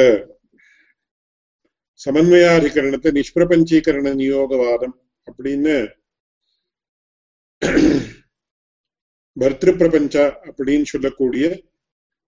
சமன்வயாதிகரணத்தை 2.05 3.09
நிஷ்பிரபஞ்சீகரண 3.17 4.13
நியோகவாதம் 4.21 4.95
அப்படின்னு 5.27 5.75
பர்திரு 9.37 9.73
பிரபஞ்சா 9.79 10.25
அப்படின்னு 10.47 10.85
சொல்லக்கூடிய 10.93 11.45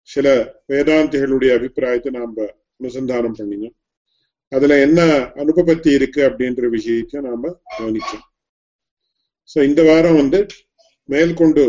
சில 0.09 0.27
வேதாந்திகளுடைய 0.71 1.51
அபிப்பிராயத்தை 1.57 2.11
நாம 2.11 2.45
அனுசந்தானம் 2.79 3.37
பண்ணினோம். 3.39 3.75
அதுல 4.51 4.77
என்ன 4.81 5.01
அனுபபத்தி 5.41 5.89
இருக்கு 5.97 6.21
அப்படின்ற 6.29 6.69
விஷயத்தை 6.69 7.21
நாம 7.21 7.51
கவனிச்சோம். 7.75 8.25
சோ 9.49 9.57
இந்த 9.69 9.81
வாரம் 9.83 10.19
வந்து 10.21 10.39
மேற்கொண்டு 11.09 11.63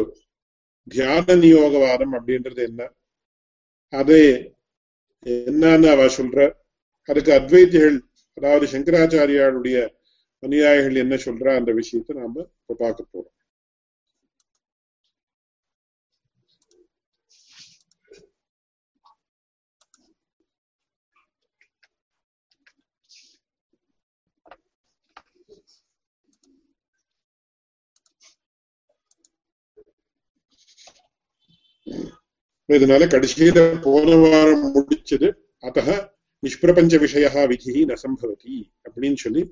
தியான 0.89 1.35
நியோகவாதம் 1.35 2.15
அப்படின்றது 2.15 2.63
என்ன? 2.65 2.81
அது 3.93 4.19
என்னன்னு 5.27 5.89
அவ 5.91 6.07
சொல்ற. 6.07 6.39
அதுக்கு 7.09 7.33
அத்வைத்திகள் 7.33 7.97
அதாவது 8.35 8.67
சங்கராச்சாரியாளுடைய 8.67 9.79
அனுயாயிகள் 10.43 10.95
என்ன 10.95 11.15
சொல்ற 11.15 11.57
அந்த 11.57 11.73
விஷயத்தை 11.73 12.17
நாம 12.17 12.51
இப்ப 12.61 12.77
பார்க்க 12.79 13.13
போறோம். 13.13 13.35
இதனால 32.69 33.07
கடைசியில 33.15 33.61
போன 33.87 34.17
வாரம் 34.23 34.65
முடிச்சது 34.75 35.29
அத்த 35.63 35.97
நிஷ்பிரபஞ்ச 36.43 36.99
விஷய 37.05 37.47
விதி 37.51 37.75
ந 37.91 37.95
சம்பவதி 38.05 38.57
அப்படின்னு 38.87 39.19
சொல்லி 39.25 39.43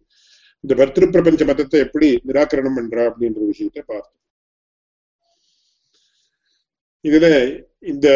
இந்த 0.64 0.72
பர்திரு 0.80 1.06
பிரபஞ்ச 1.14 1.44
மதத்தை 1.44 1.78
எப்படி 1.80 2.08
நிராகரணம் 2.28 2.76
பண்றா 2.78 3.02
அப்படின்ற 3.10 3.40
விஷயத்தை 3.52 3.82
பார்த்தோம். 3.86 4.18
இதுல 7.04 7.26
இந்த 7.92 8.08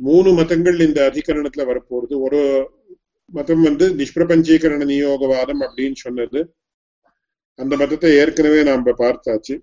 மூணு 0.00 0.30
மதங்கள் 0.32 0.78
இந்த 0.80 1.00
அதிகரணத்துல 1.10 1.64
வரப்போறது 1.70 2.14
ஒரு 2.26 2.40
மதம் 3.32 3.62
வந்து 3.62 3.86
நிஷ்பிரபஞ்சீகரண 4.00 4.86
நியோகவாதம் 4.92 5.62
அப்படின்னு 5.66 5.98
சொன்னது. 6.06 6.40
அந்த 7.58 7.74
மதத்தை 7.82 8.10
ஏற்கனவே 8.22 8.60
நாம 8.62 8.94
பார்த்தாச்சு. 9.02 9.54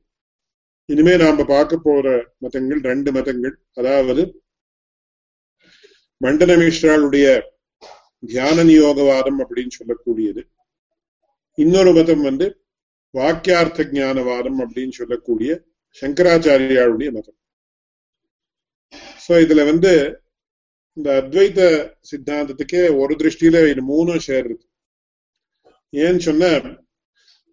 இனிமே 0.89 1.13
நாம 1.21 1.43
பார்க்க 1.53 1.77
போற 1.85 2.07
மதங்கள் 2.43 2.79
ரெண்டு 2.91 3.09
மதங்கள். 3.17 3.55
அதாவது 3.79 4.21
மண்டன 6.21 6.55
மிஸ்ராளுடைய 6.61 7.27
தியான 8.29 8.63
நியோகவாதம் 8.69 9.39
அப்படின்னு 9.43 9.73
சொல்லக்கூடியது. 9.79 10.41
இன்னொரு 11.57 11.91
மதம் 11.97 12.23
வந்து 12.29 12.47
வாக்கியார்த்த 13.13 13.85
ஞானவாதம் 13.97 14.59
அப்படின்னு 14.63 14.95
சொல்லக்கூடிய 14.99 15.51
சங்கராச்சாரியாளுடைய 16.01 17.09
மதம். 17.17 17.37
சோ 19.25 19.33
இதுல 19.45 19.63
வந்து 19.71 19.91
இந்த 20.97 21.09
அத்வைத 21.21 21.59
சித்தாந்தத்துக்கே 22.11 22.81
ஒரு 23.01 23.13
திருஷ்டியில 23.21 23.61
இது 23.71 23.81
மூணும் 23.91 24.25
சேர்றது. 24.29 24.63
ஏன்னு 25.93 26.23
சொன்ன 26.29 26.49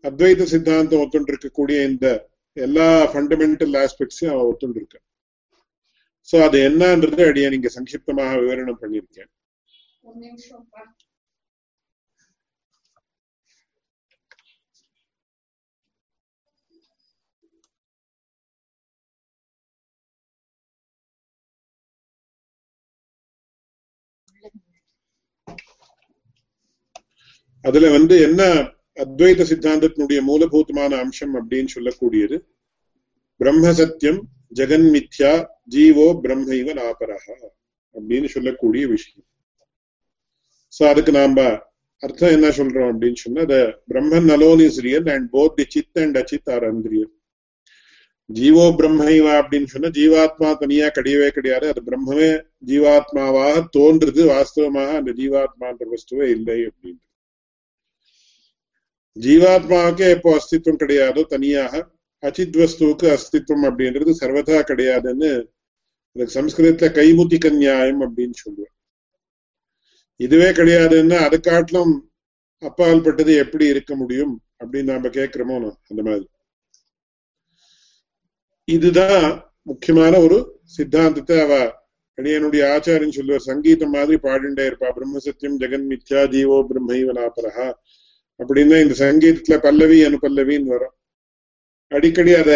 அத்வைத 0.04 0.46
சித்தாந்தம் 0.54 1.02
ஒத்துண்டு 1.02 1.32
இருக்கக்கூடிய 1.32 1.78
இந்த 1.90 2.06
எல்லா 2.56 2.88
ஃபண்டமெண்டல் 3.12 3.74
ஆஸ்பெக்ட்ஸையும் 3.82 4.34
அவன் 4.34 4.48
ஒத்துண்டு 4.50 4.80
இருக்க 4.80 4.96
சோ 6.28 6.36
அது 6.46 6.58
என்னன்றது 6.68 7.22
அடியா 7.30 7.48
நீங்க 7.54 7.70
சங்கிப்தமாக 7.74 8.38
விவரணம் 8.40 8.80
பண்ணிருக்கேன். 8.82 9.30
அதுல 27.64 27.90
வந்து 27.90 28.14
என்ன 28.28 28.42
அத்வைத 28.96 29.46
சித்தாந்தத்தினுடைய 29.50 30.20
மூலபூதமான 30.30 30.92
அம்சம் 31.04 31.34
அப்படின்னு 31.38 31.70
சொல்லக்கூடியது. 31.76 32.36
பிரம்ம 33.40 33.72
சத்தியம் 33.72 34.20
ஜெகன் 34.58 34.88
மித்யா 34.94 35.32
ஜீவோ 35.74 36.06
பிரம்மைவ 36.24 36.68
நாபரஹ 36.80 37.26
அப்படின்னு 37.94 38.28
சொல்லக்கூடிய 38.34 38.86
விஷயம். 38.86 39.26
சோ 40.72 40.82
அதுக்கு 40.92 41.12
நாம 41.12 41.44
அர்த்தம் 42.02 42.34
என்ன 42.36 42.48
சொல்றோம் 42.48 42.88
அப்படின்னு 42.92 43.18
சொன்னா 43.24 43.42
the 43.44 43.60
Brahman 43.90 44.30
alone 44.36 44.62
is 44.64 44.80
real 44.86 45.08
and 45.14 45.28
both 45.32 45.54
the 45.58 45.64
chit 45.68 45.98
and 46.04 46.16
achit 46.16 46.50
are 46.54 46.66
unreal. 46.70 47.08
ஜீவோ 48.30 48.64
பிரம்மைவா 48.78 49.32
அப்படின்னு 49.40 49.68
சொன்னா 49.72 49.88
ஜீவாத்மா 49.88 50.48
தனியா 50.58 50.86
கிடையவே 50.88 51.28
கிடையாது. 51.28 51.66
அது 51.68 51.80
பிரம்மமே 51.88 52.30
ஜீவாத்மாவாக 52.66 53.64
தோன்றுது 53.78 54.22
வாஸ்தவமாக 54.32 54.94
அந்த 55.00 55.12
ஜீவாத்மான்ற 55.20 55.86
வஸ்துவே 55.92 56.28
இல்லை 56.36 56.58
அப்படின்னு. 56.68 57.00
ஜீவாத்மாவுக்கே 59.16 60.08
எப்போ 60.08 60.30
அஸ்தித்வம் 60.38 60.80
கிடையாதோ 60.80 61.22
தனியாக 61.26 61.94
அச்சித்வஸ்துவுக்கு 62.22 63.06
அஸ்தித்வம் 63.16 63.64
அப்படின்றது 63.68 64.12
சர்வதா 64.20 64.58
கிடையாதுன்னு 64.70 65.30
அதுக்கு 66.16 66.36
சம்ஸ்கிருதத்துல 66.38 66.88
கைமுத்திக 66.98 67.50
நியாயம் 67.50 68.02
அப்படின்னு 68.06 68.36
சொல்லுவேன் 68.44 68.74
இதுவே 70.20 70.48
கிடையாதுன்னா 70.50 71.18
அதுக்காட்டிலும் 71.28 71.94
அப்பால் 72.62 73.02
பட்டது 73.02 73.32
எப்படி 73.36 73.64
இருக்க 73.66 73.96
முடியும் 73.96 74.34
அப்படின்னு 74.60 74.92
நாம 74.92 75.08
கேட்கிறோமோ 75.08 75.56
அந்த 75.88 76.00
மாதிரி. 76.02 76.26
இதுதான் 78.68 79.26
முக்கியமான 79.62 80.18
ஒரு 80.18 80.38
சித்தாந்தத்தை 80.64 81.36
அவ 81.40 81.54
அடியனுடைய 82.18 82.62
ஆச்சாரியன் 82.74 83.16
சொல்லுவார். 83.18 83.48
சங்கீதம் 83.50 83.90
மாதிரி 83.90 84.16
பாடிண்டே 84.22 84.64
இருப்பா. 84.66 84.88
பிரம்ம 84.90 85.18
சத்தியம் 85.18 85.58
ஜெகன் 85.60 85.86
மித்யா 85.90 86.22
ஜீவோ 86.34 86.58
பிரம்மைவ 86.70 87.12
நாபரஹா. 87.12 87.68
அப்படின்னா 88.40 88.76
இந்த 88.84 88.94
சங்கீதத்துல 89.04 89.56
பல்லவி 89.66 89.98
அனுபல்லவின்னு 90.08 90.72
வரும். 90.74 90.94
அடிக்கடி 91.92 92.32
அத 92.42 92.52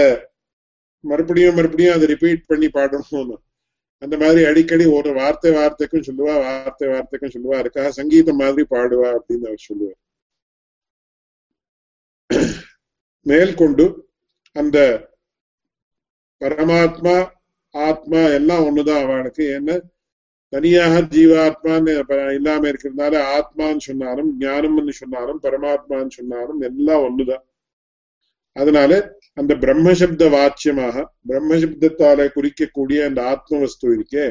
மறுபடியும் 1.05 1.57
மறுபடியும் 1.59 1.95
அதை 1.97 2.07
ரிப்பீட் 2.13 2.49
பண்ணி 2.51 2.69
பாடணும்னு. 2.77 3.37
அந்த 4.03 4.15
மாதிரி 4.17 4.41
அடிக்கடி 4.51 4.85
ஒரு 4.99 5.11
வார்த்தை 5.13 5.51
வார்த்தைக்கும் 5.53 6.07
சொல்லுவா 6.09 6.35
வார்த்தை 6.47 6.87
வார்த்தைக்கும் 6.89 7.35
சொல்லுவா 7.35 7.59
இருக்கா 7.63 7.83
சங்கீதம் 7.99 8.41
மாதிரி 8.43 8.63
பாடுவா 8.75 9.09
அப்படின்னு 9.17 9.49
அவர் 9.51 9.67
சொல்லுவார். 9.69 9.99
மேல்கொண்டு 13.27 13.87
அந்த 14.57 14.79
பரமாத்மா 16.41 17.17
ஆத்மா 17.75 18.21
எல்லாம் 18.39 18.65
ஒண்ணுதான் 18.69 19.03
அவனுக்கு. 19.05 19.45
என்ன 19.59 19.71
தனியாக 20.53 21.01
ஜீவாத்மான்னு 21.01 21.93
இல்லாம 22.35 22.71
இருக்கிறதுனால 22.71 23.15
ஆத்மான்னு 23.37 23.85
சொன்னாலும் 23.89 24.31
ஞானம்னு 24.41 24.95
சொன்னாலும் 25.01 25.41
பரமாத்மான்னு 25.43 26.17
சொன்னாலும் 26.19 26.61
எல்லாம் 26.61 27.05
ஒண்ணுதான். 27.09 27.45
அதனால 28.57 28.93
அந்த 29.35 29.55
பிரம்மசப்த 29.55 30.25
வாச்சியமாக 30.37 31.05
பிரம்மசப்தத்தால 31.29 32.29
குறிக்கக்கூடிய 32.37 32.99
அந்த 33.05 33.21
ஆத்ம 33.25 33.59
வஸ்து 33.59 33.87
இருக்கே 33.97 34.27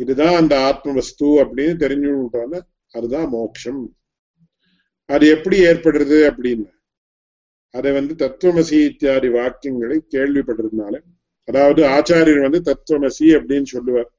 இதுதான் 0.00 0.34
அந்த 0.34 0.54
ஆத்ம 0.60 0.92
வஸ்து 0.92 1.26
அப்படின்னு 1.42 1.76
தெரிஞ்சுட்டோம்னா 1.84 2.60
அதுதான் 2.94 3.28
மோட்சம் 3.28 3.82
அது 5.08 5.24
எப்படி 5.26 5.56
ஏற்படுறது 5.60 6.18
அப்படின்னு? 6.30 6.66
அதை 7.74 7.90
வந்து 7.92 8.14
தத்துவமசி 8.22 8.78
இத்தியாதி 8.88 9.28
வாக்கியங்களை 9.28 9.98
கேள்விப்படுறதுனால 10.14 10.94
அதாவது 11.48 11.82
ஆச்சாரியர் 11.96 12.44
வந்து 12.46 12.60
தத்துவமசி 12.70 13.26
அப்படின்னு 13.38 13.68
சொல்லுவார். 13.74 14.10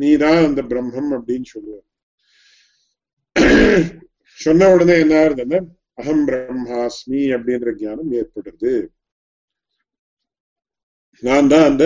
நீதான் 0.00 0.44
அந்த 0.48 0.60
பிரம்மம் 0.70 1.12
அப்படின்னு 1.16 1.48
சொல்லுவார். 1.54 1.86
சொன்ன 4.38 4.68
உடனே 4.74 4.94
என்ன 5.04 5.14
ஆகுதுன்னா 5.22 5.58
அகம் 5.94 6.24
பிரம்மாஸ்மி 6.28 7.22
அப்படின்ற 7.36 7.70
ஞானம் 7.80 8.12
ஏற்படுறது 8.20 8.72
நான் 11.22 11.50
தான் 11.52 11.66
அந்த 11.70 11.84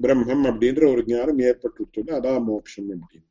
பிரம்மம் 0.00 0.46
அப்படின்ற 0.50 0.82
ஒரு 0.92 1.02
ஞானம் 1.06 1.40
ஏற்பட்டு 1.48 2.02
அதான் 2.18 2.44
மோட்சம் 2.48 2.90
அப்படின்னு. 2.94 3.26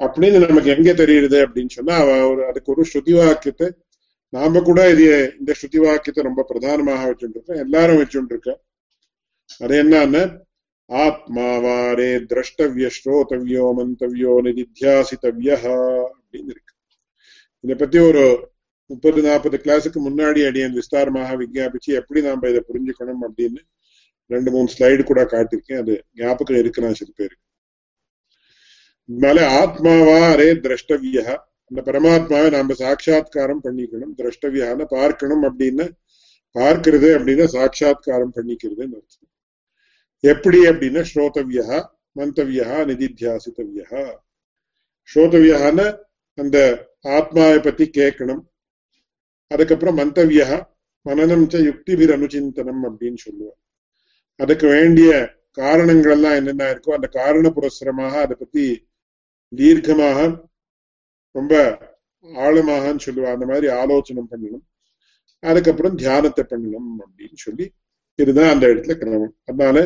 அப்படின்னு 0.00 0.38
நமக்கு 0.44 0.74
எங்க 0.76 0.90
தெரியுது 1.02 1.38
அப்படின்னு 1.46 1.72
சொன்னா 1.78 1.96
அவ 2.02 2.12
ஒரு 2.28 2.42
அதுக்கு 2.50 2.72
ஒரு 2.74 2.84
ஸ்ருதி 2.90 3.12
வாக்கியத்தை 3.18 3.66
நாம 4.32 4.60
கூட 4.68 4.80
இது 4.92 5.06
இந்த 5.40 5.52
ஸ்ருதி 5.58 5.78
வாக்கியத்தை 5.84 6.22
ரொம்ப 6.28 6.42
பிரதானமாக 6.50 7.08
வச்சுட்டு 7.08 7.36
இருக்கோம் 7.36 7.60
எல்லாரும் 7.64 8.00
வச்சுருக்க 8.00 8.50
அது 9.60 9.74
என்னன்னா 9.82 10.22
ஆத்மா 10.88 11.46
வாரே 11.64 12.10
திரஷ்டவிய 12.30 12.88
ஸ்ரோதவியோ 12.96 13.66
மந்தவியோ 13.78 14.32
நிதித்தியாசித்தவிய 14.46 15.52
அப்படின்னு 16.12 16.52
இருக்கு. 16.54 16.74
இதை 17.64 17.74
பத்தி 17.76 17.98
ஒரு 17.98 18.24
முப்பது 18.90 19.20
நாற்பது 19.22 19.56
கிளாஸுக்கு 19.64 20.00
முன்னாடி 20.08 20.40
அடியன் 20.48 20.76
விஸ்தாரமாக 20.78 21.36
விஜாபிச்சு 21.42 21.90
எப்படி 22.00 22.22
நாம 22.22 22.48
இதை 22.48 22.62
புரிஞ்சுக்கணும் 22.68 23.22
அப்படின்னு 23.26 23.60
ரெண்டு 24.30 24.50
மூணு 24.50 24.68
ஸ்லைடு 24.74 25.02
கூட 25.04 25.22
காட்டிருக்கேன் 25.24 25.80
அது 25.82 25.94
ஞாபகம் 26.12 26.60
இருக்குன்னா 26.62 26.90
சில 27.00 27.10
பேருக்கு. 27.14 27.44
அதனால 29.08 29.38
ஆத்மாவா 29.60 30.18
அரே 30.34 30.50
திரஷ்டவியா 30.66 31.26
அந்த 31.70 31.80
பரமாத்மாவை 31.88 32.48
நாம 32.50 32.74
சாட்சா்காரம் 32.74 33.62
பண்ணிக்கணும். 33.64 34.14
திரஷ்டவியான 34.20 34.84
பார்க்கணும் 34.96 35.44
அப்படின்னு 35.48 35.86
பார்க்கிறது 36.54 37.08
அப்படின்னா 37.18 37.46
சாட்சா்காரம் 37.56 38.32
பண்ணிக்கிறதுன்னு 38.36 38.96
அர்த்தம். 39.00 39.31
எப்படி 40.24 40.58
அப்படின்னா 40.70 41.02
ஸ்ரோதவியா 41.10 41.68
மந்தவியா 42.18 42.68
நிதித்தியாசித்தவியா 42.90 44.02
ஸ்ரோதவியான 45.08 45.78
அந்த 46.38 46.58
ஆத்மாவை 47.16 47.58
பத்தி 47.60 47.84
கேட்கணும். 47.98 48.42
அதுக்கப்புறம் 49.50 49.98
மந்தவியா 50.00 50.48
மனநம் 51.06 51.46
ச 51.52 51.60
யுக்திபிர் 51.68 52.12
அனுச்சிந்தனம் 52.16 52.82
அப்படின்னு 52.88 53.20
சொல்லுவார் 53.26 53.60
அதுக்கு 54.40 54.66
வேண்டிய 54.66 55.10
காரணங்கள் 55.60 56.14
எல்லாம் 56.16 56.36
என்னென்ன 56.40 56.68
இருக்கோ 56.72 56.92
அந்த 56.98 57.08
காரண 57.18 57.46
புரஸ்தரமாக 57.56 58.14
அதை 58.24 58.34
பத்தி 58.36 58.64
தீர்க்கமாக 59.52 60.18
ரொம்ப 61.34 61.54
ஆழமாகன்னு 62.44 63.04
சொல்லுவா 63.06 63.32
அந்த 63.34 63.46
மாதிரி 63.50 63.66
ஆலோசனை 63.80 64.22
பண்ணணும். 64.30 64.64
அதுக்கப்புறம் 65.42 65.98
தியானத்தை 66.02 66.42
பண்ணணும் 66.52 66.90
அப்படின்னு 67.04 67.38
சொல்லி 67.46 67.66
இதுதான் 68.18 68.52
அந்த 68.54 68.64
இடத்துல 68.72 68.94
கிரமம். 69.02 69.34
அதனால 69.48 69.76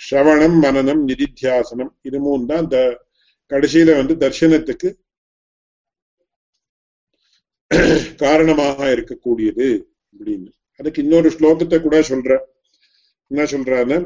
ஸ்ரவணம் 0.00 0.56
மனநம் 0.64 1.02
நிதித்தியாசனம் 1.08 1.90
இது 2.08 2.18
மூணு 2.26 2.44
தான் 2.50 2.64
இந்த 2.66 2.78
கடைசியில 3.50 3.94
வந்து 4.00 4.14
தர்சனத்துக்கு 4.22 4.88
காரணமாக 8.22 8.78
இருக்கக்கூடியது 8.94 9.68
அப்படின்னு. 10.12 10.50
அதுக்கு 10.80 11.02
இன்னொரு 11.04 11.28
ஸ்லோகத்தை 11.36 11.78
கூட 11.82 11.96
சொல்ற. 12.10 12.32
என்ன 13.30 13.42
சொல்றான்னு 13.52 13.98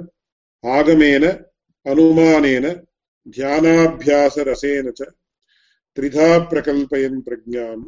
ஆகமேன 0.64 1.24
அனுமானேன 1.86 2.66
தியானாபியாச 3.36 4.44
ரசேன 4.48 4.92
திரிதா 5.96 6.28
பிரகல்பயன் 6.50 7.18
பிரஜாம் 7.26 7.82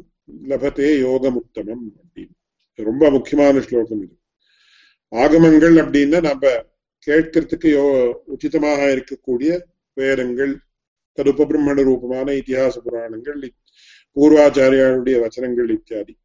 லபத்தே 0.49 0.89
யோகமுத்தமம் 1.05 1.85
அப்படின்னு. 2.01 2.35
ரொம்ப 2.79 3.03
முக்கியமான 3.15 3.61
ஸ்லோகம் 3.67 4.01
இது. 4.05 4.15
ஆகமங்கள் 5.13 5.75
அப்படின்னா 5.83 6.19
நம்ம 6.29 6.45
கேட்கறதுக்கு 7.07 7.69
யோ 7.69 7.85
உச்சிதமாக 8.33 8.81
இருக்கக்கூடிய 8.91 9.51
வேதங்கள் 9.97 10.53
ததுபபிரம்மண 11.17 11.79
ரூபமான 11.83 12.27
இத்திஹாச 12.33 12.77
புராணங்கள் 12.81 13.39
பூர்வாச்சாரியாருடைய 14.17 15.17
வச்சனங்கள் 15.23 15.71
இத்தியாதி 15.75 16.15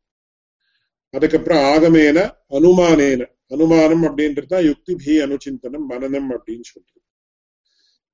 அதுக்கப்புறம் 1.14 1.64
ஆகமேன 1.66 2.18
அனுமானேன 2.50 3.24
அனுமானம் 3.52 4.04
அப்படின்றது 4.06 4.48
தான் 4.48 4.66
யுக்திபி 4.66 5.12
அனுச்சிந்தனம் 5.24 5.84
மனநம் 5.90 6.30
அப்படின்னு 6.36 6.66
சொல்றது 6.70 7.00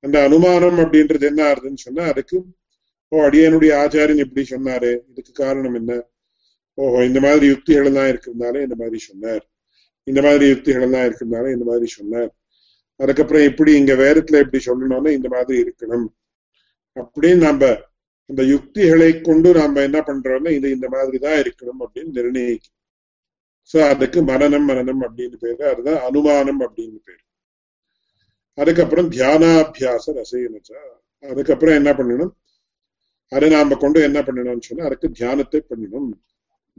அந்த 0.03 0.17
அனுமானம் 0.23 0.79
அப்படின்றது 0.83 1.25
என்ன 1.31 1.41
ஆறுதுன்னு 1.43 1.83
சொன்னா 1.85 2.03
அதுக்கு 2.11 2.37
ஓ 3.11 3.17
அடியனுடைய 3.25 3.71
ஆச்சாரியன் 3.79 4.23
இப்படி 4.25 4.43
சொன்னாரு 4.51 4.91
இதுக்கு 5.09 5.31
காரணம் 5.35 5.75
என்ன 5.75 5.93
ஓஹோ 6.77 6.99
இந்த 7.09 7.19
மாதிரி 7.19 7.45
யுக்திகள் 7.51 7.89
எல்லாம் 7.89 8.09
இருக்கிறதுனால 8.11 8.61
இந்த 8.61 8.75
மாதிரி 8.75 8.99
சொன்னார் 9.07 9.43
இந்த 10.07 10.19
மாதிரி 10.21 10.45
யுக்திகள் 10.49 10.85
எல்லாம் 10.87 11.05
இருக்கிறதுனால 11.07 11.51
இந்த 11.51 11.65
மாதிரி 11.65 11.87
சொன்னார் 11.97 12.31
அதுக்கப்புறம் 12.99 13.47
எப்படி 13.49 13.71
இங்க 13.79 13.93
வேதத்துல 14.03 14.41
எப்படி 14.43 14.59
சொல்லணும்னா 14.65 15.11
இந்த 15.17 15.29
மாதிரி 15.35 15.55
இருக்கணும். 15.63 16.07
அப்படின்னு 16.95 17.41
நம்ம 17.47 17.69
அந்த 18.29 18.41
யுக்திகளை 18.51 19.09
கொண்டு 19.27 19.49
நாம 19.57 19.81
என்ன 19.87 19.99
பண்றோம்னா 20.09 20.51
இது 20.57 20.67
இந்த 20.77 20.87
மாதிரி 20.95 21.17
தான் 21.25 21.39
இருக்கணும் 21.43 21.81
அப்படின்னு 21.85 22.11
நிர்ணயிக்கும் 22.19 22.77
சோ 23.71 23.77
அதுக்கு 23.91 24.19
மரணம் 24.29 24.67
மரணம் 24.69 25.01
அப்படின்னு 25.07 25.37
பேரு. 25.43 25.61
அதுதான் 25.71 26.01
அனுமானம் 26.07 26.61
அப்படின்னு 26.65 26.99
பேரு. 27.07 27.21
அதுக்கப்புறம் 28.57 29.09
தியானாபியாச 29.15 30.05
ரசைனச்சா 30.19 30.79
அதுக்கப்புறம் 31.23 31.77
என்ன 31.79 31.91
பண்ணணும்? 31.99 32.33
அதை 33.31 33.47
நாம 33.49 33.77
கொண்டு 33.83 33.99
என்ன 34.07 34.19
பண்ணணும்னு 34.27 34.67
சொன்னா 34.69 34.87
அதுக்கு 34.89 35.07
தியானத்தை 35.19 35.59
பண்ணணும். 35.69 36.09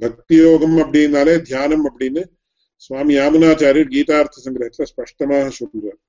பக்தி 0.02 0.36
யோகம் 0.36 0.76
அப்படின்னாலே 0.82 1.34
தியானம் 1.48 1.84
அப்படின்னு 1.88 2.22
சுவாமி 2.84 3.12
யாமுனாச்சாரியர் 3.18 3.92
கீதார்த்த 3.94 4.42
சங்கிரகத்துல 4.44 4.86
ஸ்பஷ்டமாக 4.92 5.50
சொல்றார். 5.58 6.00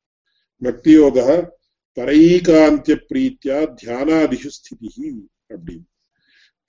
பக்தியோக 0.61 1.17
பரைகாந்திய 1.97 2.95
பிரீத்தியா 3.09 3.57
தியானாதிஷு 3.81 4.49
ஸ்திதி 4.55 5.09
அப்படின்னு. 5.53 5.85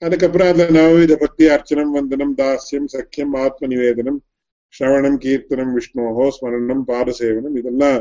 அதுக்கப்புறம் 0.01 0.49
அதுல 0.51 0.65
நவவித 0.77 1.13
பக்தி 1.23 1.45
அர்ச்சனம் 1.55 1.95
வந்தனம் 1.97 2.33
தாஸ்யம் 2.41 2.89
சக்கியம் 2.95 3.33
ஆத்ம 3.43 3.67
நிவேதனம் 3.73 4.19
ஸ்ரவணம் 4.73 5.17
கீர்த்தனம் 5.23 5.73
விஷ்ணோகோ 5.77 6.25
ஸ்மரணம் 6.35 6.83
பாதசேவனம் 6.91 7.55
இதெல்லாம் 7.61 7.99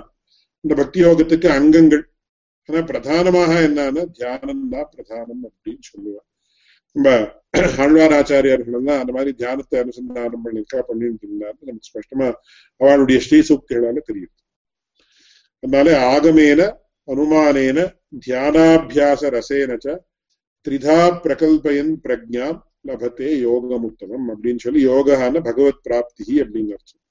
இந்த 0.64 0.74
பக்தி 0.80 0.98
யோகத்துக்கு 1.06 1.48
அங்கங்கள். 1.58 2.04
ஆனா 2.68 2.80
பிரதானமாக 2.90 3.52
என்னன்னா 3.66 4.02
தியானம் 4.18 4.64
தான் 4.74 4.88
பிரதானம் 4.94 5.42
அப்படின்னு 5.48 5.84
சொல்லுவார் 5.90 6.26
நம்ம 6.96 7.08
ஆழ்வார் 7.82 8.14
ஆச்சாரியார்கள் 8.18 8.76
எல்லாம் 8.78 9.00
அந்த 9.02 9.12
மாதிரி 9.16 9.32
தியானத்தை 9.40 9.76
அனுசந்தானம் 9.82 10.44
பண்ணிருக்கா 10.44 10.80
பண்ணிட்டு 10.88 11.26
இருந்தாரு 11.28 11.58
நமக்கு 11.68 11.88
ஸ்பஷ்டமா 11.90 12.28
அவளுடைய 12.80 13.18
ஸ்ரீசூக்திகளால 13.26 14.02
தெரியுது. 14.10 14.34
அதனால 15.66 15.92
ஆகமேன 16.08 16.60
அனுமானேன 17.08 17.78
தியானாபியாச 18.18 19.30
ரசேனச்ச 19.30 19.86
திரிதா 20.66 20.98
பிரகல்பயன் 21.24 21.90
பிரஜா 22.04 22.46
லபத்தே 22.88 23.30
யோகமுத்தமம் 23.40 24.26
அப்படின்னு 24.32 24.62
சொல்லி 24.64 24.80
யோகான 24.84 25.40
பகவத் 25.40 25.82
பிராப்தி 25.86 26.26
அப்படின்னு 26.42 26.76
அர்த்தம் 26.76 27.02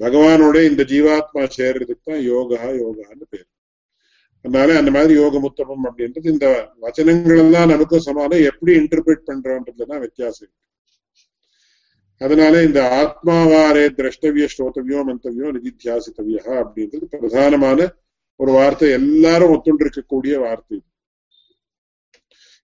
பகவானோட 0.00 0.56
இந்த 0.68 0.82
ஜீவாத்மா 0.92 1.42
சேர்றதுக்கு 1.56 2.04
தான் 2.04 2.22
யோகா 2.24 2.60
யோகான்னு 2.78 3.26
பேர் 3.28 3.48
அதனால 4.44 4.76
அந்த 4.78 4.90
மாதிரி 4.90 5.14
யோகமுத்தமம் 5.18 5.84
அப்படின்றது 5.88 6.28
இந்த 6.28 6.46
வச்சனங்கள் 6.82 7.42
எல்லாம் 7.44 7.70
நமக்கும் 7.70 8.06
சமானம் 8.06 8.46
எப்படி 8.50 8.72
இன்டர்பிரேட் 8.80 9.28
பண்றோன்றதுல 9.30 9.88
தான் 9.92 10.04
வித்தியாசம் 10.06 10.44
இருக்கு 10.44 10.60
அதனால 12.20 12.62
இந்த 12.62 12.80
ஆத்மாவாரே 13.00 13.84
திரஷ்டவிய 13.98 14.46
ஸ்ரோதவியோ 14.54 15.00
மந்தவியோ 15.08 15.48
நிதித்தியாசித்தவியா 15.56 16.44
அப்படின்றது 16.62 17.04
பிரதானமான 17.12 17.88
ஒரு 18.36 18.52
வார்த்தை. 18.52 18.90
எல்லாரும் 18.90 19.52
ஒத்துண்டு 19.54 19.84
இருக்கக்கூடிய 19.86 20.38
வார்த்தை. 20.38 20.82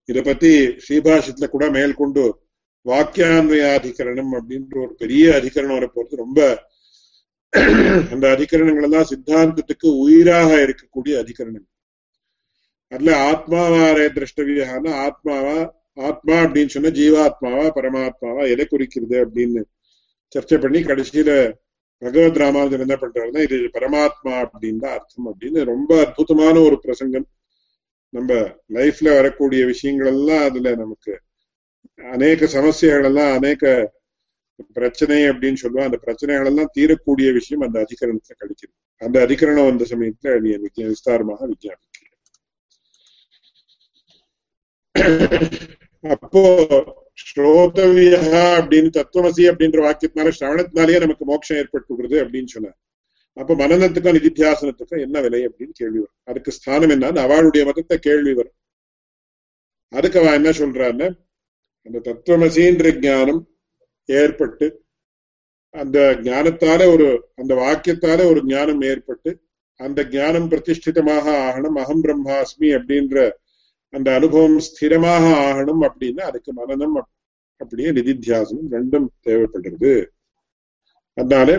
இத 0.05 0.23
பத்தி 0.23 0.51
ஸ்ரீபாஷத்துல 0.85 1.47
கூட 1.49 1.71
மேற்கொண்டு 1.71 2.41
வாக்கியான்வயாதிகரணம் 2.87 4.33
அப்படின்ற 4.39 4.75
ஒரு 4.83 4.95
பெரிய 4.95 5.43
அதிகரணம் 5.43 5.79
வரப்போறது. 5.79 6.15
ரொம்ப 6.17 6.69
அந்த 8.13 8.25
அதிகரணங்கள் 8.37 8.83
எல்லாம் 8.83 9.09
சித்தாந்தத்துக்கு 9.11 9.89
உயிராக 10.05 10.51
இருக்கக்கூடிய 10.67 11.15
அதிகரணம். 11.23 11.67
அதுல 12.89 13.13
ஆத்மாவாரே 13.31 14.07
திரஷ்டவியான 14.17 14.85
ஆத்மாவா 15.07 15.59
ஆத்மா 15.97 16.35
அப்படின்னு 16.35 16.67
சொன்னா 16.67 16.89
ஜீவாத்மாவா 16.89 17.67
பரமாத்மாவா? 17.75 18.49
எதை 18.51 18.67
குறிக்கிறது 18.67 19.17
அப்படின்னு 19.27 19.63
சர்ச்சை 20.33 20.61
பண்ணி 20.61 20.81
கடைசியில 20.81 21.53
பகவத் 21.99 22.37
ராமானுஜர் 22.37 22.81
என்ன 22.81 22.95
பண்றாருன்னா 22.95 23.43
இது 23.43 23.57
பரமாத்மா 23.57 24.49
அப்படின்னு 24.49 24.77
தான் 24.77 24.93
அர்த்தம் 24.93 25.29
அப்படின்னு. 25.29 25.65
ரொம்ப 25.65 25.99
அற்புதமான 26.05 26.61
ஒரு 26.61 26.81
பிரசங்கம். 26.81 27.27
நம்ம 28.09 28.35
லைஃப்ல 28.73 29.15
வரக்கூடிய 29.15 29.67
விஷயங்கள் 29.67 30.07
எல்லாம் 30.07 30.45
அதுல 30.45 30.75
நமக்கு 30.75 31.21
அநேக 32.13 32.47
சமஸ்யைகள் 32.47 33.05
எல்லாம் 33.05 33.35
அநேக 33.35 33.93
பிரச்சனை 34.73 35.23
அப்படின்னு 35.23 35.55
சொல்லுவோம். 35.55 35.87
அந்த 35.87 35.97
பிரச்சனைகள் 35.97 36.47
எல்லாம் 36.47 36.71
தீரக்கூடிய 36.79 37.33
விஷயம் 37.33 37.65
அந்த 37.67 37.87
அதிகரணத்துல 37.87 38.37
கிடைக்குது 38.41 38.75
அந்த 38.99 39.27
அதிகரணம் 39.27 39.69
வந்த 39.71 39.85
சமயத்துல 39.89 40.41
நீ 40.41 40.51
விஜய 40.51 40.87
விஸ்தாரமாக 40.87 41.51
விஜயாபிக்கிறேன். 41.53 42.05
அப்போ 46.15 46.41
ஸ்ரோதவியா 47.23 48.41
அப்படின்னு 48.59 48.91
தத்துவமசி 48.99 49.43
அப்படின்ற 49.51 49.79
வாக்கியத்தினால 49.87 50.33
சிரவணத்தினாலேயே 50.39 50.99
நமக்கு 51.01 51.25
மோட்சம் 51.25 51.59
ஏற்பட்டு 51.61 52.23
அப்படின்னு 52.25 52.47
சொன்னார். 52.47 52.77
அப்ப 53.37 53.55
மனநத்துக்கும் 53.55 54.17
நிதித்தியாசனத்துக்கும் 54.19 55.05
என்ன 55.07 55.21
விலை 55.21 55.41
அப்படின்னு 55.49 55.75
கேள்வி 55.81 55.99
வரும். 55.99 56.17
அதுக்கு 56.25 56.51
ஸ்தானம் 56.51 56.91
என்னன்னு 56.91 57.21
அவளுடைய 57.27 57.63
மதத்தை 57.67 57.99
கேள்வி 57.99 58.33
வரும். 58.33 58.57
அதுக்கு 59.93 60.19
அவன் 60.19 60.33
என்ன 60.33 60.51
சொல்றான்னு 60.51 61.07
அந்த 61.87 61.99
தத்துவமசின்ற 62.09 62.91
ஞானம் 63.01 63.43
ஏற்பட்டு 64.09 64.67
அந்த 65.75 65.99
ஞானத்தால 66.23 66.81
ஒரு 66.93 67.07
அந்த 67.35 67.53
வாக்கியத்தால 67.55 68.21
ஒரு 68.31 68.41
ஞானம் 68.45 68.83
ஏற்பட்டு 68.83 69.31
அந்த 69.81 70.01
ஞானம் 70.11 70.51
பிரதிஷ்டிதமாக 70.51 71.27
ஆகணும் 71.47 71.77
அகம் 71.83 72.03
பிரம்மாஸ்மி 72.05 72.69
அப்படின்ற 72.79 73.17
அந்த 73.97 74.09
அனுபவம் 74.15 74.59
ஸ்திரமாக 74.67 75.25
ஆகணும் 75.47 75.83
அப்படின்னா 75.89 76.25
அதுக்கு 76.31 76.53
மனநம் 76.53 76.97
அப்படியே 77.61 77.91
நிதித்தியாசனம் 77.99 78.71
ரெண்டும் 78.77 79.07
தேவைப்படுறது 79.27 79.93
அதனால 81.17 81.51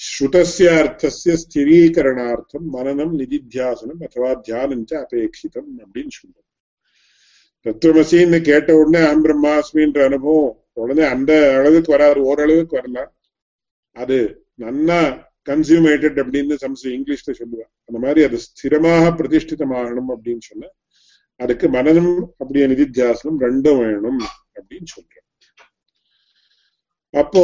ஸ்ருதஸ்ய 0.00 0.70
அர்த்தசிய 0.80 1.34
ஸ்திரீகரணார்த்தம் 1.42 2.66
மனநம் 2.74 3.14
நிதித்தியாசனம் 3.20 4.02
அதுவா 4.06 4.30
தியானம் 4.46 4.84
அபேட்சிதம் 5.00 5.70
அப்படின்னு 5.84 6.12
சொல்றோம். 6.18 6.46
தத்துவமசின்னு 7.66 8.38
கேட்ட 8.48 8.70
உடனே 8.80 9.00
அகம் 9.06 9.24
பிரம்மாஸ்மின்ற 9.24 10.00
அனுபவம். 10.10 10.52
உடனே 10.82 11.04
அந்த 11.14 11.32
அளவுக்கு 11.58 11.90
வராது 11.92 12.20
ஓரளவுக்கு 12.22 12.74
வரலாம் 12.78 13.10
அது 13.96 14.18
நன்னா 14.60 15.00
கன்சியூமேட்டட் 15.48 16.18
அப்படின்னு 16.22 16.54
சம்ஸ் 16.64 16.84
இங்கிலீஷ்ல 16.96 17.32
சொல்லுவேன் 17.40 17.70
அந்த 17.88 17.98
மாதிரி 18.04 18.20
அது 18.28 18.38
ஸ்திரமாக 18.46 19.06
பிரதிஷ்டிதமாகணும் 19.18 20.10
அப்படின்னு 20.14 20.44
சொன்ன 20.50 20.70
அதுக்கு 21.40 21.66
மனநம் 21.68 22.12
அப்படியே 22.40 22.66
நிதித்தியாசனம் 22.66 23.40
ரெண்டும் 23.46 23.80
வேணும் 23.82 24.20
அப்படின்னு 24.58 24.88
சொல்றேன் 24.94 25.24
அப்போ 27.14 27.42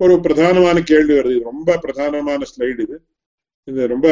ஒரு 0.00 0.14
பிரதானமான 0.24 0.78
கேள்வி 0.90 1.14
வருது. 1.14 1.36
இது 1.36 1.48
ரொம்ப 1.50 1.70
பிரதானமான 1.84 2.46
ஸ்லைடு 2.50 2.82
இது. 2.86 2.96
இது 3.68 3.80
ரொம்ப 3.94 4.08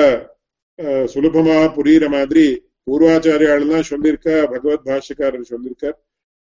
சுலபமா 1.12 1.56
புரியுற 1.76 2.06
மாதிரி 2.16 2.44
பூர்வாச்சாரியாலாம் 2.86 3.88
சொல்லியிருக்கா 3.90 4.34
பகவத் 4.52 4.86
பாஷக்காரர் 4.88 5.50
சொல்லியிருக்கார். 5.52 5.96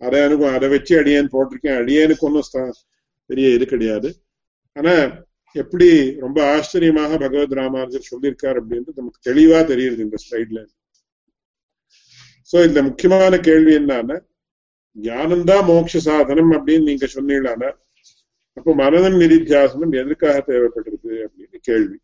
அதை 0.02 0.20
அனுபவம் 0.28 0.56
அதை 0.58 0.68
வச்சு 0.74 0.94
அடியேன் 1.00 1.34
போட்டிருக்கேன். 1.34 1.80
அடியேனுக்கு 1.82 2.28
ஒன்றும் 2.30 2.72
பெரிய 3.30 3.50
இது 3.58 3.66
கிடையாது. 3.74 4.10
ஆனா 4.76 4.94
எப்படி 5.56 5.90
ரொம்ப 6.26 6.40
ஆச்சரியமாக 6.54 7.18
பகவத் 7.24 7.58
ராமானுஜர் 7.62 8.10
சொல்லியிருக்கார் 8.12 8.60
அப்படின்றது 8.62 9.02
நமக்கு 9.02 9.22
தெளிவா 9.30 9.60
தெரியுது 9.72 10.06
இந்த 10.08 10.18
ஸ்லைட்ல 10.26 10.62
சோ 12.54 12.60
இந்த 12.68 12.80
முக்கியமான 12.88 13.40
கேள்வி 13.48 13.72
என்னன்னா 13.78 14.18
ஞானம்தான் 14.96 15.64
மோட்ச 15.70 16.02
சாதனம் 16.08 16.52
அப்படின்னு 16.52 16.90
நீங்க 16.90 17.06
சொன்னீங்களானா 17.14 17.70
அப்போ 18.58 18.72
மனதம் 18.82 19.16
நிதித்தியாசனம் 19.22 19.94
எதற்காக 20.00 20.40
தேவைப்படுது 20.50 21.14
அப்படின்னு 21.26 21.60
கேள்வி. 21.70 21.98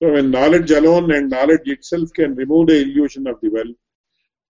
So 0.00 0.08
when 0.14 0.30
knowledge 0.34 0.70
alone 0.70 1.08
and 1.14 1.26
knowledge 1.32 1.66
itself 1.74 2.08
can 2.18 2.30
remove 2.42 2.62
the 2.68 2.76
illusion 2.84 3.26
of 3.26 3.36
the 3.42 3.50
well, 3.56 3.72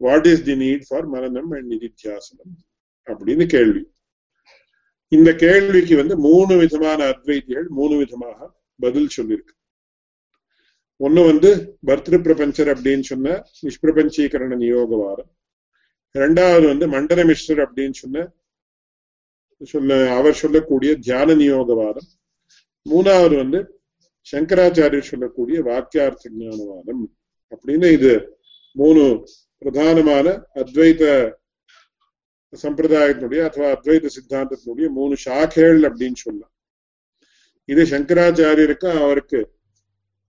what 0.01 0.27
is 0.33 0.45
the 0.49 0.55
need 0.65 0.81
for 0.91 1.01
mananam 1.15 1.49
and 1.57 1.69
nididhyasanam 1.73 2.53
அப்படின்னு 3.07 3.47
கேள்வி. 3.47 3.83
இந்த 5.09 5.31
கேள்விக்கு 5.45 5.97
வந்து 5.97 6.17
மூணு 6.29 6.57
விதமான 6.57 7.01
அத்வைத்திகள் 7.13 7.69
மூணு 7.79 7.97
விதமாக 7.97 8.39
பதில் 8.85 9.11
சொல்லியிருக்கு. 9.17 9.55
ஒண்ணு 11.01 11.21
வந்து 11.27 11.51
பர்திரு 11.87 12.19
பிரபஞ்சர் 12.27 12.71
அப்படின்னு 12.73 13.01
சொன்ன 13.01 13.45
நிஷ்பிரபஞ்சீகரண 13.63 14.57
நியோகவாதம் 14.65 15.31
இரண்டாவது 16.11 16.67
வந்து 16.67 16.89
மண்டல 16.89 17.25
மிஸ்டர் 17.25 17.59
அப்படின்னு 17.59 17.93
சொன்ன 17.93 18.33
சொல்ல 19.63 20.15
அவர் 20.17 20.41
சொல்லக்கூடிய 20.43 20.97
தியான 20.97 21.35
நியோக 21.35 21.75
வாரம். 21.75 22.09
மூணாவது 22.91 23.35
வந்து 23.37 23.59
சங்கராச்சாரியர் 24.33 25.11
சொல்லக்கூடிய 25.11 25.63
வாக்கியார்த்த 25.63 26.31
ஞானவாதம் 26.39 27.03
அப்படின்னு 27.53 27.93
இது 27.93 28.13
மூணு 28.77 29.03
பிரதானமான 29.63 30.27
அத்வைத 30.55 31.03
சம்பிரதாயத்தினுடைய 32.53 33.41
அथवा 33.49 33.67
அத்வைத 33.75 34.09
சித்தாந்தத்தினுடைய 34.17 34.87
மூணு 34.89 35.17
சாக்கைகள் 35.25 35.83
அப்படின்னு 35.89 36.19
சொல்லலாம். 36.25 36.53
இது 37.65 37.83
சங்கராச்சாரியருக்கு 37.85 38.89
அவருக்கு 39.03 39.41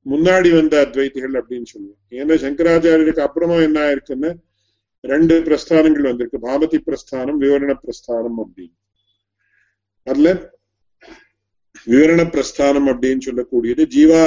முன்னாடி 0.09 0.49
வந்த 0.55 0.75
அத்வைத்திகள் 0.85 1.35
அப்படின்னு 1.39 1.67
சொல்லுவோம். 1.71 1.99
ஏன்னா 2.11 2.35
சங்கராச்சாரியருக்கு 2.43 3.25
அப்புறமா 3.25 3.55
என்ன 3.55 3.79
ஆயிருக்குன்னு 3.87 4.31
ரெண்டு 4.99 5.35
பிரஸ்தானங்கள் 5.47 6.09
வந்திருக்கு. 6.09 6.39
பாமதி 6.47 6.77
பிரஸ்தானம் 6.87 7.41
விவரண 7.43 7.73
பிரஸ்தானம் 7.83 8.39
அப்படின்னு. 8.43 8.75
அதுல 10.03 10.29
விவரண 11.87 12.21
பிரஸ்தானம் 12.35 12.87
அப்படின்னு 12.91 13.25
சொல்லக்கூடியது 13.27 13.83
ஜீவா 13.95 14.23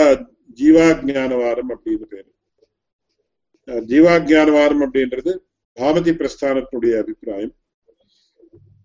ஜீவாஜானவாதம் 0.61 1.73
அப்படின்னு 1.75 2.07
பேரு. 2.13 2.31
ஜீவாஜானவாதம் 3.91 4.85
அப்படின்றது 4.87 5.33
பாமதி 5.77 6.13
பிரஸ்தானத்தினுடைய 6.21 6.95
அபிப்பிராயம். 7.03 7.55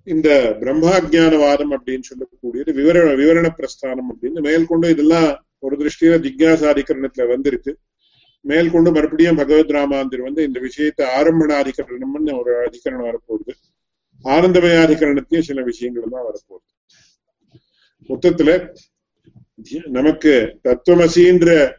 இந்த 0.03 0.29
பிரம்மாஜானவாதம் 0.61 1.73
அப்படின்னு 1.77 2.07
சொல்லக்கூடியது 2.09 2.73
விவர 2.79 3.15
விவரண 3.21 3.47
பிரஸ்தானம் 3.59 4.09
அப்படின்னு 4.11 4.41
மேற்கொண்டு 4.47 4.89
இதெல்லாம் 4.89 5.29
ஒரு 5.59 5.75
திருஷ்டியில 5.77 6.17
ஜிக்யாசாதிகரணத்துல 6.25 7.27
வந்திருக்கு. 7.27 7.77
மேற்கொண்டு 8.41 8.91
மறுபடியும் 8.91 9.35
பகவத் 9.35 9.71
ராமாந்திர் 9.71 10.21
வந்து 10.21 10.43
இந்த 10.43 10.59
விஷயத்தை 10.59 11.05
ஆரம்பணாதிகரணம்னு 11.07 12.39
ஒரு 12.39 12.53
அதிகரணம் 12.65 13.07
வரப்போகுது. 13.09 13.53
ஆனந்தமயாதிகரணத்தையும் 14.23 15.47
சில 15.49 15.61
விஷயங்கள் 15.61 16.03
எல்லாம் 16.03 16.27
வரப்போகுது. 16.29 16.67
மொத்தத்துல 18.09 18.75
நமக்கு 19.87 20.59
தத்துவமசின்ற 20.61 21.77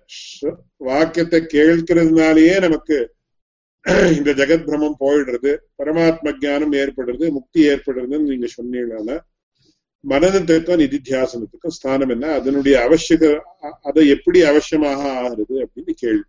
வாக்கியத்தை 0.77 1.41
கேட்கிறதுனாலேயே 1.41 2.61
நமக்கு 2.61 3.15
இந்த 4.17 4.31
ஜெகத் 4.31 4.65
பிரமம் 4.65 4.97
போயிடுறது 5.01 5.57
பரமாத்ம 5.79 6.33
ஜானம் 6.41 6.75
ஏற்படுறது 6.75 7.31
முக்தி 7.31 7.69
ஏற்படுறதுன்னு 7.69 8.19
நீங்க 8.19 8.47
சொன்னீங்கன்னா 8.63 9.19
மனநத்துக்கும் 10.09 10.81
நிதித்தியாசனத்துக்கும் 10.83 11.77
ஸ்தானம் 11.77 12.09
என்ன? 12.09 12.33
அதனுடைய 12.33 12.77
அவசியக 12.87 13.41
அதை 13.83 14.09
எப்படி 14.09 14.43
அவசியமாக 14.43 15.01
ஆகிறது 15.15 15.57
அப்படின்னு 15.65 15.91
கேள்வி. 15.91 16.25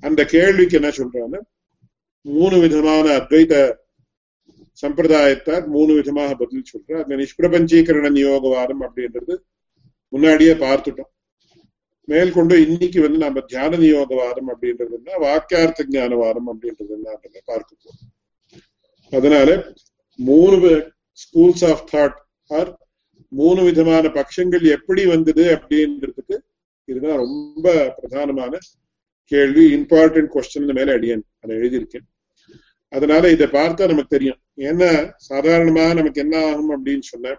அந்த 0.00 0.24
கேள்விக்கு 0.24 0.78
என்ன 0.80 0.88
சொல்றாங்கன்னா 0.88 1.40
மூணு 2.20 2.58
விதமான 2.58 3.08
அத்வைத 3.16 3.80
சம்பிரதாயத்தார் 4.82 5.66
மூணு 5.66 5.94
விதமாக 5.94 6.34
பதில் 6.34 6.68
சொல்ற 6.72 7.02
அந்த 7.02 7.16
நிஷ்பிரபஞ்சீகரண 7.16 8.10
நியோகவாதம் 8.18 8.82
அப்படின்றது 8.86 9.34
முன்னாடியே 10.08 10.52
பார்த்துட்டோம். 10.52 11.10
மேற்கொண்டு 12.04 12.54
இன்னைக்கு 12.66 13.00
வந்து 13.00 13.18
நம்ம 13.18 13.40
தியான 13.40 13.76
நியோகவாதம் 13.76 14.48
அப்படின்றது 14.52 14.92
என்ன? 14.98 15.18
வாக்கியார்த்த 15.26 15.86
ஞானவாதம் 15.90 16.48
அப்படின்றது 16.52 16.88
என்ன? 16.88 17.18
பார்க்க 17.44 17.76
போறோம். 17.82 18.08
அதனால 19.10 19.72
மூணு 20.14 20.91
ஸ்கூல்ஸ் 21.20 21.64
ஆஃப் 21.70 21.84
தாட் 21.94 22.18
ஆர் 22.58 22.70
மூணு 23.28 23.62
விதமான 23.62 24.08
பட்சங்கள் 24.08 24.64
எப்படி 24.76 25.06
வந்தது 25.06 25.44
அப்படின்றதுக்கு 25.54 26.36
இதுதான் 26.84 27.16
ரொம்ப 27.16 27.94
பிரதானமான 27.98 28.58
கேள்வி 29.24 29.64
இம்பார்ட்டன்ட் 29.74 30.30
கொஸ்டின் 30.34 30.72
மேல 30.72 30.92
அடியன். 30.98 31.22
அதை 31.40 31.56
எழுதியிருக்கேன். 31.56 32.06
அதனால 32.88 33.30
இதை 33.30 33.46
பார்த்தா 33.46 33.86
நமக்கு 33.86 34.12
தெரியும். 34.14 34.40
ஏன்னா 34.56 34.90
சாதாரணமா 35.28 35.84
நமக்கு 35.94 36.20
என்ன 36.20 36.46
ஆகும் 36.46 36.72
அப்படின்னு 36.74 37.04
சொன்ன 37.12 37.36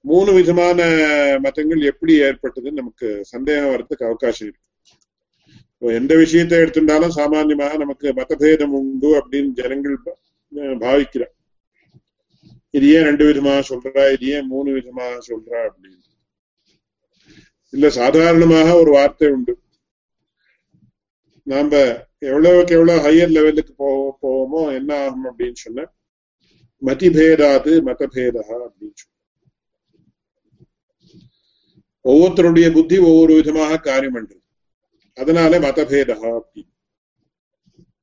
மூணு 0.00 0.32
விதமான 0.32 0.80
மதங்கள் 1.42 1.80
எப்படி 1.92 2.14
ஏற்பட்டதுன்னு 2.20 2.80
நமக்கு 2.80 3.08
சந்தேகம் 3.24 3.68
வர்றதுக்கு 3.68 4.04
அவகாசம் 4.04 4.48
இருக்கு. 4.48 4.64
எந்த 6.00 6.16
விஷயத்தை 6.16 6.58
எடுத்துட்டாலும் 6.58 7.16
சாமான்யமாக 7.16 7.76
நமக்கு 7.76 8.12
மதபேதம் 8.12 8.76
உண்டு 8.80 9.08
அப்படின்னு 9.18 9.48
ஜனங்கள் 9.60 9.98
பாவிக்கிறோம். 10.54 11.34
இது 12.76 12.86
ஏன் 12.96 13.06
ரெண்டு 13.08 13.24
விதமாக 13.28 13.60
சொல்றா 13.68 14.02
இது 14.14 14.26
ஏன் 14.36 14.50
மூணு 14.52 14.70
விதமாக 14.78 15.14
சொல்றா 15.28 15.58
அப்படின்னு. 15.66 16.02
இல்ல 17.74 17.86
சாதாரணமாக 18.00 18.68
ஒரு 18.82 18.90
வார்த்தை 18.96 19.28
உண்டு. 19.36 19.54
நாம 21.52 21.80
எவ்வளவுக்கு 22.30 22.74
எவ்வளவு 22.78 23.02
ஹையர் 23.06 23.34
லெவலுக்கு 23.36 23.72
போ 23.82 23.88
போவோமோ 24.22 24.62
என்ன 24.78 24.90
ஆகும் 25.04 25.26
அப்படின்னு 25.30 25.58
சொன்ன 25.64 25.86
மதிபேதாது 26.82 27.72
மதபேதா 27.88 28.44
அப்படின்னு 28.66 28.96
சொல்ல 29.02 29.14
ஒவ்வொருத்தருடைய 32.04 32.66
புத்தி 32.74 32.96
ஒவ்வொரு 33.10 33.32
விதமாக 33.38 33.78
காரியம் 33.88 34.16
பண்றது. 34.16 34.42
அதனால 35.16 35.58
மதபேதா 35.66 36.16
அப்படின்னு. 36.38 36.70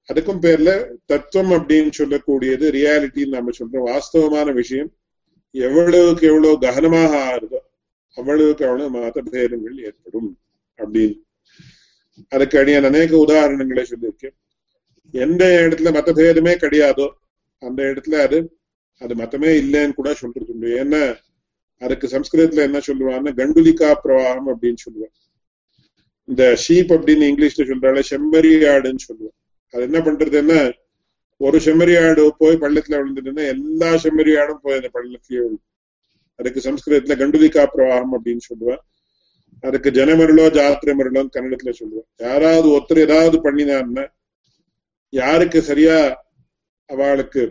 அதுக்கும் 0.10 0.42
பேர்ல 0.46 0.72
தத்துவம் 1.06 1.54
அப்படின்னு 1.58 1.92
சொல்லக்கூடியது 2.00 2.66
ரியாலிட்டின்னு 2.78 3.36
நம்ம 3.38 3.54
சொல்றோம். 3.60 3.88
வாஸ்தவமான 3.90 4.52
விஷயம் 4.54 4.90
எவ்வளவுக்கு 5.56 6.26
எவ்வளவு 6.32 6.56
ககனமாக 6.66 7.12
ஆறுதோ 7.30 7.60
அவ்வளவுக்கு 8.18 8.64
அவ்வளவு 8.68 8.90
மதபேதங்கள் 8.96 9.78
ஏற்படும் 9.88 10.30
அப்படின்னு. 10.80 11.16
அதுக்கு 12.32 12.56
அடியான 12.62 12.90
அநேக 12.92 13.12
உதாரணங்களை 13.26 13.84
சொல்லியிருக்கேன். 13.92 14.36
எந்த 15.14 15.44
இடத்துல 15.66 15.92
மதபேதமே 15.98 16.54
கிடையாதோ 16.64 17.08
அந்த 17.62 17.80
இடத்துல 17.84 18.18
அது 18.26 18.38
அது 19.02 19.14
மதமே 19.16 19.52
இல்லைன்னு 19.62 19.98
கூட 20.00 20.10
சொல்றது 20.14 20.52
உண்டு. 20.54 20.68
ஏன்னா 20.82 21.02
அதுக்கு 21.82 22.08
சம்ஸ்கிருதத்துல 22.08 22.66
என்ன 22.68 22.80
சொல்லுவான்னா 22.88 23.32
கண்டுலிகா 23.40 23.90
பிரவாகம் 24.04 24.50
அப்படின்னு 24.54 24.82
சொல்லுவான் 24.86 25.14
இந்த 26.28 26.44
ஷீப் 26.64 26.92
அப்படின்னு 26.96 27.26
இங்கிலீஷ்ல 27.32 27.64
சொல்றாள் 27.72 28.00
செம்மறி 28.12 28.52
ஆடுன்னு 28.74 29.04
சொல்லுவான் 29.08 29.38
அது 29.74 29.84
என்ன 29.90 30.00
பண்றதுன்னா 30.00 30.62
ஒரு 31.42 31.58
செம்மறியாடு 31.58 32.24
போய் 32.42 32.62
பள்ளத்துல 32.64 32.98
விழுந்துட்டுன்னா 33.00 33.44
எல்லா 33.54 33.90
செம்மறியாடும் 34.04 34.60
போய் 34.62 34.78
அந்த 34.80 34.90
பள்ளத்திலேயே 34.94 35.42
விழும். 35.44 35.64
அதுக்கு 36.40 36.60
சம்ஸ்கிருதத்துல 36.68 37.16
கண்டுதிகா 37.22 37.64
பிரவாகம் 37.74 38.14
அப்படின்னு 38.18 38.44
சொல்லுவேன். 38.50 38.82
அதுக்கு 39.64 39.90
ஜனமருளோ 39.98 40.46
ஜாத்திரை 40.58 40.94
மருளோன்னு 41.00 41.36
கன்னடத்துல 41.36 41.74
சொல்லுவேன். 41.80 42.08
யாராவது 42.18 42.68
ஒருத்தர் 42.76 43.06
ஏதாவது 43.08 43.38
பண்ணினான்னா 43.46 44.06
யாருக்கு 45.14 45.60
சரியா 45.62 45.98
அவளுக்கு 46.90 47.44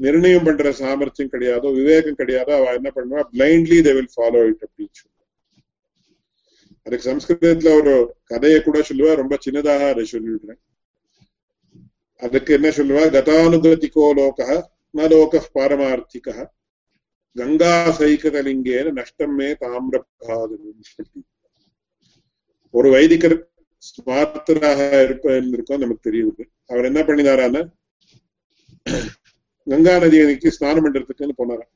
நிர்ணயம் 0.00 0.46
பண்ற 0.46 0.70
சாமர்த்தியம் 0.72 1.32
கிடையாதோ 1.32 1.68
விவேகம் 1.72 2.18
கிடையாதோ 2.18 2.52
அவ 2.60 2.72
என்ன 2.78 2.90
பண்ணுவா? 2.94 3.22
Blindly 3.34 3.78
they 3.86 3.92
will 3.96 4.14
follow 4.14 4.40
it 4.50 4.64
அப்படின்னு 4.66 4.94
சொல்லுவா 5.00 5.22
அதுக்கு 6.86 7.08
சம்ஸ்கிருதத்துல 7.10 7.74
ஒரு 7.80 7.92
கதையை 8.24 8.58
கூட 8.62 8.78
சொல்லுவா 8.88 9.12
ரொம்ப 9.22 9.34
சின்னதாக 9.46 9.90
அதை 9.92 10.04
சொல்லிவிடுறேன். 10.12 10.60
அதுக்கு 12.24 12.50
என்ன 12.54 12.68
சொல்லுவா 12.70 13.04
கதானுகதிகோ 13.14 14.06
லோக 14.16 14.40
ந 14.94 15.08
லோக 15.10 15.40
பாரமார்த்திக 15.54 16.28
கங்கா 17.36 17.72
சைகதலிங்கேன 17.96 18.92
நஷ்டமே 18.98 19.48
தாமிரபாதம் 19.62 20.68
ஒரு 22.74 22.88
வைதிகர் 22.90 23.36
ஸ்மார்த்தராக 23.82 24.78
இருப்பதற்கும் 25.04 25.82
நமக்கு 25.82 26.06
தெரியுது 26.08 26.42
அவர் 26.70 26.88
என்ன 26.90 27.00
பண்ணினாரான 27.02 27.56
கங்கா 29.66 29.94
நதியைக்கு 29.98 30.54
ஸ்நானம் 30.56 30.84
பண்றதுக்குன்னு 30.84 31.38
போனாராம் 31.38 31.72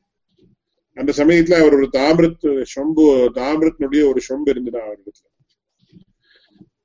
அந்த 0.97 1.11
சமயத்துல 1.19 1.59
அவர் 1.61 1.77
ஒரு 1.77 1.89
தாமிரத் 1.97 2.47
சொம்பு 2.73 3.05
தாமிரத்தினுடைய 3.37 4.03
ஒரு 4.11 4.21
சொம்பு 4.29 4.51
இருந்ததா 4.55 4.81
அவரிடத்துல 4.87 5.27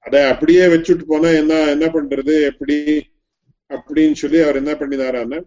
அதை 0.05 0.21
அப்படியே 0.31 0.63
வச்சுட்டு 0.67 1.05
போனா 1.05 1.29
என்ன 1.41 1.53
என்ன 1.73 1.85
பண்றது 1.95 2.33
எப்படி 2.51 2.75
அப்படின்னு 3.71 4.13
சொல்லி 4.13 4.39
அவர் 4.41 4.55
என்ன 4.55 4.71
பண்ணினாரான்னு 4.73 5.37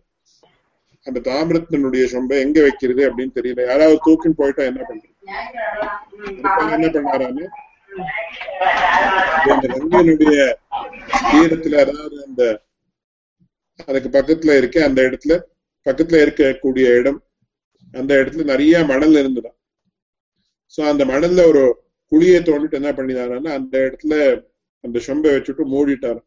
அந்த 1.07 1.19
தாமிரத்தினுடைய 1.27 2.05
சொம்பை 2.13 2.37
எங்க 2.41 2.59
வைக்கிறது 2.63 3.03
அப்படின்னு 3.09 3.37
தெரியல. 3.37 3.61
யாராவது 3.63 3.99
தூக்கின்னு 4.07 4.39
போயிட்டா 4.39 4.63
என்ன 4.65 4.81
பண்றது? 4.83 5.13
என்ன 6.77 6.89
பண்ணாரான்னு 6.97 7.45
அந்த 9.51 9.67
கங்கையினுடைய 9.75 10.39
தீரத்துல 11.31 11.77
அதாவது 11.85 12.17
அந்த 12.25 12.43
அதுக்கு 13.89 14.11
பக்கத்துல 14.11 14.57
இருக்க 14.57 14.85
அந்த 14.85 15.01
இடத்துல 15.03 15.33
பக்கத்துல 15.87 16.21
இருக்கக்கூடிய 16.25 16.87
இடம் 16.99 17.21
அந்த 17.95 18.13
இடத்துல 18.15 18.45
நிறைய 18.45 18.85
மணல் 18.85 19.19
இருந்துதான் 19.19 19.57
சோ 20.75 20.83
அந்த 20.89 21.03
மணல்ல 21.05 21.43
ஒரு 21.49 21.63
குழியை 22.13 22.41
தோண்டிட்டு 22.43 22.79
என்ன 22.81 22.91
பண்ணினாரான்னா 22.93 23.53
அந்த 23.53 23.77
இடத்துல 23.87 24.15
அந்த 24.85 24.99
சொம்பை 25.07 25.31
வச்சுட்டு 25.33 25.65
மூடிட்டாரு 25.73 26.21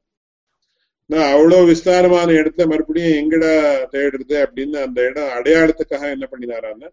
நான் 1.10 1.30
அவ்வளவு 1.34 1.70
விஸ்தாரமான 1.70 2.30
இடத்துல 2.40 2.66
மறுபடியும் 2.72 3.18
எங்கடா 3.22 3.54
தேடுறது 3.94 4.36
அப்படின்னு 4.46 4.78
அந்த 4.88 5.00
இடம் 5.10 5.32
அடையாளத்துக்காக 5.38 6.10
என்ன 6.16 6.26
பண்ணினாரான்னு 6.32 6.90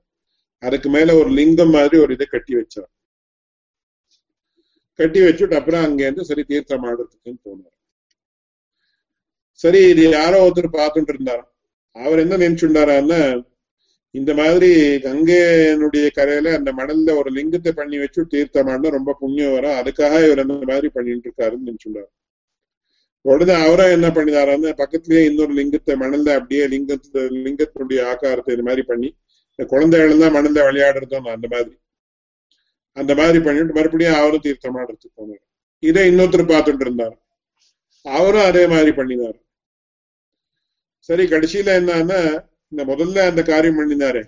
அதுக்கு 0.63 0.89
மேல 0.95 1.15
ஒரு 1.21 1.31
லிங்கம் 1.39 1.75
மாதிரி 1.77 1.97
ஒரு 2.05 2.13
இதை 2.17 2.27
கட்டி 2.27 2.55
வச்சார். 2.59 2.91
கட்டி 4.99 5.21
வச்சுட்டு 5.21 5.59
அப்புறம் 5.59 5.85
அங்கேருந்து 5.87 6.29
சரி 6.31 6.43
தீர்த்தம் 6.53 6.87
ஆடுறதுக்குன்னு 6.89 7.43
போனார். 7.47 7.75
சரி 9.61 9.81
இது 9.91 10.03
யாரோ 10.19 10.39
ஒருத்தர் 10.47 10.77
பார்த்துட்டு 10.81 11.13
இருந்தார்? 11.15 11.45
அவர் 11.97 12.23
என்ன 12.25 12.39
நினைச்சுட்டாரான்னா 12.45 13.21
இந்த 14.15 14.31
மாதிரி 14.41 14.71
கங்கையனுடைய 15.07 16.07
கரையில 16.19 16.53
அந்த 16.59 16.71
மணல்ல 16.73 17.17
ஒரு 17.21 17.31
லிங்கத்தை 17.39 17.73
பண்ணி 17.81 17.97
வச்சு 18.03 18.21
தீர்த்தமாடினா 18.35 18.97
ரொம்ப 18.99 19.17
புண்ணியம் 19.21 19.55
வரும் 19.57 19.79
அதுக்காக 19.81 20.23
இவர் 20.27 20.43
அந்த 20.45 20.57
மாதிரி 20.73 20.89
பண்ணிட்டு 20.97 21.29
இருக்காருன்னு 21.29 21.69
நினைச்சுட்டாரு. 21.69 22.11
உடனே 23.27 23.55
அவரும் 23.65 23.93
என்ன 23.97 24.09
பண்ணினாரான்னு 24.17 24.71
பக்கத்துலயே 24.81 25.23
இன்னொரு 25.29 25.53
லிங்கத்தை 25.59 25.95
மணல்ல 26.03 26.35
அப்படியே 26.39 26.65
லிங்கத்து 26.75 27.21
லிங்கத்தினுடைய 27.47 28.01
ஆக்காரத்தை 28.11 28.53
இது 28.57 28.65
மாதிரி 28.69 28.83
பண்ணி 28.91 29.09
இந்த 29.59 29.65
குழந்தைகள் 29.73 30.23
தான் 30.23 30.35
மணல்ல 30.37 30.65
விளையாடுறதும் 30.69 31.29
அந்த 31.35 31.47
மாதிரி. 31.55 31.73
அந்த 32.97 33.13
மாதிரி 33.21 33.39
பண்ணிட்டு 33.47 33.77
மறுபடியும் 33.79 34.19
அவரும் 34.21 34.45
தீர்த்தமாடுறதுக்கு 34.47 35.17
போனார். 35.21 35.43
இதை 35.83 36.03
இன்னொருத்தர் 36.11 36.53
பார்த்துட்டு 36.53 36.85
இருந்தார். 36.87 37.17
அவரும் 38.07 38.47
அதே 38.51 38.65
மாதிரி 38.75 38.93
பண்ணினார். 38.99 39.39
சரி 41.09 41.25
கடைசியில 41.33 41.75
என்னன்னா 41.81 42.21
இந்த 42.73 42.83
முதல்ல 42.93 43.25
அந்த 43.31 43.43
காரியம் 43.51 43.79
பண்ணினாரு. 43.81 44.23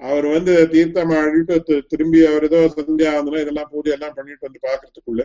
அவர் 0.00 0.26
வந்து 0.36 0.54
தீர்த்தம் 0.74 1.12
ஆடிட்டு 1.20 1.76
திரும்பி 1.92 2.20
அவர் 2.30 2.46
ஏதோ 2.48 2.58
சந்தியாவந்தனம் 2.78 3.42
இதெல்லாம் 3.44 3.70
பூஜை 3.72 3.92
எல்லாம் 3.96 4.16
பண்ணிட்டு 4.18 4.46
வந்து 4.48 4.60
பாக்குறதுக்குள்ள 4.68 5.22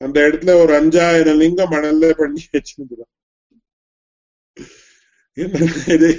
அந்த 0.00 0.20
இடத்துல 0.20 0.54
ஒரு 0.62 0.72
அஞ்சாயிரம் 0.80 1.36
லிங்கம் 1.36 1.70
மணல்ல 1.70 2.12
பண்ணி 2.16 2.42
வச்சிருந்துதான் 2.52 3.12
என்ன 5.36 5.58
இது? 5.94 6.10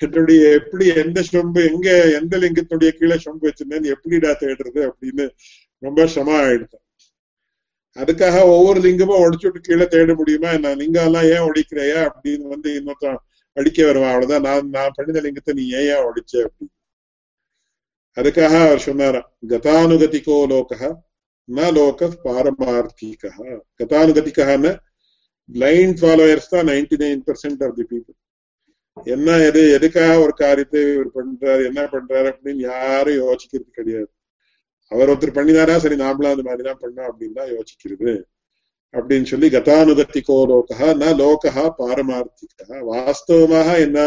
என்னுடைய 0.00 0.50
எப்படி 0.50 0.86
எந்த 0.94 1.20
சொம்பு 1.32 1.60
எங்க 1.72 1.88
எந்த 2.20 2.38
லிங்கத்துடைய 2.38 2.90
கீழே 2.90 3.16
சொம்பு 3.24 3.48
வச்சிருந்தேன்னு 3.48 3.92
எப்படிடா 3.94 4.30
தேடுறது 4.40 4.80
அப்படின்னு 4.90 5.24
ரொம்ப 5.82 6.06
சிரமம் 6.06 6.40
ஆயிடுது 6.40 6.78
அதுக்காக 7.96 8.42
ஒவ்வொரு 8.42 8.80
லிங்கமும் 8.80 9.22
உடைச்சுட்டு 9.22 9.60
கீழே 9.60 9.86
தேட 9.86 10.14
முடியுமா? 10.14 10.50
என்ன 10.50 10.74
லிங்கம் 10.74 11.04
எல்லாம் 11.04 11.24
ஏன் 11.24 11.46
உடைக்கிறையா 11.48 12.00
அப்படின்னு 12.08 12.42
வந்து 12.42 12.68
இன்னொருத்தன் 12.80 13.16
அடிக்க 13.56 13.84
வருவான். 13.84 14.12
அவ்வளவுதான். 14.12 14.40
நான் 14.40 14.68
நான் 14.68 14.94
பண்ணின 14.94 15.20
லிங்கத்தை 15.20 15.52
நீ 15.54 15.64
ஏன் 15.68 16.04
உடைச்ச 16.08 16.34
அப்படின்னு. 16.34 16.74
அதுக்காக 18.16 18.66
அவர் 18.66 18.78
சொன்னாராம் 18.78 19.28
கதானுகதிக்கோ 19.48 20.36
லோகா 20.46 20.88
ந 21.50 21.68
லோக 21.72 22.08
பாரமார்த்திகா 22.24 23.30
கதானுகதிகான 23.80 24.64
பிளைண்ட் 25.48 26.00
ஃபாலோயர்ஸ் 26.00 26.52
தான் 26.54 26.68
ninety 26.68 26.96
nine 27.04 27.22
percent 27.28 27.62
of 27.66 27.76
the 27.78 27.84
people 27.92 28.18
என்ன 29.06 29.36
எது 29.38 29.60
எதுக்காக 29.72 30.14
ஒரு 30.20 30.32
காரியத்தை 30.32 30.80
இவர் 30.94 31.12
பண்றாரு 31.18 31.62
என்ன 31.68 31.82
பண்றாரு 31.92 32.28
அப்படின்னு 32.32 32.62
யாரும் 32.72 33.18
யோசிக்கிறது 33.22 33.70
கிடையாது. 33.72 34.10
அவர் 34.92 35.10
ஒருத்தர் 35.10 35.36
பண்ணினாரா 35.38 35.74
சரி 35.76 35.96
நாமளும் 35.96 36.32
அந்த 36.32 36.44
மாதிரிதான் 36.48 36.80
பண்ணோம் 36.82 37.08
அப்படின்னு 37.10 37.38
தான் 37.40 37.52
யோசிக்கிறது. 37.56 38.12
அப்படின்னு 38.94 39.26
சொல்லி 39.32 39.48
கதானுகத்திகோ 39.48 40.38
லோகா 40.52 40.88
ந 41.02 41.12
லோகா 41.22 41.64
பாரமார்த்திகா. 41.80 42.66
வாஸ்தவமாக 42.90 43.68
என்ன 43.86 43.98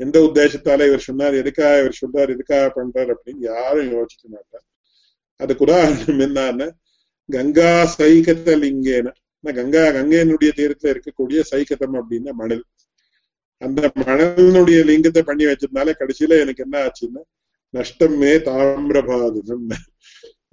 எந்த 0.00 0.16
உத்தேசத்தால 0.20 0.86
இவர் 0.90 1.06
சொன்னார் 1.08 1.34
எதுக்காக 1.34 1.76
இவர் 1.82 2.00
சொல்றார் 2.02 2.32
எதுக்காக 2.36 2.66
பண்றார் 2.78 3.12
அப்படின்னு 3.14 3.44
யாரும் 3.52 3.92
யோசிக்க 3.92 4.24
மாட்டார். 4.28 4.66
அதுக்கு 5.40 5.64
உதாரணம் 5.66 6.20
என்னன்னா 6.26 6.66
கங்கா 7.28 7.70
சைகத்த 7.98 8.48
லிங்கேன. 8.62 9.06
கங்கா 9.44 9.82
கங்கையினுடைய 9.96 10.50
தீரத்துல 10.58 10.92
இருக்கக்கூடிய 10.94 11.40
சைகதம் 11.50 11.96
அப்படின்னா 12.00 12.32
மணல். 12.42 12.64
அந்த 13.62 13.80
மணலினுடைய 14.02 14.78
லிங்கத்தை 14.90 15.22
பண்ணி 15.28 15.44
வச்சதுனால 15.44 15.92
கடைசியில 16.00 16.38
எனக்கு 16.44 16.64
என்ன 16.64 16.76
ஆச்சுன்னா 16.86 17.22
நஷ்டமே 17.74 18.32
தாமிரபாதம் 18.48 19.62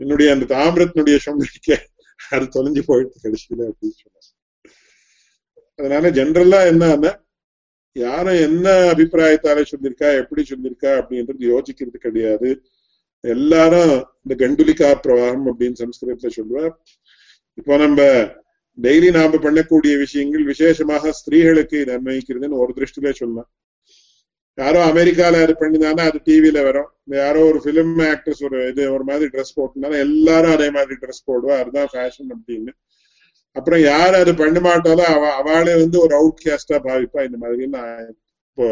என்னுடைய 0.04 0.28
அந்த 0.36 0.46
தாமிரத்தினுடைய 0.54 1.18
சொம்பிக்க 1.26 1.78
அது 2.32 2.46
தொலைஞ்சு 2.56 2.82
போயிடுது 2.90 3.18
கடைசியில 3.26 3.60
அப்படின்னு 3.70 3.98
சொன்னாங்க. 4.02 4.30
அதனால 5.80 6.10
ஜென்ரலா 6.18 6.60
என்னன்னா 6.72 7.12
யாரும் 7.96 8.40
என்ன 8.48 8.68
அபிப்பிராயத்தால 8.94 9.64
சொல்லியிருக்கா 9.72 10.10
எப்படி 10.22 10.42
சொல்லியிருக்கா 10.50 10.92
அப்படின்றது 11.00 11.44
யோசிக்கிறது 11.54 11.98
கிடையாது. 11.98 12.50
எல்லாரும் 13.24 13.94
இந்த 14.24 14.34
கண்டுலிகா 14.44 14.90
பிரவாகம் 15.06 15.46
அப்படின்னு 15.52 15.82
சம்ஸ்கிருதத்துல 15.82 16.32
சொல்லுவா 16.40 16.66
இப்போ 17.58 17.74
நம்ம 17.78 18.02
டெய்லி 18.78 19.10
நாம 19.18 19.40
பண்ணக்கூடிய 19.46 19.94
விஷயங்கள் 19.98 20.46
விசேஷமாக 20.52 21.12
ஸ்திரீகளுக்கு 21.20 21.76
இது 21.82 21.92
அன்வயிக்கிறதுன்னு 21.98 22.62
ஒரு 22.64 22.72
திருஷ்டில 22.78 23.12
சொல்லலாம். 23.12 23.50
யாரோ 24.58 24.80
அமெரிக்கால 24.92 25.42
அது 25.44 25.54
பண்ணினாலும் 25.62 26.08
அது 26.08 26.18
டிவியில 26.28 26.64
வரும். 26.64 26.90
யாரோ 27.22 27.40
ஒரு 27.50 27.60
பிலிம் 27.66 27.94
ஆக்டர்ஸ் 28.14 28.42
ஒரு 28.48 28.58
இது 28.72 28.84
ஒரு 28.96 29.04
மாதிரி 29.04 29.28
ட்ரெஸ் 29.34 29.56
போட்டுனாலும் 29.60 30.04
எல்லாரும் 30.06 30.56
அதே 30.58 30.68
மாதிரி 30.78 30.96
ட்ரெஸ் 31.04 31.28
போடுவா 31.30 31.56
அதுதான் 31.62 31.90
ஃபேஷன் 31.94 32.32
அப்படின்னு. 32.36 32.74
அப்புறம் 33.56 33.82
யார் 33.82 34.16
அது 34.22 34.32
பண்ண 34.36 34.60
மாட்டாலும் 34.60 35.10
அவ 35.16 35.32
அவளே 35.40 35.74
வந்து 35.84 35.98
ஒரு 36.00 36.14
அவுட் 36.20 36.44
கேஸ்டா 36.46 36.78
பாவிப்பா. 36.88 37.24
இந்த 37.28 37.38
மாதிரி 37.38 37.68
நான் 37.68 37.96
இப்போ 38.50 38.68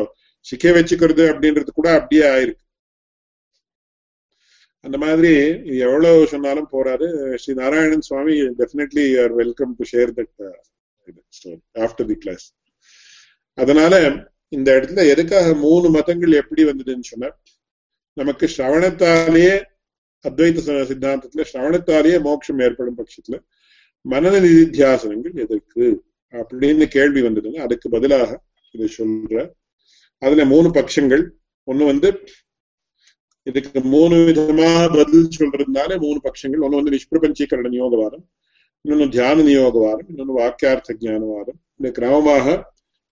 சிக்க 0.46 0.72
வச்சுக்கிறது 0.78 1.24
அப்படின்றது 1.32 1.72
கூட 1.80 1.90
அப்படியே 2.00 2.24
ஆயிருக்கு. 2.34 2.64
அந்த 4.84 4.98
மாதிரி 4.98 5.32
எவ்வளவு 5.78 6.28
சொன்னாலும் 6.28 6.70
போறாரு 6.72 7.08
Shri 7.36 7.54
Narayanan 7.54 8.02
Swami 8.02 8.32
definitely 8.32 9.22
are 9.24 9.34
welcome 9.34 9.76
to 9.78 9.86
share 9.92 10.12
that 10.16 10.32
after 11.80 12.06
the 12.06 12.14
class 12.14 12.46
அதனால 13.54 13.94
இந்த 14.50 14.70
இடத்துல 14.80 15.10
எதுக்காக 15.10 15.54
மூணு 15.56 15.90
மதங்கள் 15.90 16.32
எப்படி 16.32 16.64
வந்ததுன்னு 16.64 17.02
சொன்னா 17.02 17.30
நமக்கு 18.18 18.46
சிரவணத்தாலேயே 18.58 19.54
அத்வைத 20.26 20.86
சித்தாந்தத்துல 20.90 21.46
சிரவணத்தாலேயே 21.54 22.22
மோட்சம் 22.22 22.60
ஏற்படும் 22.60 22.98
பட்சத்துல 22.98 23.38
மனத 24.06 24.36
நிதித்தியாசனங்கள் 24.42 25.36
எதற்கு 25.36 25.86
அப்படின்னு 26.34 26.88
கேள்வி 26.88 27.22
வந்ததுன்னா 27.22 27.62
அதுக்கு 27.62 27.90
பதிலாக 27.90 28.42
இதை 28.76 28.88
சொல்ற 28.98 29.52
அதுல 30.22 30.46
மூணு 30.46 30.70
பட்சங்கள். 30.70 31.24
ஒண்ணு 31.68 31.86
வந்து 31.86 32.10
இதுக்கு 33.48 33.80
மூணு 33.94 34.16
விதமா 34.28 34.70
பதில் 34.96 35.32
சொல்றதுனால 35.38 35.98
மூணு 36.04 36.20
பட்சங்கள். 36.26 36.64
ஒண்ணு 36.66 36.80
வந்து 36.80 36.94
நிஷ்பிரபஞ்சீகரண 36.96 37.70
நியோகவாதம் 37.76 38.24
இன்னொன்னு 38.86 39.08
தியான 39.16 39.44
நியோகவாதம் 39.48 40.10
இன்னொன்னு 40.12 40.38
வாக்கியார்த்த 40.42 40.96
ஜானவாதம் 41.06 41.60
இந்த 41.78 41.90
கிரமமாக 41.98 42.56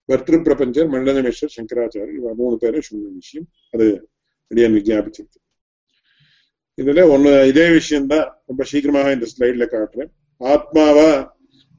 பர்திரு 0.08 0.38
பிரபஞ்சர் 0.46 0.88
மண்டலமேஸ்வர் 0.94 1.56
சங்கராச்சாரியர் 1.56 2.16
இவ 2.20 2.32
மூணு 2.34 2.56
பேரும் 2.62 2.86
சொன்ன 2.88 3.10
விஷயம். 3.18 3.46
அது 3.74 3.86
அடியான் 4.50 4.76
விஜயாபிச்சிருக்கு 4.78 5.40
இதுல 6.78 7.02
ஒண்ணு 7.14 7.30
இதே 7.48 7.66
விஷயம்தான் 7.70 8.26
ரொம்ப 8.46 8.62
சீக்கிரமாக 8.70 9.12
இந்த 9.16 9.26
ஸ்லைட்ல 9.32 9.64
காட்டுறேன். 9.74 10.10
ஆத்மாவா 10.40 11.10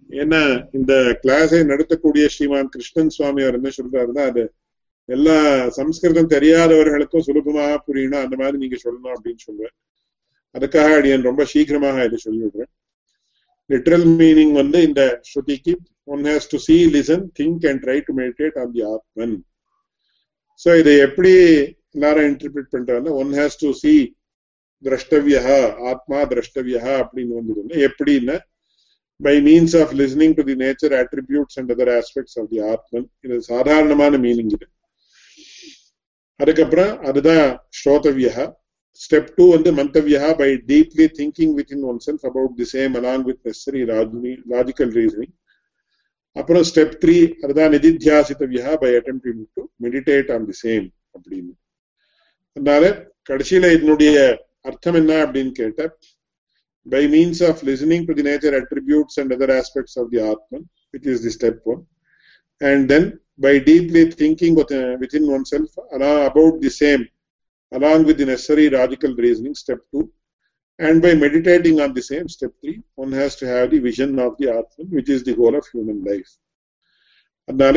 என்ன 0.09 0.35
இந்த 0.77 0.93
கிளாஸை 1.23 1.59
நடத்தக்கூடிய 1.71 2.25
ஸ்ரீமான் 2.33 2.69
கிருஷ்ணன் 2.69 3.13
சுவாமி 3.15 3.41
அவர் 3.43 3.57
என்ன 3.59 3.69
சொல்றாருன்னா 3.77 4.23
அது 4.31 4.43
எல்லா 5.15 5.36
சம்ஸ்கிருதம் 5.78 6.34
தெரியாதவர்களுக்கும் 6.34 7.26
சுலபமாக 7.28 7.78
புரியணும் 7.88 8.24
அந்த 8.26 8.36
மாதிரி 8.41 8.58
நீங்க 8.63 8.78
சொல்லணும் 8.84 9.13
அப்படின்னு 9.15 9.41
சொல்லுவேன் 9.47 9.76
அதுக்காக 10.56 10.95
அடியன் 11.00 11.28
ரொம்ப 11.30 11.43
சீக்கிரமாக 11.54 12.06
இதை 12.08 12.17
சொல்லிவிடுறேன். 12.26 12.71
லிட்ரல் 13.69 14.08
மீனிங் 14.21 14.54
வந்து 14.62 14.80
இந்த 14.88 15.02
ஸ்ருதிக்கு 15.30 15.74
one 16.13 16.24
has 16.30 16.50
to 16.54 16.58
see 16.67 16.76
listen 16.95 17.26
think 17.39 17.65
and 17.69 17.82
try 17.86 17.97
to 18.08 18.13
meditate 18.21 18.58
on 18.63 18.71
the 18.76 18.82
Atman 18.93 19.36
so 20.63 20.69
இதை 20.82 20.93
எப்படி 21.08 21.32
எல்லாரும் 21.95 22.28
இன்டர்பிரிட் 22.32 22.74
பண்றாங்க 22.76 23.13
ஒன் 23.21 23.32
ஹேஸ் 23.39 23.58
டு 23.63 23.69
சி 23.82 23.93
திரஷ்டவியா 24.84 25.58
ஆத்மா 25.91 26.19
திரஷ்டவியா 26.34 26.84
அப்படின்னு 27.02 27.34
வந்ததுன்னா 27.39 27.80
எப்படின்னா 27.88 28.38
by 29.19 29.36
means 29.47 29.76
of 29.82 29.95
listening 30.02 30.36
to 30.38 30.43
the 30.50 30.56
nature 30.63 30.93
attributes 31.02 31.58
and 31.62 31.71
other 31.76 31.91
aspects 31.97 32.38
of 32.41 32.50
the 32.54 32.60
Atman 32.74 33.08
இது 33.26 33.36
சாதாரணமான 33.52 34.17
மீனிங் 34.28 34.54
இது. 34.58 34.67
அதுக்கப்புறம் 36.41 36.91
அதுதான் 37.10 37.47
ஸ்ரோதவியா 37.80 38.43
ஸ்டெப் 39.01 39.30
டூ 39.38 39.43
வந்து 39.54 39.69
மந்தவியா 39.80 40.25
by 40.41 40.49
deeply 40.71 41.06
thinking 41.19 41.54
within 41.75 41.86
oneself 42.08 42.25
about 42.30 42.56
the 42.62 42.67
same 42.73 42.95
along 42.99 43.25
with 43.30 43.41
necessary 43.49 43.82
logical 44.54 44.93
reasoning 44.99 45.34
அப்புறம் 46.36 46.65
ஸ்டெப் 46.71 46.95
த்ரீ 47.04 47.15
அதுதான் 47.43 47.73
நிதித்தியாசித்தவியா 47.75 48.73
by 48.84 48.91
attempting 48.99 49.41
to 49.56 49.63
meditate 49.86 50.32
on 50.36 50.47
the 50.49 50.56
same 50.65 50.88
அப்படின்னு 51.15 51.54
அதனால 52.58 52.84
கடைசியில 53.30 53.69
இதனுடைய 53.77 54.15
அர்த்தம் 54.69 54.97
என்ன 55.01 55.13
அப்படின்னு 55.25 55.54
கேட்ட 55.62 55.84
by 56.86 57.08
means 57.08 57.41
of 57.41 57.62
listening 57.62 58.08
to 58.08 58.13
the 58.13 58.23
nature 58.23 58.54
attributes 58.56 59.17
and 59.17 59.32
other 59.32 59.51
aspects 59.51 59.97
of 59.97 60.10
the 60.12 60.19
Atman, 60.21 60.67
which 60.93 61.06
is 61.06 61.21
the 61.21 61.30
step 61.30 61.58
one, 61.63 61.82
and 62.62 62.89
then 62.89 63.04
by 63.40 63.54
deeply 63.70 64.02
thinking 64.20 64.52
within 65.02 65.24
oneself 65.28 65.70
about 66.30 66.54
the 66.64 66.72
same, 66.82 67.02
along 67.72 68.00
with 68.09 68.16
the 68.18 68.26
necessary 68.26 68.66
logical 68.70 69.12
reasoning, 69.16 69.54
step 69.54 69.80
two, 69.92 70.04
and 70.78 71.00
by 71.04 71.12
meditating 71.14 71.76
on 71.80 71.92
the 71.94 72.02
same, 72.02 72.26
step 72.28 72.52
three, 72.61 72.78
one 73.02 73.12
has 73.12 73.35
to 73.37 73.46
have 73.46 73.66
the 73.70 73.80
vision 73.80 74.11
of 74.18 74.32
the 74.38 74.48
Atman, 74.50 74.88
which 74.96 75.09
is 75.09 75.22
the 75.24 75.35
goal 75.35 75.54
of 75.61 75.66
human 75.74 75.98
life. 76.11 76.32
அதனால 77.48 77.76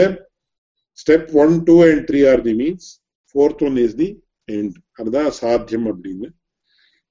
step 0.97 1.25
one, 1.43 1.53
two, 1.67 1.79
and 1.89 2.01
three 2.09 2.23
are 2.31 2.41
the 2.47 2.53
means, 2.61 2.85
fourth 3.35 3.59
one 3.67 3.77
is 3.85 3.93
the 4.01 4.09
end. 4.47 4.73
அதுதான் 4.99 5.31
சாத்தியம் 5.39 5.87
அப்படின்னு 5.91 6.29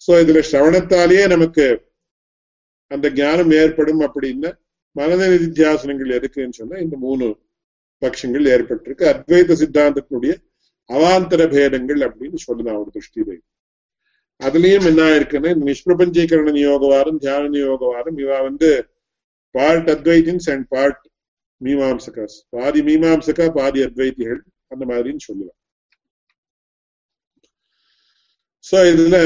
so 0.03 0.13
இதுல 0.23 0.41
சிரவணத்தாலேயே 0.51 1.25
நமக்கு 1.35 1.67
அந்த 2.91 3.07
ஞானம் 3.21 3.53
ஏற்படும் 3.61 4.03
அப்படின்னா 4.07 4.51
மனத 4.97 5.23
நிதித்தியாசனங்கள் 5.33 6.15
எதுக்குன்னு 6.19 6.59
சொன்னா 6.61 6.77
இந்த 6.85 6.97
மூணு 7.07 7.27
பட்சங்கள் 8.04 8.52
ஏற்பட்டிருக்கு. 8.56 9.06
அத்வைத 9.14 9.56
சித்தாந்தத்தினுடைய 9.62 10.34
அவாந்தர 10.90 11.42
பேதங்கள் 11.56 12.02
அப்படின்னு 12.08 12.40
சொல்லலாம் 12.48 12.80
ஒரு 12.82 12.92
திருஷ்டியில 12.96 13.34
அதுலயும் 14.40 14.88
என்ன 14.90 15.04
இருக்குன்னா 15.18 15.50
இந்த 15.56 15.66
நிஷ்பிரபஞ்சீகரண 15.70 16.52
நியோகவாரம் 16.60 17.20
தியான 17.24 17.50
நியோகவாரம் 17.56 18.18
இவா 18.24 18.38
வந்து 18.48 18.70
part 19.56 19.90
Advaitins 19.96 20.48
and 20.54 20.66
part 20.74 21.04
Mimamsakas. 21.62 22.38
பாதி 22.56 22.80
மீமாம்சகா 22.88 23.46
பாதி 23.58 23.80
அத்வைதிகள் 23.88 24.42
அந்த 24.72 24.84
மாதிரின்னு 24.92 25.26
சொல்லலாம் 25.28 25.60
சோ 28.66 28.78
இதுல 28.92 29.18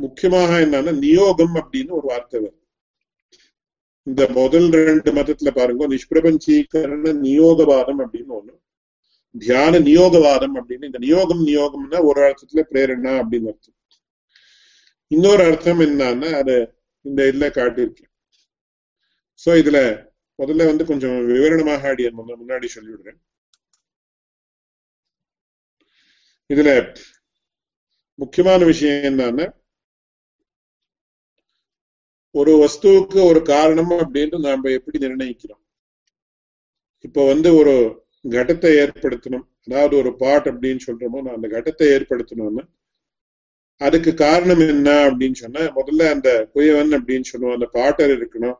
முக்கியமாக 0.00 0.50
என்னன்னா 0.64 0.92
நியோகம் 1.04 1.54
அப்படின்னு 1.60 1.92
ஒரு 1.98 2.06
வார்த்தை 2.10 2.36
வரும். 2.40 2.59
இந்த 4.06 4.22
முதல் 4.38 4.68
ரெண்டு 4.70 5.10
மதத்துல 5.12 5.50
பாருங்க 5.58 5.88
நிஷ்பிரபஞ்சீகரண 5.88 7.12
நியோகவாதம் 7.26 8.00
அப்படின்னு 8.04 8.32
ஒண்ணு. 8.38 8.54
தியான 9.34 9.78
நியோகவாதம் 9.78 10.54
அப்படின்னு 10.58 10.88
இந்த 10.88 11.00
நியோகம் 11.06 11.42
நியோகம்னா 11.48 11.98
ஒரு 12.10 12.20
அர்த்தத்துல 12.28 12.62
பிரேரணா 12.70 13.12
அப்படின்னு 13.20 13.50
அர்த்தம். 13.52 13.76
இன்னொரு 15.06 15.42
அர்த்தம் 15.44 15.80
என்னன்னா 15.80 16.30
அது 16.40 16.54
இந்த 17.04 17.20
இதுல 17.30 17.46
காட்டியிருக்கேன். 17.58 18.10
சோ 19.44 19.50
இதுல 19.62 19.78
முதல்ல 20.38 20.66
வந்து 20.70 20.84
கொஞ்சம் 20.90 21.16
விவரணமாக 21.30 21.88
அடி 21.88 22.04
முன்னாடி 22.08 22.68
சொல்லிவிடுறேன். 22.76 23.20
இதுல 26.50 26.70
முக்கியமான 28.14 28.64
விஷயம் 28.64 29.04
என்னன்னா 29.10 29.46
ஒரு 32.30 32.52
வஸ்துவுக்கு 32.58 33.24
ஒரு 33.24 33.42
காரணம் 33.42 33.90
அப்படின்னு 33.90 34.38
நாம 34.38 34.70
எப்படி 34.70 35.06
நிர்ணயிக்கிறோம்? 35.06 35.62
இப்ப 37.00 37.26
வந்து 37.26 37.54
ஒரு 37.54 38.04
கடத்தை 38.28 38.70
ஏற்படுத்தணும். 38.82 39.46
அதாவது 39.66 39.96
ஒரு 39.96 40.16
பாட் 40.16 40.46
அப்படின்னு 40.46 40.78
சொல்றோமோ 40.86 41.22
நான் 41.22 41.34
அந்த 41.34 41.48
கடத்தை 41.48 41.82
ஏற்படுத்தணும்னா. 41.82 42.68
அதுக்கு 43.76 44.14
காரணம் 44.14 44.58
என்ன 44.58 45.10
அப்படின்னு 45.10 45.32
சொன்னா 45.32 45.60
முதல்ல 45.60 46.10
அந்த 46.10 46.50
குயவன் 46.54 46.92
அப்படின்னு 46.98 47.22
சொல்லுவோம். 47.22 47.54
அந்த 47.54 47.66
பாட்டர் 47.66 48.10
இருக்கணும். 48.10 48.54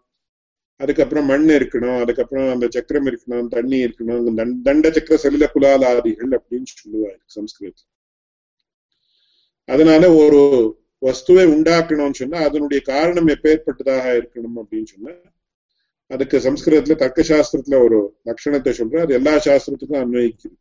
அதுக்கப்புறம் 0.76 1.26
மண் 1.26 1.50
இருக்கணும். 1.50 2.00
அதுக்கப்புறம் 2.00 2.52
அந்த 2.52 2.66
சக்கரம் 2.70 3.06
இருக்கணும். 3.06 3.48
தண்ணி 3.48 3.84
இருக்கணும். 3.84 4.62
தண்ட 4.62 4.92
சக்கர 4.92 5.20
சலில 5.22 5.46
குலாலாதிகள் 5.54 6.38
அப்படின்னு 6.38 6.62
சொல்லுவாங்க 6.64 7.18
சம்ஸ்கிருதத்தில். 7.26 7.88
அதனால 9.64 10.14
ஒரு 10.14 10.40
வஸ்துவை 11.02 11.44
உண்டாக்கணும்னு 11.54 12.14
சொன்னா 12.14 12.38
அதனுடைய 12.38 12.82
காரணம் 12.82 13.26
எப்பேற்பட்டதாக 13.26 14.06
இருக்கணும் 14.20 14.56
அப்படின்னு 14.56 14.84
சொன்னா 14.84 15.12
அதுக்கு 16.06 16.38
சம்ஸ்கிருதத்துல 16.38 16.94
தர்க்க 16.94 17.22
சாஸ்திரத்துல 17.22 17.84
ஒரு 17.84 18.18
லட்சணத்தை 18.24 18.72
சொல்ற 18.78 19.00
அது 19.00 19.14
எல்லா 19.14 19.36
சாஸ்திரத்துக்கும் 19.36 20.02
அன்வயிக்குது. 20.02 20.56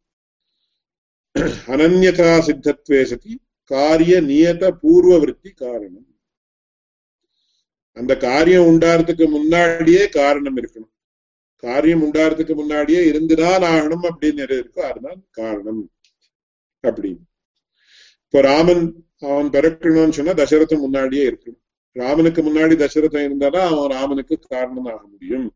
அனன்யதா 1.68 2.32
சித்தத்வே 2.48 3.04
சதி 3.04 3.42
காரிய 3.64 4.22
நியத 4.22 4.72
பூர்வ 4.82 5.18
விற்பி 5.18 5.52
காரணம். 5.56 6.08
அந்த 7.98 8.18
காரியம் 8.18 8.66
உண்டாறதுக்கு 8.66 9.30
முன்னாடியே 9.30 10.10
காரணம் 10.10 10.58
இருக்கணும். 10.58 10.94
காரியம் 11.56 12.04
உண்டாறதுக்கு 12.04 12.56
முன்னாடியே 12.56 13.06
இருந்துதான் 13.06 13.62
ஆகணும் 13.62 14.06
அப்படின்னு 14.10 14.44
இருக்கோ 14.50 14.80
அதுதான் 14.80 15.28
காரணம் 15.32 15.92
அப்படின்னு. 16.84 17.24
இப்ப 18.24 18.42
ராமன் 18.42 19.09
அவன் 19.22 19.50
பிறக்கணும்னு 19.50 20.18
சொன்னா 20.18 20.34
தசரதம் 20.34 20.80
முன்னாடியே 20.80 21.24
இருக்கணும் 21.30 21.64
ராமனுக்கு 21.96 22.42
முன்னாடி 22.44 22.74
தசரதம் 22.76 23.26
இருந்தாதான் 23.28 23.68
அவன் 23.72 23.92
ராமனுக்கு 23.92 24.36
காரணம் 24.40 24.86
ஆக 24.86 25.02
முடியும். 25.08 25.48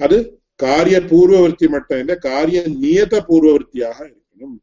அது 0.00 0.16
காரிய 0.54 0.98
பூர்வவர்த்தி 1.00 1.66
மட்டும் 1.68 1.98
இல்லை 1.98 2.14
காரிய 2.18 2.60
நியத 2.82 3.14
பூர்வவர்த்தியாக 3.28 3.98
இருக்கணும். 4.10 4.56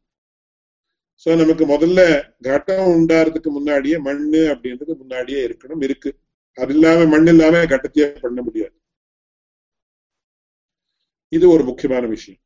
சோ 1.26 1.36
நமக்கு 1.36 1.64
முதல்ல 1.66 2.00
கட்டம் 2.40 2.86
உண்டாறதுக்கு 2.94 3.50
முன்னாடியே 3.50 3.98
மண்ணு 3.98 4.40
அப்படின்றது 4.52 4.92
முன்னாடியே 4.96 5.46
இருக்கணும் 5.46 5.82
இருக்கு. 5.82 6.10
அது 6.58 6.72
இல்லாம 6.74 7.04
மண் 7.04 7.26
இல்லாம 7.26 7.62
கட்டத்தையே 7.64 8.06
பண்ண 8.20 8.42
முடியாது. 8.42 8.76
இது 11.32 11.46
ஒரு 11.50 11.64
முக்கியமான 11.64 12.06
விஷயம். 12.06 12.40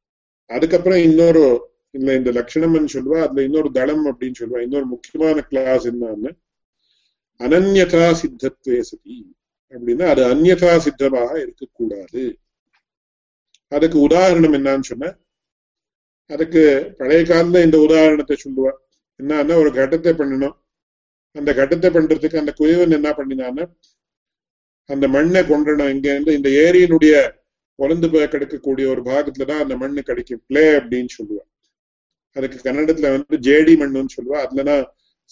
அதுக்கப்புறம் 0.51 0.99
இன்னொரு 0.99 1.45
இல்ல 1.94 2.14
இந்த 2.14 2.31
லட்சணம்னு 2.31 2.94
சொல்லுவா 2.94 3.18
அதுல 3.24 3.42
இன்னொரு 3.42 3.70
தளம் 3.72 4.07
அப்படின்னு 4.11 4.40
சொல்லுவா 4.40 4.62
இன்னொரு 4.66 4.87
முக்கியமான 4.87 5.40
கிளாஸ் 5.40 5.87
என்னன்னு 5.87 6.31
அனன்யதா 7.40 8.05
சித்தத்துவே 8.20 8.81
சதி 8.81 9.16
அப்படின்னா 9.72 10.07
அது 10.12 10.22
அந்நதா 10.33 10.79
சித்தமாக 10.79 11.33
இருக்கக்கூடாது. 11.40 12.22
அதுக்கு 13.72 13.98
உதாரணம் 14.01 14.53
என்னன்னு 14.53 14.88
சொன்ன 14.90 15.11
அதுக்கு 16.31 16.62
பழைய 16.98 17.20
காலத்துல 17.22 17.62
இந்த 17.64 17.79
உதாரணத்தை 17.79 18.37
சொல்லுவா. 18.44 18.72
என்னன்னா 19.20 19.55
ஒரு 19.55 19.70
கட்டத்தை 19.72 20.12
பண்ணணும். 20.12 20.57
அந்த 21.37 21.51
கட்டத்தை 21.55 21.88
பண்றதுக்கு 21.90 22.42
அந்த 22.42 22.53
குயவன் 22.61 22.96
என்ன 22.98 23.11
பண்ணினான்னா 23.11 23.64
அந்த 24.90 25.09
மண்ணை 25.09 25.40
கொண்டணும் 25.42 25.92
இங்க 25.94 26.09
இருந்து 26.12 26.35
இந்த 26.35 26.48
ஏரியினுடைய 26.64 27.14
உலந்து 27.74 28.11
போய் 28.11 28.33
கிடக்கக்கூடிய 28.33 28.87
ஒரு 28.88 29.03
பாகத்துலதான் 29.03 29.62
அந்த 29.64 29.77
மண்ணு 29.77 30.03
கிடைக்கும். 30.03 30.42
பிளே 30.46 30.64
அப்படின்னு 30.79 31.11
சொல்லுவேன் 31.18 31.48
அதுக்கு 32.37 32.59
கன்னடத்துல 32.64 33.11
வந்து 33.17 33.37
ஜேடி 33.49 33.75
மண்ணுன்னு 33.83 34.14
சொல்லுவா. 34.17 34.38
அதுலனா 34.45 34.77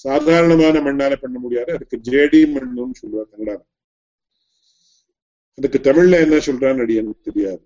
சாதாரணமான 0.04 0.80
மண்ணால 0.80 1.16
பண்ண 1.16 1.38
முடியாது. 1.38 1.70
அதுக்கு 1.72 1.96
ஜேடி 2.10 2.40
மண்ணுன்னு 2.54 2.96
சொல்லுவா 3.02 3.24
கன்னடா 3.32 3.56
அதுக்கு 5.58 5.78
தமிழ்ல 5.88 6.16
என்ன 6.20 6.36
சொல்றான்னு 6.46 6.82
அடி 6.84 6.94
எனக்கு 6.94 7.30
தெரியாது. 7.30 7.62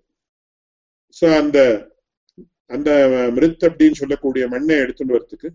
சோ 1.16 1.26
அந்த 1.38 1.58
அந்த 2.66 2.90
மிருத் 3.36 3.64
அப்படின்னு 3.68 3.92
சொல்லக்கூடிய 3.92 4.44
மண்ணை 4.48 4.74
எடுத்துட்டு 4.76 5.16
வரத்துக்கு 5.16 5.48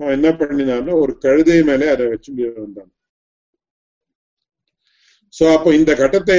அவன் 0.00 0.14
என்ன 0.16 0.28
பண்ணினான்னா 0.30 0.92
ஒரு 1.00 1.12
கழுதை 1.18 1.56
மேலே 1.62 1.86
அதை 1.88 2.04
வச்சு 2.06 2.30
வந்தான். 2.58 2.90
சோ 5.34 5.44
அப்போ 5.56 5.70
இந்த 5.74 5.92
கட்டத்தை 5.94 6.36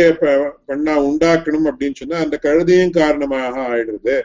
பண்ணா 0.65 0.93
உண்டாக்கணும் 1.07 1.67
அப்படின்னு 1.71 1.95
சொன்னா 1.95 2.17
அந்த 2.17 2.35
கழுதையும் 2.43 2.97
காரணமாக 2.99 3.59
ஆயிடுறது 3.71 4.15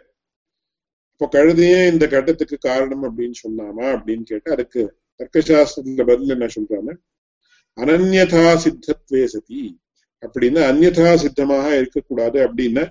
இப்போ 1.21 1.39
கழுதையே 1.39 1.81
இந்த 1.89 2.05
கட்டத்துக்கு 2.07 2.57
காரணம் 2.59 3.03
அப்படின்னு 3.09 3.37
சொன்னாமா 3.45 3.87
அப்படின்னு 3.95 4.23
கேட்டு 4.23 4.53
அதுக்கு 4.53 4.83
தர்க்கசாஸ்திரத்துல 5.21 6.05
பதில் 6.11 6.33
என்ன 6.35 6.47
சொல்றாங்க? 6.55 6.91
அனன்யதா 7.79 8.45
சித்தத்வே 8.65 9.23
சதி. 9.25 9.61
அப்படின்னு 10.23 10.61
அந்நதா 10.71 11.11
சித்தமாக 11.15 11.67
இருக்கக்கூடாது 11.77 12.39
அப்படின்னு. 12.47 12.85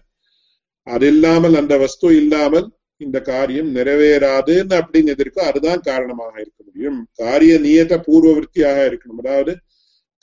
அது 0.88 1.08
இல்லாமல் 1.08 1.56
அந்த 1.56 1.78
வஸ்து 1.78 2.14
இல்லாமல் 2.16 2.68
இந்த 2.98 3.22
காரியம் 3.22 3.76
நிறைவேறாதுன்னு 3.76 4.78
அப்படின்னு 4.82 5.14
எதிர்க்கோ 5.16 5.42
அதுதான் 5.50 5.82
காரணமாக 5.82 6.34
இருக்க 6.42 6.60
முடியும். 6.66 7.00
காரிய 7.14 7.56
நியத 7.60 7.98
பூர்வவருத்தியாக 8.08 8.80
இருக்கணும். 8.90 9.22
அதாவது 9.26 9.56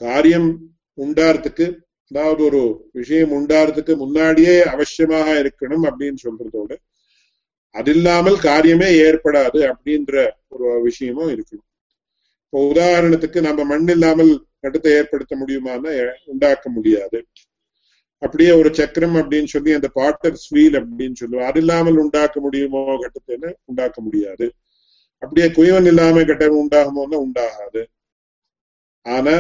காரியம் 0.01 0.51
உண்டாரத்துக்கு 0.99 1.66
அதாவது 2.11 2.42
ஒரு 2.45 2.88
விஷயம் 2.92 3.33
உண்டாறதுக்கு 3.33 3.97
முன்னாடியே 3.97 4.59
அவசியமாக 4.75 5.29
இருக்கணும் 5.42 5.87
அப்படின்னு 5.90 6.21
சொல்றதோடு 6.27 6.77
அது 7.78 7.90
இல்லாமல் 7.96 8.36
காரியமே 8.48 8.88
ஏற்படாது 9.06 9.60
அப்படின்ற 9.70 10.14
ஒரு 10.54 10.68
விஷயமும் 10.88 11.32
இருக்கணும். 11.34 11.68
இப்போ 12.44 12.58
உதாரணத்துக்கு 12.72 13.38
நம்ம 13.46 13.64
மண் 13.72 13.88
இல்லாமல் 13.94 14.30
கட்டத்தை 14.62 14.92
ஏற்படுத்த 14.98 15.34
முடியுமான்னா 15.40 15.92
உண்டாக்க 16.32 16.68
முடியாது. 16.76 17.18
அப்படியே 18.22 18.52
ஒரு 18.60 18.70
சக்கரம் 18.78 19.16
அப்படின்னு 19.20 19.50
சொல்லி 19.54 19.72
அந்த 19.78 19.88
பாட்டர் 19.98 20.36
ஸ்வீல் 20.44 20.76
அப்படின்னு 20.80 21.16
சொல்லுவோம் 21.22 21.48
அது 21.48 21.60
இல்லாமல் 21.62 22.00
உண்டாக்க 22.04 22.40
முடியுமோ 22.46 22.82
கட்டத்தை 23.02 23.50
உண்டாக்க 23.70 23.98
முடியாது. 24.06 24.46
அப்படியே 25.22 25.48
குயவன் 25.58 25.88
இல்லாம 25.92 26.24
கட்டம் 26.24 26.60
உண்டாகுமோன்னா 26.62 27.18
உண்டாகாது. 27.26 27.82
ஆனா 29.06 29.34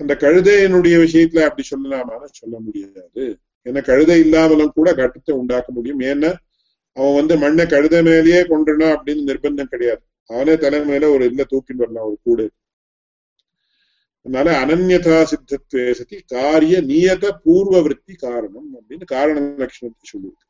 அந்த 0.00 0.12
கழுதையினுடைய 0.24 0.96
விஷயத்துல 1.04 1.44
அப்படி 1.46 1.64
சொல்லலாமான்னு 1.70 2.28
சொல்ல 2.40 2.54
முடியாது. 2.66 3.24
ஏன்னா 3.66 3.80
கழுதை 3.90 4.18
இல்லாமலும் 4.24 4.76
கூட 4.76 4.88
கட்டத்தை 5.00 5.32
உண்டாக்க 5.34 5.68
முடியும். 5.72 6.02
ஏன்னா 6.10 6.30
அவன் 6.98 7.14
வந்து 7.14 7.34
மண்ணை 7.38 7.64
கழுத 7.64 7.96
மேலேயே 8.02 8.40
கொண்டுனா 8.42 8.88
அப்படின்னு 8.94 9.28
நிர்பந்தம் 9.30 9.72
கிடையாது. 9.72 10.02
அவனே 10.30 10.54
தலை 10.56 10.80
மேல 10.84 11.10
ஒரு 11.10 11.24
இல்ல 11.24 11.42
தூக்கின்னு 11.50 11.82
வரலாம் 11.82 12.06
ஒரு 12.06 12.18
கூடு. 12.22 12.46
அதனால 14.26 14.48
அனன்யதா 14.62 15.18
சித்தத்துவே 15.30 15.90
சதி 15.90 16.16
காரிய 16.26 16.76
நியத 16.82 17.24
பூர்வ 17.44 17.80
விற்பி 17.80 18.14
காரணம் 18.16 18.68
அப்படின்னு 18.74 19.04
காரண 19.04 19.40
லட்சணத்தை 19.40 20.04
சொல்லியிருக்கு. 20.12 20.46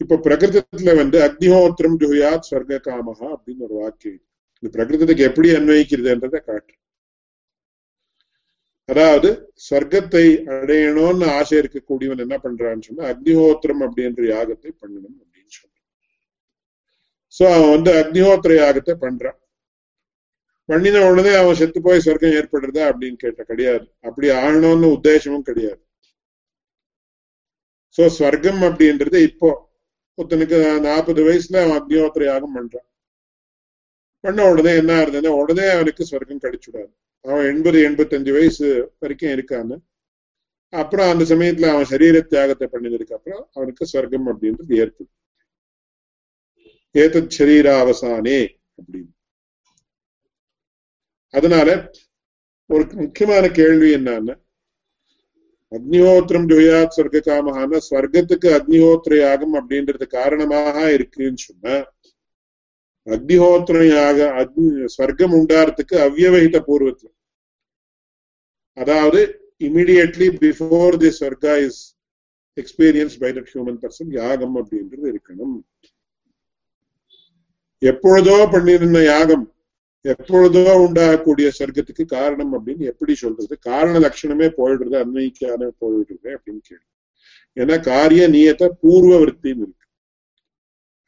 இப்ப 0.00 0.20
பிரகிருதத்துல 0.24 0.94
வந்து 0.96 1.18
அக்னிஹோத்திரம் 1.26 1.98
ஜுயாத் 2.02 2.46
ஸ்வர்க 2.50 2.78
காமஹா 2.86 3.28
அப்படின்னு 3.34 3.66
ஒரு 3.68 3.74
வாக்கியம் 3.74 4.22
இந்த 4.62 4.68
பிரகிருதத்துக்கு 4.74 5.28
எப்படி 5.28 5.48
அன்வயிக்கிறதுன்றதை 5.50 6.40
காட்டு. 6.40 6.74
அதாவது 8.88 9.28
சொர்க்கத்தை 9.66 10.24
அடையணும்னு 10.54 11.26
ஆசை 11.38 11.54
இருக்கக்கூடியவன் 11.60 12.22
என்ன 12.24 12.36
பண்றான்னு 12.44 12.86
சொன்னா 12.88 13.04
அக்னிஹோத்திரம் 13.12 13.82
அப்படின்ற 13.86 14.22
யாகத்தை 14.34 14.70
பண்ணணும் 14.80 15.16
அப்படின்னு 15.20 15.52
சொல்றான். 15.58 15.86
சோ 17.36 17.44
அவன் 17.54 17.72
வந்து 17.76 17.90
அக்னிஹோத்திர 18.00 18.52
யாகத்தை 18.62 18.94
பண்றான். 19.04 19.38
பண்ணின 20.68 21.00
உடனே 21.10 21.32
அவன் 21.38 21.58
செத்து 21.60 21.78
போய் 21.86 22.04
சொர்க்கம் 22.06 22.36
ஏற்படுறதா 22.38 22.84
அப்படின்னு 22.90 23.18
கேட்ட 23.24 23.42
கிடையாது. 23.50 23.86
அப்படி 24.08 24.28
ஆகணும்னு 24.42 24.94
உத்தேசமும் 24.96 25.48
கிடையாது. 25.48 25.82
சோ 27.96 28.04
ஸ்வர்க்கம் 28.18 28.62
அப்படின்றது 28.68 29.18
இப்போ 29.30 29.50
ஒருத்தனுக்கு 30.18 30.58
நாற்பது 30.88 31.20
வயசுல 31.28 31.60
அவன் 31.64 31.78
அக்னிஹோத்திர 31.80 32.24
யாகம் 32.32 32.56
பண்றான். 32.58 32.88
பண்ண 34.24 34.50
உடனே 34.50 34.76
என்ன 34.76 34.92
ஆகுதுன்னா 35.00 35.28
உடனே 35.40 35.66
அவனுக்கு 35.68 36.06
ஸ்வர்க்கம் 36.10 36.44
கிடைச்சுடாது 36.44 36.90
அவன் 37.24 37.46
எண்பது 37.46 37.78
எண்பத்தஞ்சு 37.88 38.32
வயசு 38.32 38.66
வரைக்கும் 38.98 39.30
இருக்கான்னு 39.30 39.76
அப்புறம் 40.72 41.10
அந்த 41.10 41.24
சமயத்துல 41.24 41.66
அவன் 41.72 41.84
சரீர 41.84 42.20
தியாகத்தை 42.20 42.68
பண்ணதுக்கு 42.72 43.12
அப்புறம் 43.12 43.50
அவனுக்கு 43.52 43.84
ஸ்வர்க்கம் 43.92 44.28
அப்படின்றது 44.30 44.72
ஏற்படும். 44.76 45.12
ஏதத் 46.94 47.30
சரீர 47.30 47.66
அவசானே 47.82 48.38
அப்படின்னு. 48.78 49.12
அதனால 51.34 51.68
ஒரு 52.70 52.84
முக்கியமான 52.94 53.44
கேள்வி 53.50 53.94
என்னன்னா 53.94 54.34
அக்னிஹோத்திரம் 55.72 56.48
ஜோயாத் 56.50 56.96
சொர்க்க 56.96 57.20
காமஹான 57.24 57.80
ஸ்வர்க்கத்துக்கு 57.88 58.48
அக்னிஹோத்திர 58.58 59.18
யாகம் 59.18 59.54
அப்படின்றது 59.54 60.06
காரணமாக 60.06 60.92
இருக்குன்னு 60.92 61.36
சொன்னா 61.36 61.76
அக்னிஹோத்திரம் 63.06 63.88
யாக 63.88 64.18
அக்னி 64.42 64.66
ஸ்வர்க்கம் 64.94 65.34
உண்டாறதுக்கு 65.38 65.96
அவ்வகித 66.06 66.60
பூர்வத்துல. 66.68 67.10
அதாவது 68.76 69.20
immediately 69.68 70.28
before 70.42 70.96
the 71.02 71.10
svarga 71.18 71.54
is 71.66 71.82
experience 72.56 73.16
by 73.22 73.30
that 73.36 73.50
human 73.52 73.80
person 73.82 74.12
யாகம் 74.20 74.56
அப்படின்றது 74.60 75.06
இருக்கணும். 75.12 75.56
எப்பொழுதோ 77.82 78.36
பண்ணிருந்த 78.54 79.00
யாகம் 79.04 79.44
எப்பொழுதோ 80.04 80.62
உண்டாகக்கூடிய 80.86 81.48
சொர்க்கத்துக்கு 81.58 82.04
காரணம் 82.16 82.52
அப்படின்னு 82.56 82.84
எப்படி 82.92 83.14
சொல்றது? 83.14 83.54
காரண 83.68 83.94
லட்சணமே 83.98 84.48
போயிடுறது 84.58 84.96
அன்வைக்கான 85.04 85.68
போயிடுறது 85.82 86.28
அப்படின்னு 86.36 86.62
கேள்வி. 86.68 86.86
ஏன்னா 87.56 87.76
காரிய 87.90 88.22
நியத்த 88.28 88.64
பூர்வ 88.82 89.12
விற்பின்னு 89.22 89.64
இருக்கு. 89.66 89.83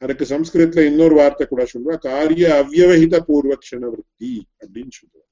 அதுக்கு 0.01 0.25
சம்ஸ்கிருதத்துல 0.25 0.83
இன்னொரு 0.85 1.15
வார்த்தை 1.15 1.45
கூட 1.45 1.63
சொல்றா 1.71 1.95
காரிய 2.03 2.47
அவ்வவகித 2.57 3.21
பூர்வக்ஷண 3.27 3.83
விற்பி 3.93 4.33
அப்படின்னு 4.61 4.93
சொல்லுவாங்க 4.97 5.25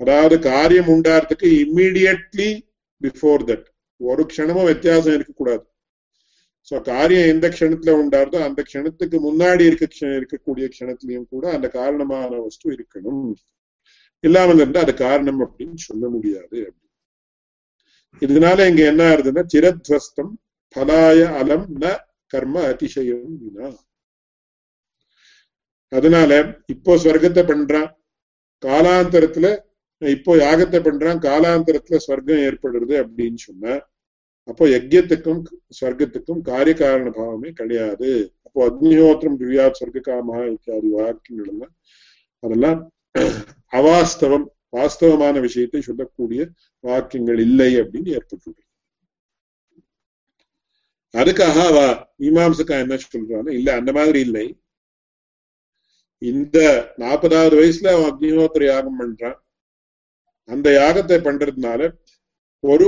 அதாவது 0.00 0.36
காரியம் 0.46 0.90
உண்டாறதுக்கு 0.94 1.48
இம்மிடியட்லி 1.62 2.50
பிஃபோர் 3.00 3.44
தட் 3.44 3.66
ஒரு 4.00 4.22
க்ஷணமும் 4.30 4.68
வித்தியாசம் 4.68 5.16
இருக்கக்கூடாது 5.16 5.64
சோ 6.68 6.76
காரியம் 6.86 7.28
எந்த 7.28 7.46
க்ஷணத்துல 7.48 7.92
உண்டாருதோ 7.98 8.38
அந்த 8.46 8.60
க்ஷணத்துக்கு 8.66 9.18
முன்னாடி 9.26 9.64
இருக்க 9.66 9.86
இருக்கக்கூடிய 10.12 10.66
க்ஷணத்திலையும் 10.72 11.28
கூட 11.28 11.44
அந்த 11.52 11.68
காரணமான 11.70 12.30
வஸ்து 12.38 12.66
இருக்கணும் 12.72 13.22
இல்லாமல் 14.24 14.60
இருந்தா 14.60 14.82
அது 14.82 14.94
காரணம் 14.98 15.40
அப்படின்னு 15.40 15.80
சொல்ல 15.82 16.04
முடியாது 16.08 16.60
இதனால 18.22 18.66
இங்க 18.68 18.82
என்ன 18.84 19.02
ஆகுதுன்னா 19.08 19.42
சிரத்வஸ்தம் 19.52 20.32
பலாய 20.76 21.20
அலம் 21.38 21.66
ந 21.78 21.86
கர்ம 22.32 22.62
அதிசயம் 22.70 23.34
வினா. 23.42 23.68
அதனால 25.92 26.30
இப்போ 26.74 26.92
ஸ்வர்க்கத்தை 27.02 27.42
பண்றான் 27.52 27.90
காலாந்தரத்துல 28.62 29.46
இப்போ 30.02 30.32
யாகத்தை 30.44 30.78
பண்றான் 30.86 31.20
காலாந்தரத்துல 31.26 31.98
ஸ்வர்க்கம் 32.06 32.42
ஏற்படுறது 32.48 32.94
அப்படின்னு 33.04 33.40
சொன்னா 33.48 33.74
அப்போ 34.48 34.64
யஜ்யத்துக்கும் 34.74 35.40
ஸ்வர்க்கத்துக்கும் 35.78 36.42
காரிய 36.48 36.74
காரண 36.82 37.08
பாவமே 37.10 37.50
கிடையாது. 37.60 38.10
அப்போ 38.46 38.58
அக்னிஹோத்திரம் 38.68 39.38
திவ்யா 39.40 39.64
சொர்க்க 39.78 40.00
காமா 40.08 40.36
இத்தியாதி 40.52 40.90
வாக்கியங்கள் 40.98 41.50
எல்லாம் 41.52 41.72
அதெல்லாம் 42.42 42.78
அவாஸ்தவம் 43.72 44.46
வாஸ்தவமான 44.76 45.40
விஷயத்தை 45.46 45.80
சொல்லக்கூடிய 45.88 46.40
வாக்கியங்கள் 46.84 47.40
இல்லை 47.46 47.70
அப்படின்னு 47.82 48.14
ஏற்பட்டுள்ளது. 48.18 48.62
அதுக்காக 51.16 51.58
அவ 51.70 51.78
மீமாம்சக்கா 52.18 52.76
என்ன 52.84 52.94
சொல்றான்னு 53.04 53.50
இல்ல 53.50 53.74
அந்த 53.74 53.92
மாதிரி 53.92 54.20
இல்லை. 54.20 54.44
இந்த 56.22 56.58
நாற்பதாவது 56.98 57.54
வயசுல 57.60 57.92
அவன் 57.94 58.10
அக்னிஹோத்திர 58.10 58.64
யாகம் 58.64 59.00
பண்றான். 59.00 59.38
அந்த 60.48 60.68
யாகத்தை 60.70 61.16
பண்றதுனால 61.18 61.80
ஒரு 62.64 62.86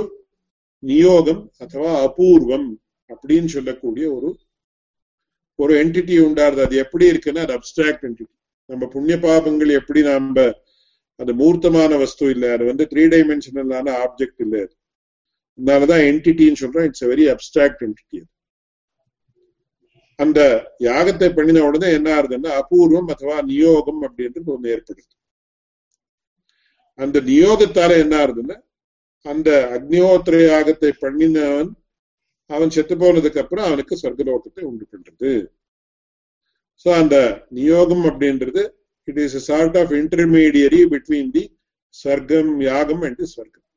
நியோகம் 0.83 1.43
அத்தவா 1.61 1.93
அபூர்வம் 2.07 2.69
அப்படின்னு 3.11 3.47
சொல்லக்கூடிய 3.47 4.07
ஒரு 4.17 4.29
ஒரு 5.59 5.73
என்டிட்டி 5.83 6.17
உண்டாருது 6.27 6.63
அது 6.65 6.77
எப்படி 6.77 7.05
இருக்குன்னா 7.13 7.43
அது 7.47 7.55
அப்டிராக்ட் 7.59 8.05
என்டிட்டி 8.05 8.35
நம்ம 8.71 8.87
புண்ணிய 8.87 9.17
பாபங்கள் 9.19 9.71
எப்படி 9.81 10.01
நாம 10.03 10.45
அது 11.19 11.33
மூர்த்தமான 11.35 11.93
வஸ்து 11.99 12.25
இல்லை 12.31 12.49
அது 12.51 12.65
வந்து 12.65 12.85
த்ரீ 12.85 13.05
டைமென்ஷனலான 13.15 13.95
ஆப்ஜெக்ட் 14.05 14.43
இல்லை 14.45 14.61
அது. 14.61 14.75
அதனாலதான் 15.59 16.03
என்டிட்டின்னு 16.11 16.61
சொல்றோம் 16.63 16.87
இட்ஸ் 16.89 17.09
வெரி 17.13 17.25
அப்டிராக்ட் 17.35 17.85
என்டிட்டி 17.87 18.19
அந்த 20.19 20.41
யாகத்தை 20.81 21.27
பண்ணின 21.35 21.65
உடனே 21.67 21.89
என்ன 21.97 22.09
ஆகுதுன்னா 22.15 22.53
அபூர்வம் 22.61 23.11
அथवा 23.13 23.37
நியோகம் 23.51 24.01
அப்படின்றது 24.07 24.49
ஒண்ணு 24.55 24.73
ஏற்படுது. 24.75 25.11
அந்த 26.99 27.17
நியோகத்தால 27.29 27.91
என்ன 28.05 28.15
ஆகுதுன்னா 28.23 28.57
அந்த 29.27 29.51
அக்னிஹோத்திர 29.77 30.37
யாகத்தை 30.45 30.91
பண்ணினவன் 31.05 31.71
அவன் 32.51 32.75
செத்து 32.77 32.95
போனதுக்கு 32.95 33.43
அப்புறம் 33.43 33.67
அவனுக்கு 33.69 33.95
சொர்க்கலோகத்தை 34.03 34.63
உண்டு 34.63 34.85
பண்றது. 34.93 35.33
சோ 36.87 36.89
அந்த 37.03 37.17
நியோகம் 37.59 38.05
அப்படின்றது 38.11 38.63
it 39.09 39.21
is 39.25 39.39
sort 39.49 39.79
of 39.83 39.95
intermediary 40.03 40.81
between 40.95 41.33
the 41.37 41.45
சர்க்கம் 41.95 42.53
யாகம் 42.71 43.05
அண்ட் 43.09 43.23
ஸ்வர்க்கம் 43.35 43.68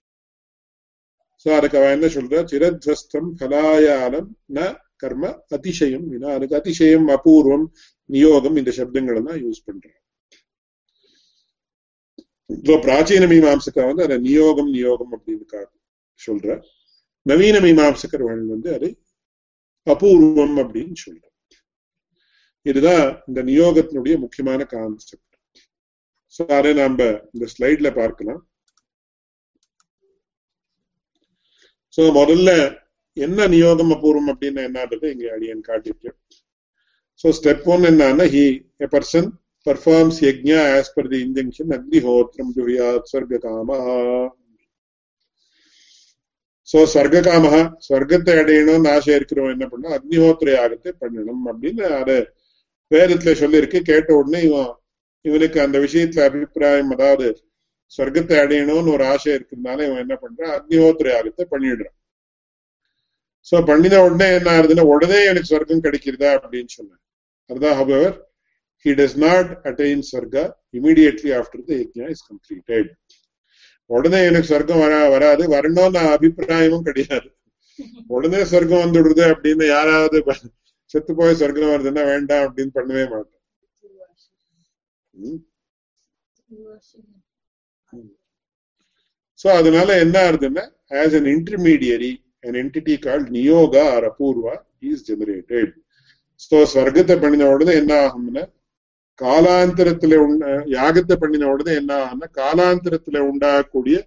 சோ 1.41 1.47
அதுக்கு 1.57 1.77
அவன் 1.79 1.95
என்ன 1.97 2.07
சொல்ற? 2.15 2.41
சிரத்வஸ்தம் 2.51 3.29
கலாயாலம் 3.41 4.29
ந 4.57 4.67
கர்ம 5.03 5.31
அதிசயம் 5.55 6.05
வினா. 6.13 6.29
அதுக்கு 6.37 6.55
அதிசயம் 6.61 7.07
அபூர்வம் 7.15 7.65
நியோகம் 8.09 8.57
இந்த 8.61 8.71
சப்தங்கள் 8.79 9.19
எல்லாம் 9.21 9.39
யூஸ் 9.45 9.65
பண்றான். 9.67 9.99
இப்போ 12.49 12.75
பிராச்சீன 12.85 13.27
மீமாம்சக்கர் 13.33 13.89
வந்து 13.89 14.05
அதை 14.07 14.17
நியோகம் 14.27 14.71
நியோகம் 14.77 15.13
அப்படின்னு 15.17 15.63
சொல்ற. 16.19 16.47
நவீன 17.25 17.57
மீமாம்சக்கர்கள் 17.65 18.45
வந்து 18.53 18.69
அதை 18.77 18.91
அபூர்வம் 19.87 20.55
அப்படின்னு 20.63 20.97
சொல்ற 21.05 21.23
இதுதான் 22.65 23.05
இந்த 23.29 23.39
நியோகத்தினுடைய 23.49 24.15
முக்கியமான 24.23 24.61
கான்செப்ட். 24.73 25.35
சோ 26.35 26.41
அதை 26.57 26.71
நாம 26.79 27.07
இந்த 27.33 27.45
ஸ்லைட்ல 27.53 27.89
பார்க்கலாம். 27.99 28.41
சோ 31.93 32.01
முதல்ல 32.11 32.49
என்ன 33.17 33.47
நியோகம் 33.47 33.93
அபூர்வம் 33.93 34.29
அப்படின்னு 34.33 34.61
என்னன்றது 34.67 35.07
இங்க 35.11 35.27
அடியன் 35.33 35.67
காட்டிருக்கேன் 35.69 36.17
சோ 37.23 37.29
ஸ்டெப் 37.39 37.65
ஒன் 37.65 37.83
என்னன்னா 37.83 38.27
he 38.35 38.45
a 38.79 38.89
person 38.91 39.29
performs 39.67 40.19
yajna 40.21 40.59
as 40.75 40.93
per 40.95 41.07
the 41.07 41.17
injunction 41.21 41.67
அக்னிஹோத்திரம் 41.73 42.53
juhyat 42.57 43.03
sargakama. 43.13 43.79
சோ 46.67 46.79
ஸ்வர்காமஹ 46.93 47.55
ஸ்வர்க்கத்தை 47.85 48.33
அடையணும்னு 48.37 48.89
ஆசை 48.89 49.13
இருக்கிறவன் 49.15 49.55
என்ன 49.55 49.65
பண்ணா 49.67 49.89
அக்னிஹோத்திர 49.89 50.49
யாகத்தை 50.51 50.91
பண்ணணும் 51.01 51.41
அப்படின்னு 51.47 51.85
அது 51.97 52.15
வேதத்துல 52.91 53.33
சொல்லியிருக்கு 53.33 53.79
கேட்ட 53.81 54.11
உடனே 54.13 54.41
இவன் 54.41 54.69
இவனுக்கு 55.25 55.57
அந்த 55.61 55.77
விஷயத்துல 55.79 56.23
அபிப்பிராயம் 56.25 56.91
அதாவது 56.91 57.27
சொர்க்கத்தை 57.97 58.35
அடையணும்னு 58.43 58.93
ஒரு 58.95 59.05
ஆசை 59.13 59.29
இருக்கிறதுனால 59.37 59.79
இவன் 59.87 60.03
என்ன 60.05 60.15
பண்றான்? 60.23 60.53
அக்னிஹோத்திர 60.57 61.07
யாகத்தை 61.15 61.45
பண்ணிடுறான். 61.53 61.97
சோ 63.47 63.55
பண்ணின 63.69 64.01
உடனே 64.07 64.27
என்ன 64.39 64.49
ஆகுதுன்னா 64.57 64.85
உடனே 64.95 65.19
எனக்கு 65.29 65.51
சொர்க்கம் 65.53 65.85
கிடைக்கிறதா 65.85 66.29
அப்படின்னு 66.41 66.73
சொன்னேன் 66.79 67.01
அதுதான் 67.49 67.79
however 67.81 68.13
he 68.85 68.91
does 68.99 69.13
not 69.23 69.47
attain 69.69 69.99
sarga 70.01 70.43
immediately 70.77 71.31
after 71.39 71.59
the 71.67 71.75
yajna 71.81 72.05
is 72.13 72.21
completed. 72.29 72.85
உடனே 73.89 74.19
எனக்கு 74.29 74.49
சொர்க்கம் 74.51 74.81
வரா 74.83 74.99
வராது. 75.13 75.43
வரணும்னு 75.55 76.01
அபிப்பிராயமும் 76.15 76.85
கிடையாது. 76.87 77.29
உடனே 78.15 78.41
சொர்க்கம் 78.51 78.83
வந்துடுது 78.83 79.23
அப்படின்னு 79.33 79.65
யாராவது 79.67 80.17
செத்து 80.93 81.11
போய் 81.19 81.39
சொர்க்கம் 81.41 81.73
வருதுன்னா 81.73 82.03
வேண்டாம் 82.11 82.45
அப்படின்னு 82.47 82.73
பண்ணவே 82.77 83.05
மாட்டேன் 83.13 83.39
சோ 89.41 89.47
அதனால 89.59 89.89
என்ன 90.05 90.15
ஆகுதுன்னா 90.27 90.63
as 91.01 91.15
an 91.19 91.31
intermediary 91.35 92.11
an 92.43 92.55
entity 92.61 92.95
called 93.03 93.27
niyoga 93.35 93.83
or 93.95 94.05
apurva 94.09 94.53
is 94.89 95.05
generated 95.09 95.73
so 96.41 96.57
ஸ்வர்க்கத்தை 96.71 97.15
பண்ணின 97.23 97.49
உடனே 97.55 97.73
என்ன 97.81 97.93
ஆகும்னா 98.05 98.43
காலாந்தரத்துல 99.19 100.17
உண்ட 100.25 100.45
யாகத்தை 100.75 101.15
பண்ணின 101.23 101.49
உடனே 101.53 101.73
என்ன 101.81 101.91
ஆகும்னா 102.03 102.27
காலாந்தரத்துல 102.39 103.19
உண்டாகக்கூடிய 103.29 103.97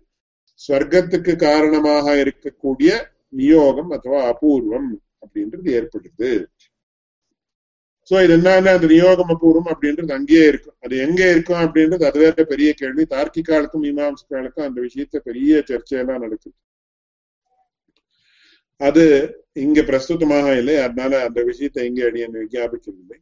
ஸ்வர்க்கத்துக்கு 0.61 1.33
காரணமாக 1.47 2.07
இருக்கக்கூடிய 2.23 2.91
நியோகம் 3.39 3.91
அथवा 3.97 4.19
அபூர்வம் 4.33 4.91
அப்படின்றது 5.23 5.69
ஏற்படுது. 5.79 6.31
சோ 8.11 8.15
இது 8.25 8.33
என்னன்னா 8.39 8.73
அந்த 8.79 8.89
நியோகம் 8.95 9.31
அபூர்வம் 9.35 9.71
அப்படின்றது 9.73 10.17
அங்கேயே 10.19 10.45
இருக்கும். 10.53 10.77
அது 10.85 10.95
எங்க 11.07 11.21
இருக்கும் 11.35 11.61
அப்படின்றது 11.65 12.05
அது 12.09 12.19
வேற 12.25 12.45
பெரிய 12.53 12.71
கேள்வி. 12.81 13.05
தார்க்கிகாலுக்கும் 13.15 13.85
மீமாம்சகாலுக்கும் 13.87 14.67
அந்த 14.69 14.79
விஷயத்த 14.87 15.21
பெரிய 15.29 15.63
சர்ச்சையெல்லாம் 15.71 16.23
நடக்குது. 16.25 16.57
அது 18.81 19.05
இங்க 19.65 19.81
பிரஸ்துதமாக 19.91 20.47
இல்லை. 20.61 20.75
அதனால 20.87 21.13
அந்த 21.29 21.41
விஷயத்தை 21.51 21.83
இங்க 21.91 22.03
அடியன் 22.09 22.37
விஜாபிக்கவில்லை. 22.45 23.19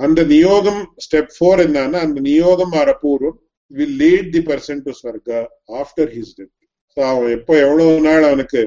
அந்த 0.00 0.20
நியோகம் 0.32 0.82
ஸ்டெப் 1.04 1.32
போர் 1.38 1.60
என்னன்னா 1.66 2.00
அந்த 2.06 2.18
niyogam 2.28 2.74
or 2.80 2.90
apurvam 2.94 3.38
will 3.70 3.96
lead 4.02 4.28
the 4.36 4.42
person 4.50 4.82
to 4.86 4.92
svarga 5.00 5.40
after 5.80 6.10
his 6.16 6.34
death 6.38 6.54
so 6.96 7.00
அவன் 7.12 7.32
எப்போ 7.38 7.54
எவ்வளவு 7.64 7.96
நாள் 8.06 8.26
அவனுக்கு 8.28 8.60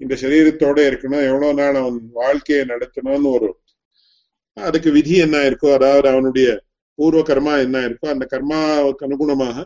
இந்த 0.00 0.14
சரீரத்தோட 0.22 0.78
இருக்கணும் 0.90 1.26
எவ்வளவு 1.30 1.58
நாள் 1.60 1.76
அவன் 1.82 1.98
வாழ்க்கையை 2.20 2.62
நடத்தணும்னு 2.72 3.28
ஒரு 3.36 3.48
அதுக்கு 4.56 4.90
விதி 4.90 5.14
என்ன 5.16 5.36
இருக்கோ 5.48 5.68
அதாவது 5.78 6.06
அவனுடைய 6.08 6.48
பூர்வ 6.98 7.20
கர்மா 7.28 7.52
என்ன 7.66 7.78
இருக்கோ 7.88 8.06
அந்த 8.14 8.24
கர்மாவுக்கு 8.32 9.06
அனுகுணமாக 9.06 9.56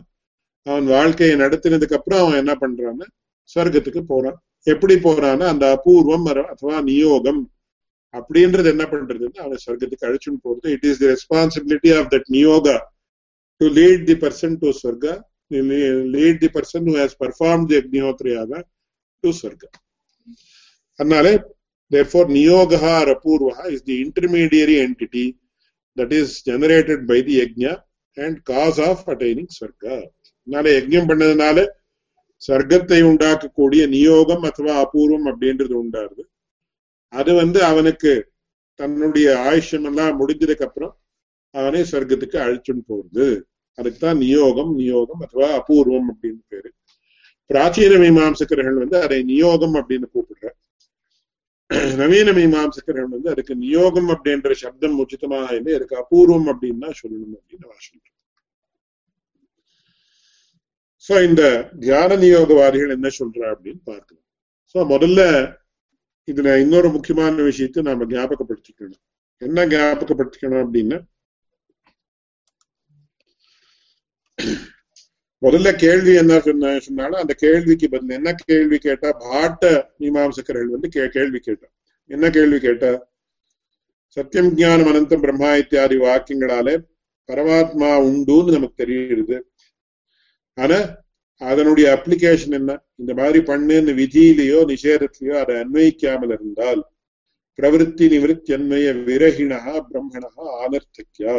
அவன் 0.67 0.87
வாழ்க்கையை 0.95 1.35
நடத்தினதுக்கு 1.43 1.97
அப்புறம் 1.97 2.21
அவன் 2.23 2.39
என்ன 2.41 2.53
பண்றான்னு 2.61 3.05
ஸ்வர்க்கத்துக்கு 3.49 4.01
போறான். 4.07 4.37
எப்படி 4.67 4.95
போறான்னா 5.05 5.45
அந்த 5.53 5.65
அபூர்வம் 5.75 6.25
அथवा 6.31 6.77
நியோகம் 6.89 7.41
அப்படின்றது 8.13 8.67
என்ன 8.73 8.85
பண்றதுன்னா 8.93 9.41
அவனை 9.43 9.57
ஸ்வர்க்கத்துக்கு 9.65 10.07
அழைச்சுன்னு 10.07 10.43
போறது. 10.43 10.67
It 10.75 10.85
is 10.89 10.99
the 11.01 11.07
responsibility 11.13 11.91
of 11.97 12.09
that 12.13 12.27
niyoga 12.35 12.77
to 13.61 13.67
lead 13.79 14.03
the 14.09 14.15
person 14.23 14.55
to 14.63 14.69
svarga 14.81 15.13
lead 16.15 16.39
the 16.43 16.49
person 16.55 16.87
who 16.89 16.95
has 17.01 17.15
perform 17.23 17.65
the 17.69 17.77
அக்னிஹோத்ரியாக 17.81 18.61
to 19.23 19.31
Swarga 19.41 19.69
அதனாலே 20.99 21.33
Therefore, 21.91 22.27
Niyogaha 22.27 22.95
Rapurvaha 23.03 23.65
is 23.71 23.87
the 23.87 23.93
intermediary 23.93 24.77
entity 24.77 25.37
that 25.97 26.11
is 26.11 26.27
generated 26.45 27.05
by 27.07 27.21
the 27.27 27.35
Yajna 27.39 27.81
and 28.15 28.37
cause 28.49 28.79
of 28.79 29.03
attaining 29.03 29.47
Sarga. 29.59 30.07
அதனால 30.41 30.79
யஜ்யம் 30.79 31.09
பண்ணதுனால 31.09 31.67
சர்க்கத்தை 32.47 32.99
உண்டாக்கக்கூடிய 33.03 33.87
நியோகம் 33.87 34.49
அथवा 34.49 34.83
அபூர்வம் 34.83 35.25
அப்படின்றது 35.25 35.79
உண்டாருது 35.83 36.19
அது 37.07 37.33
வந்து 37.33 37.63
அவனுக்கு 37.63 38.31
தன்னுடைய 38.73 39.27
ஆயுஷம் 39.29 39.83
எல்லாம் 39.83 40.19
முடிஞ்சதுக்கு 40.19 40.63
அப்புறம் 40.63 40.99
அவனே 41.49 41.81
சர்க்கத்துக்கு 41.81 42.37
அழிச்சுன்னு 42.37 42.83
போகுது 42.87 43.47
அதுக்குதான் 43.81 44.19
நியோகம் 44.19 44.73
நியோகம் 44.77 45.21
அथवा 45.21 45.49
அபூர்வம் 45.59 46.07
அப்படின்னு 46.09 46.39
பேரு. 46.47 46.73
பிராச்சீன 47.53 47.99
மீமாம்சகர்கள் 48.01 48.73
வந்து 48.73 49.01
அதை 49.01 49.23
நியோகம் 49.23 49.75
அப்படின்னு 49.75 50.03
கூப்பிடுற 50.13 50.49
நவீன 52.01 52.33
மீமாம்சக்கர்கள் 52.37 53.13
வந்து 53.13 53.31
அதுக்கு 53.31 53.53
நியோகம் 53.63 54.09
அப்படின்ற 54.13 54.51
சப்தம் 54.61 54.99
உச்சிதமாக 55.03 55.57
இல்லை 55.59 55.73
அதுக்கு 55.77 55.95
அபூர்வம் 56.01 56.47
அப்படின்னு 56.51 56.83
தான் 56.85 56.99
சொல்லணும் 57.01 57.37
அப்படின்னு 57.39 57.67
நான் 57.67 57.85
சொல்றேன் 57.87 58.13
சோ 61.05 61.15
இந்த 61.27 61.41
தியான 61.83 62.15
நியோகவாதிகள் 62.23 62.95
என்ன 62.95 63.09
சொல்ற 63.19 63.41
அப்படின்னு 63.53 63.81
பார்க்கலாம். 63.91 64.25
சோ 64.75 64.77
முதல்ல 64.93 65.21
இதுல 66.27 66.55
இன்னொரு 66.63 66.89
முக்கியமான 66.95 67.43
விஷயத்தை 67.49 67.81
நாம 67.89 68.07
ஞாபகப்படுத்திக்கணும். 68.13 69.03
என்ன 69.41 69.65
ஞாபகப்படுத்திக்கணும் 69.73 70.63
அப்படின்னா 70.63 70.97
முதல்ல 75.41 75.75
கேள்வி 75.75 76.13
என்ன 76.13 76.39
சொன்ன 76.39 76.79
சொன்னாலும் 76.79 77.19
அந்த 77.19 77.33
கேள்விக்கு 77.33 77.87
பதில் 77.89 78.09
என்ன 78.09 78.33
கேள்வி 78.33 78.77
கேட்டா 78.77 79.09
பாட்ட 79.25 79.63
மீமாம்சக்கர்கள் 79.99 80.73
வந்து 80.75 80.89
கேள்வி 81.13 81.39
கேட்டா 81.39 81.67
என்ன 82.09 82.29
கேள்வி 82.29 82.59
கேட்டா 82.59 82.91
சத்தியம் 84.17 84.51
ஜானம் 84.55 84.89
அனந்தம் 84.91 85.21
பிரம்மா 85.21 85.49
இத்தியாதி 85.55 85.97
வாக்கியங்களாலே 85.97 86.75
பரமாத்மா 87.29 87.89
உண்டுன்னு 88.09 88.51
நமக்கு 88.51 88.81
தெரியுது. 88.83 89.37
ஆனா 90.57 90.77
அதனுடைய 91.41 91.87
அப்ளிகேஷன் 91.95 92.51
என்ன? 92.51 92.71
இந்த 92.95 93.13
மாதிரி 93.13 93.39
பண்ணுன்னு 93.39 93.93
விதியிலேயோ 93.93 94.59
நிஷேதத்திலேயோ 94.69 95.35
அதை 95.39 95.55
அன்வயிக்காமல் 95.55 96.33
இருந்தால் 96.33 96.81
பிரவருத்தி 97.59 98.05
நிவൃத்தி 98.07 98.53
அன்மய 98.53 98.93
விரகிணா 98.93 99.59
பிரம்மணா 99.89 100.29
ஆனர்த்தக்கியா 100.63 101.35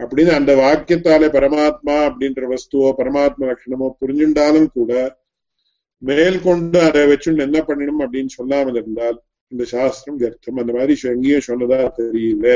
அப்படின்னு 0.00 0.32
அந்த 0.38 0.52
வாக்கியத்தாலே 0.62 1.28
பரமாத்மா 1.36 1.96
அப்படின்ற 2.08 2.44
வஸ்துவோ 2.52 2.90
பரமாத்மா 3.00 3.48
லட்சணமோ 3.50 3.88
புரிஞ்சுண்டாலும் 4.02 4.68
கூட 4.76 4.92
மேற்கொண்டு 6.02 6.78
அதை 6.88 7.00
வச்சுன்னு 7.10 7.44
என்ன 7.46 7.58
பண்ணணும் 7.68 8.02
அப்படின்னு 8.04 8.32
சொல்லாமல் 8.38 8.78
இருந்தால் 8.80 9.18
இந்த 9.52 9.64
சாஸ்திரம் 9.74 10.18
வியர்த்தம் 10.20 10.60
அந்த 10.62 10.72
மாதிரி 10.76 10.94
எங்கேயும் 11.14 11.46
சொன்னதா 11.48 11.80
தெரியல 12.00 12.46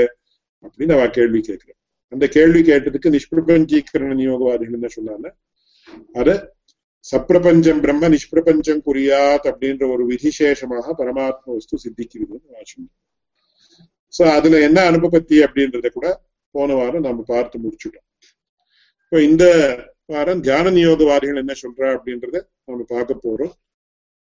அப்படின்னு 0.65 0.95
அவ 0.97 1.07
கேள்வி 1.19 1.41
கேட்கிறேன். 1.41 1.79
அந்த 2.13 2.25
கேள்வி 2.37 2.61
கேட்டதுக்கு 2.71 3.15
நிஷ்பிரபஞ்சீகரண 3.15 4.13
நியோகவாதிகள் 4.21 4.77
என்ன 4.79 4.89
சொன்னாங்க? 4.97 5.27
அத 6.21 6.29
சப்பிரபஞ்சம் 7.05 7.81
பிரம்ம 7.85 8.09
நிஷ்பிரபஞ்சம் 8.15 8.85
குறியாத் 8.89 9.49
அப்படின்ற 9.51 9.85
ஒரு 9.95 10.05
விதிசேஷமாக 10.11 10.95
பரமாத்ம 11.01 11.55
வஸ்து 11.57 11.77
சித்திக்கிறதுன்னு 11.85 12.55
நான் 12.55 12.71
சொன்னேன். 12.73 12.95
சோ 14.13 14.23
அதுல 14.37 14.61
என்ன 14.69 14.79
அனுபவத்தி 14.91 15.37
அப்படின்றத 15.47 15.89
கூட 15.89 16.09
போன 16.57 16.75
வாரம் 16.81 17.07
நாம 17.07 17.25
பார்த்து 17.33 17.63
முடிச்சுட்டோம். 17.65 18.07
இப்போ 19.03 19.19
இந்த 19.29 19.45
வாரம் 20.13 20.43
தியான 20.47 20.71
நியோகவாதிகள் 20.79 21.41
என்ன 21.43 21.55
சொல்றா 21.63 21.89
அப்படின்றத 21.97 22.37
நம்ம 22.69 22.87
பார்க்க 22.95 23.15
போறோம். 23.27 23.55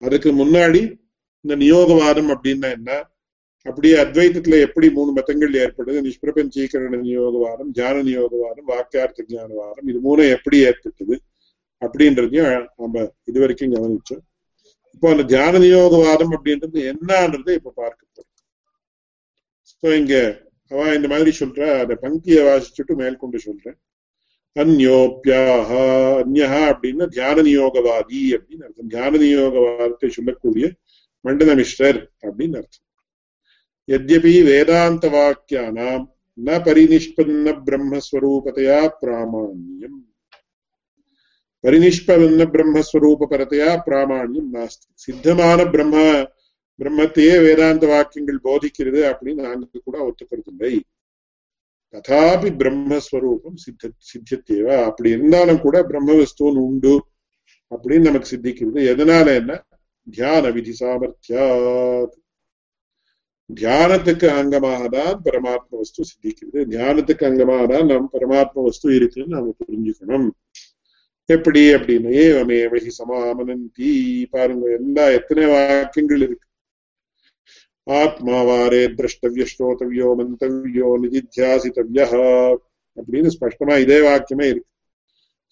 அதுக்கு 0.01 0.29
முன்னாடி 0.41 0.81
இந்த 1.45 1.55
நியோகவாதம் 1.63 2.29
அப்படின்னா 2.35 2.69
என்ன? 2.77 2.91
அப்படியே 3.65 3.95
அத்வைத்தத்துல 4.03 4.59
எப்படி 4.65 4.87
மூணு 4.97 5.11
மதங்கள் 5.17 5.57
ஏற்படுது? 5.63 5.99
நிஷ்பிரபஞ்சீகரண 6.07 6.99
நியோகவாதம் 7.07 7.71
தியான 7.77 7.97
நியோகவாதம் 8.07 8.69
வாக்கியார்த்த 8.73 9.25
ஞானவாதம் 9.33 9.89
இது 9.91 9.99
மூணும் 10.07 10.31
எப்படி 10.35 10.57
ஏற்பட்டது 10.69 11.15
அப்படின்றதையும் 11.81 12.49
நம்ம 12.81 13.03
இது 13.29 13.37
வரைக்கும் 13.43 13.73
கவனிச்சோம். 13.75 14.23
இப்போ 14.95 15.07
அந்த 15.13 15.23
தியான 15.33 15.59
நியோகவாதம் 15.65 16.33
அப்படின்றது 16.37 16.79
என்னன்றதை 16.91 17.53
இப்ப 17.59 17.73
பார்க்க 17.81 18.01
போறோம். 18.15 19.97
இங்க 20.01 20.15
அவன் 20.71 20.95
இந்த 20.95 21.07
மாதிரி 21.07 21.31
சொல்ற 21.39 21.61
அந்த 21.79 21.97
பங்கியை 22.01 22.41
வாசிச்சுட்டு 22.47 22.93
மேற்கொண்டு 22.95 23.39
சொல்றேன். 23.39 23.77
அந்யோப்பியாக 24.55 25.69
அந்யஹா 26.21 26.61
அப்படின்னா 26.71 27.05
தியான 27.07 27.41
நியோகவாதி 27.41 28.21
அப்படின்னு 28.35 28.63
அர்த்தம். 28.63 28.87
தியான 28.87 29.17
நியோக 29.17 30.07
சொல்லக்கூடிய 30.07 30.71
மண்டன 31.23 31.51
மிஸ்ரர் 31.59 31.99
அப்படின்னு 32.21 32.57
அர்த்தம். 32.61 32.87
எத்யபி 33.87 34.43
வேதாந்த 34.43 35.09
வாக்கியானாம் 35.17 36.05
ந 36.45 36.57
பரிநிஷ்பன்ன 36.67 37.53
பிரம்மஸ்வரூபதையா 37.65 38.79
பிராமாண்யம். 39.01 39.99
பரிநிஷ்பன்ன 41.63 42.45
பிரம்மஸ்வரூபரதையா 42.53 43.71
பிராமாண்யம் 43.85 44.49
நாஸ்தி. 44.53 44.87
சித்தமான 45.05 45.69
பிரம்ம 45.71 45.97
பிரம்மத்தையே 46.83 47.41
வேதாந்த 47.43 47.87
வாக்கியங்கள் 47.87 48.39
போதிக்கிறது 48.43 49.01
அப்படின்னு 49.11 49.33
நாங்கள் 49.33 49.81
கூட 49.83 49.97
ஒத்துக்கிறதில்லை. 50.07 50.79
ததாபி 51.91 52.49
பிரம்மஸ்வரூபம் 52.61 53.55
சித்த 53.55 53.89
சித்தியத்தேவா. 54.11 54.83
அப்படி 54.83 55.09
இருந்தாலும் 55.09 55.61
கூட 55.61 55.83
பிரம்ம 55.83 56.13
வஸ்துவன் 56.13 56.57
உண்டு 56.57 57.03
அப்படின்னு 57.71 58.01
நமக்கு 58.01 58.29
சித்திக்கிறது. 58.29 58.81
எதனால 58.93 59.35
என்ன? 59.35 59.65
தியான 60.11 60.49
விதி 60.49 60.75
சாமர்த்தியாத். 60.79 62.15
தியானத்துக்கு 63.53 64.27
அங்கமாக 64.39 64.87
தான் 64.89 65.21
பரமாத்ம 65.23 65.69
வஸ்து 65.69 66.03
சித்திக்கிறது. 66.03 66.61
தியானத்துக்கு 66.65 67.25
அங்கமாக 67.25 67.67
தான் 67.67 67.85
நம் 67.85 68.09
பரமாத்ம 68.13 68.63
வஸ்து 68.63 68.95
இருக்குன்னு 68.95 69.35
நாம 69.35 69.55
புரிஞ்சுக்கணும். 69.59 70.29
எப்படி 71.25 71.59
அப்படின்னு 71.59 72.09
ஏவமேவகி 72.23 72.89
சமாமனந்தி. 72.99 73.91
பாருங்க 74.29 74.71
எல்லா 74.71 75.07
எத்தனை 75.09 75.45
வாக்கியங்கள் 75.45 76.21
இருக்கு. 76.21 76.49
ஆத்மாவாரே 77.87 78.81
திரஷ்டவிய 78.97 79.45
ஸ்ரோதவியோ 79.51 80.09
மந்தவியோ 80.19 80.89
நிதித்தியாசித்தவிய 81.03 82.01
அப்படின்னு 82.97 83.29
ஸ்பஷ்டமா 83.35 83.75
இதே 83.83 83.99
வாக்கியமே 84.07 84.47
இருக்கு 84.49 84.69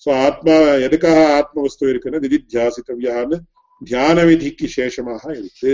சோ 0.07 0.09
ஆத்மா 0.25 0.55
எதுக்காக 0.88 1.21
ஆத்ம 1.38 1.63
வஸ்து 1.65 1.89
இருக்குன்னா 1.91 2.19
நிதித்தியாசித்தவியான்னு 2.25 3.38
தியான 3.82 4.23
விதிக்கு 4.30 4.67
சேஷமாக 4.75 5.23
இருக்கு 5.39 5.73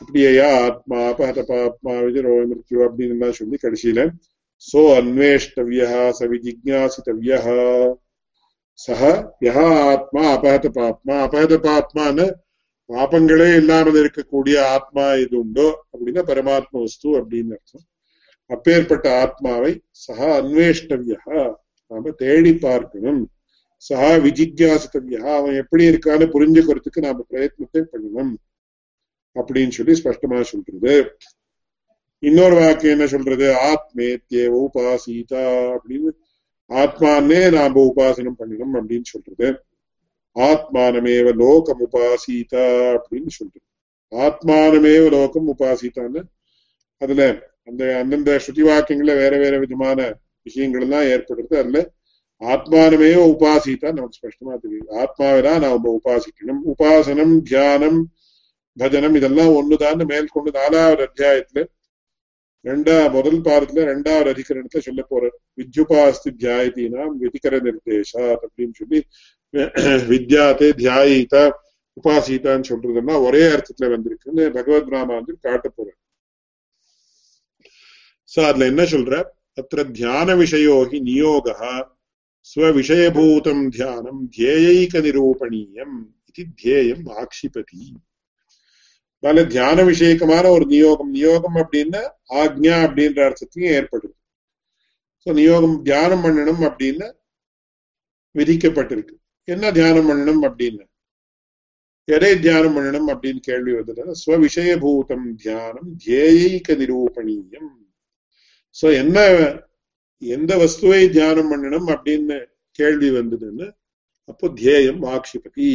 இப்படியா 0.00 0.48
ஆத்மா 0.66 0.98
அபஹத 1.10 1.42
பாத்மா 1.50 1.92
விதிரோ 2.06 2.32
மிருத்யு 2.48 2.80
அப்படின்னு 2.86 3.14
எல்லாம் 3.16 3.38
சொல்லி 3.40 3.56
கடைசியில 3.62 4.00
சோ 4.62 4.82
அன்வேஷ்டவியா 4.96 6.02
ச 6.18 6.28
விஜிஜாசித்தவியா 6.32 7.38
சஹ 8.78 9.02
யஹா 9.46 9.68
ஆத்மா 9.92 10.22
அபஹத 10.32 10.66
பாத்மா 10.78 11.14
அபஹத 11.26 11.56
பாத்மான்னு 11.66 12.26
பாபங்களே 12.90 13.56
இல்லாமல் 13.56 14.00
இருக்கக்கூடிய 14.02 14.56
ஆத்மா 14.60 15.14
இது 15.14 15.34
உண்டோ 15.38 15.68
அப்படின்னா 15.92 16.22
பரமாத்ம 16.30 16.80
வஸ்து 16.80 17.08
அப்படின்னு 17.20 17.54
அர்த்தம். 17.56 17.86
அப்பேற்பட்ட 18.50 19.06
ஆத்மாவை 19.20 19.72
சகா 20.06 20.28
அன்வேஷ்டவியா 20.40 21.22
நாம 21.86 22.10
தேடி 22.10 22.52
பார்க்கணும். 22.54 23.22
சகா 23.90 24.10
விஜிஜாசித்தவியா 24.26 25.24
அவன் 25.38 25.54
எப்படி 25.54 25.84
இருக்கான்னு 25.84 26.26
புரிஞ்சுக்கிறதுக்கு 26.34 27.06
நாம 27.06 27.24
பிரயத்னத்தை 27.30 27.82
பண்ணணும் 27.92 28.34
அப்படின்னு 29.36 29.68
சொல்லி 29.68 29.94
ஸ்பஷ்டமா 30.02 30.40
சொல்றது. 30.40 30.94
இன்னொரு 32.18 32.54
வாக்கியம் 32.54 32.94
என்ன 32.94 33.06
சொல்றது? 33.06 33.46
ஆத்மேத்திய 33.70 34.44
உபாசீதா 34.60 35.44
அப்படின்னு. 35.74 36.10
ஆத்மானே 36.70 37.40
நாம 37.50 37.82
உபாசனம் 37.90 38.38
பண்ணணும் 38.38 38.74
அப்படின்னு 38.78 39.08
சொல்றது. 39.14 39.48
ஆத்மானமேவ 40.36 41.34
லோகம் 41.34 41.80
உபாசிதா 41.86 42.64
அப்படின்னு 42.96 43.28
சொல்றது 43.28 43.64
ஆத்மானமேவ 44.12 45.10
லோகம் 45.10 45.48
உபாசிதான்னு 45.54 46.22
அதுல 46.98 47.52
அந்த 47.64 47.98
அந்தந்த 47.98 48.40
ஸ்ருதி 48.46 48.62
வாக்கியங்கள 48.62 49.14
வேற 49.16 49.36
வேற 49.36 49.58
விதமான 49.58 50.18
விஷயங்கள் 50.42 50.80
எல்லாம் 50.80 51.02
ஏற்படுறது. 51.02 51.54
அதுல 51.56 51.92
ஆத்மானமேவ 52.40 53.20
உபாசித்தா 53.34 53.92
நமக்கு 53.92 54.18
ஸ்பஷ்டமா 54.18 54.54
தெரியுது. 54.64 54.88
ஆத்மாவை 54.88 55.58
நாம 55.58 56.00
உபாசிக்கணும். 56.00 56.60
உபாசனம் 56.72 57.42
தியானம் 57.42 58.10
பஜனம் 58.76 59.14
இதெல்லாம் 59.14 59.48
ஒண்ணுதான் 59.48 60.06
மேற்கொண்டு 60.06 60.50
நாலாவது 60.50 61.08
அத்தியாயத்துல 61.08 61.64
ரெண்டா 62.64 63.10
முதல் 63.12 63.40
பாடத்துல 63.40 63.84
ரெண்டாவது 63.84 64.28
அதிகரணத்துல 64.32 64.78
சொல்ல 64.78 65.02
போற 65.02 65.30
வித்யுபாஸ்தி 65.58 66.30
தியாயத்தீனாம் 66.40 67.14
விதிகர 67.20 67.60
நிர்தேசா 67.66 68.36
அப்படின்னு 68.36 68.72
சொல்லி 68.72 69.06
வித்யாத்தே 70.10 70.68
தியாயிதா 70.80 71.44
உபாசிதான்னு 71.96 72.68
சொல்றதுன்னா 72.70 73.14
ஒரே 73.26 73.42
அர்த்தத்துல 73.54 73.90
வந்திருக்குன்னு 73.94 74.44
பகவத் 74.56 74.92
ராமா 74.94 75.14
வந்து 75.14 75.34
காட்ட 75.40 75.68
போற 75.68 75.88
சோ 78.30 78.40
அதுல 78.48 78.66
என்ன 78.66 78.82
சொல்ற? 78.82 79.14
அத்த 79.60 79.84
தியான 79.98 80.28
விஷயோ 80.34 80.74
ஹி 80.90 80.98
நியோகா 81.10 81.70
ஸ்வவிஷயபூதம் 82.48 83.64
தியானம் 83.68 84.20
தியேயைக 84.36 85.00
நிரூபணீயம் 85.06 85.96
இது 86.28 86.42
தியேயம் 86.62 87.04
ஆக்ஷிபதி. 87.22 87.82
அதனால 89.22 89.44
தியான 89.54 89.78
விஷயக்கமான 89.82 90.44
ஒரு 90.56 90.64
நியோகம் 90.66 91.12
நியோகம் 91.16 91.56
அப்படின்னா 91.62 92.02
ஆக்ஞா 92.42 92.76
அப்படின்ற 92.86 93.20
அர்த்தத்தையும் 93.28 93.74
ஏற்படுது 93.78 94.14
சோ 95.26 95.32
நியோகம் 95.40 95.82
தியானம் 95.82 96.24
பண்ணணும் 96.24 96.62
அப்படின்னு 96.68 97.06
விதிக்கப்பட்டிருக்கு. 98.34 99.14
என்ன 99.54 99.64
தியானம் 99.78 100.08
பண்ணணும் 100.08 100.42
அப்படின்னு? 100.48 100.84
எதை 102.08 102.32
தியானம் 102.44 102.74
பண்ணணும் 102.76 103.08
அப்படின்னு 103.12 103.40
கேள்வி 103.48 103.72
வந்தது 103.78 104.14
ஸ்வவிஷயபூதம் 104.22 105.26
தியானம் 105.44 105.90
தியேயிக்க 106.04 106.76
நிரூபணீயம். 106.82 107.70
சோ 108.76 108.86
என்ன 109.02 109.18
எந்த 110.22 110.52
வஸ்துவை 110.62 111.00
தியானம் 111.16 111.50
பண்ணணும் 111.52 111.88
அப்படின்னு 111.94 112.36
கேள்வி 112.78 113.08
வந்ததுன்னு 113.18 113.66
அப்போ 114.30 114.46
தியேயம் 114.60 115.02
ஆக்ஷிபதி. 115.14 115.68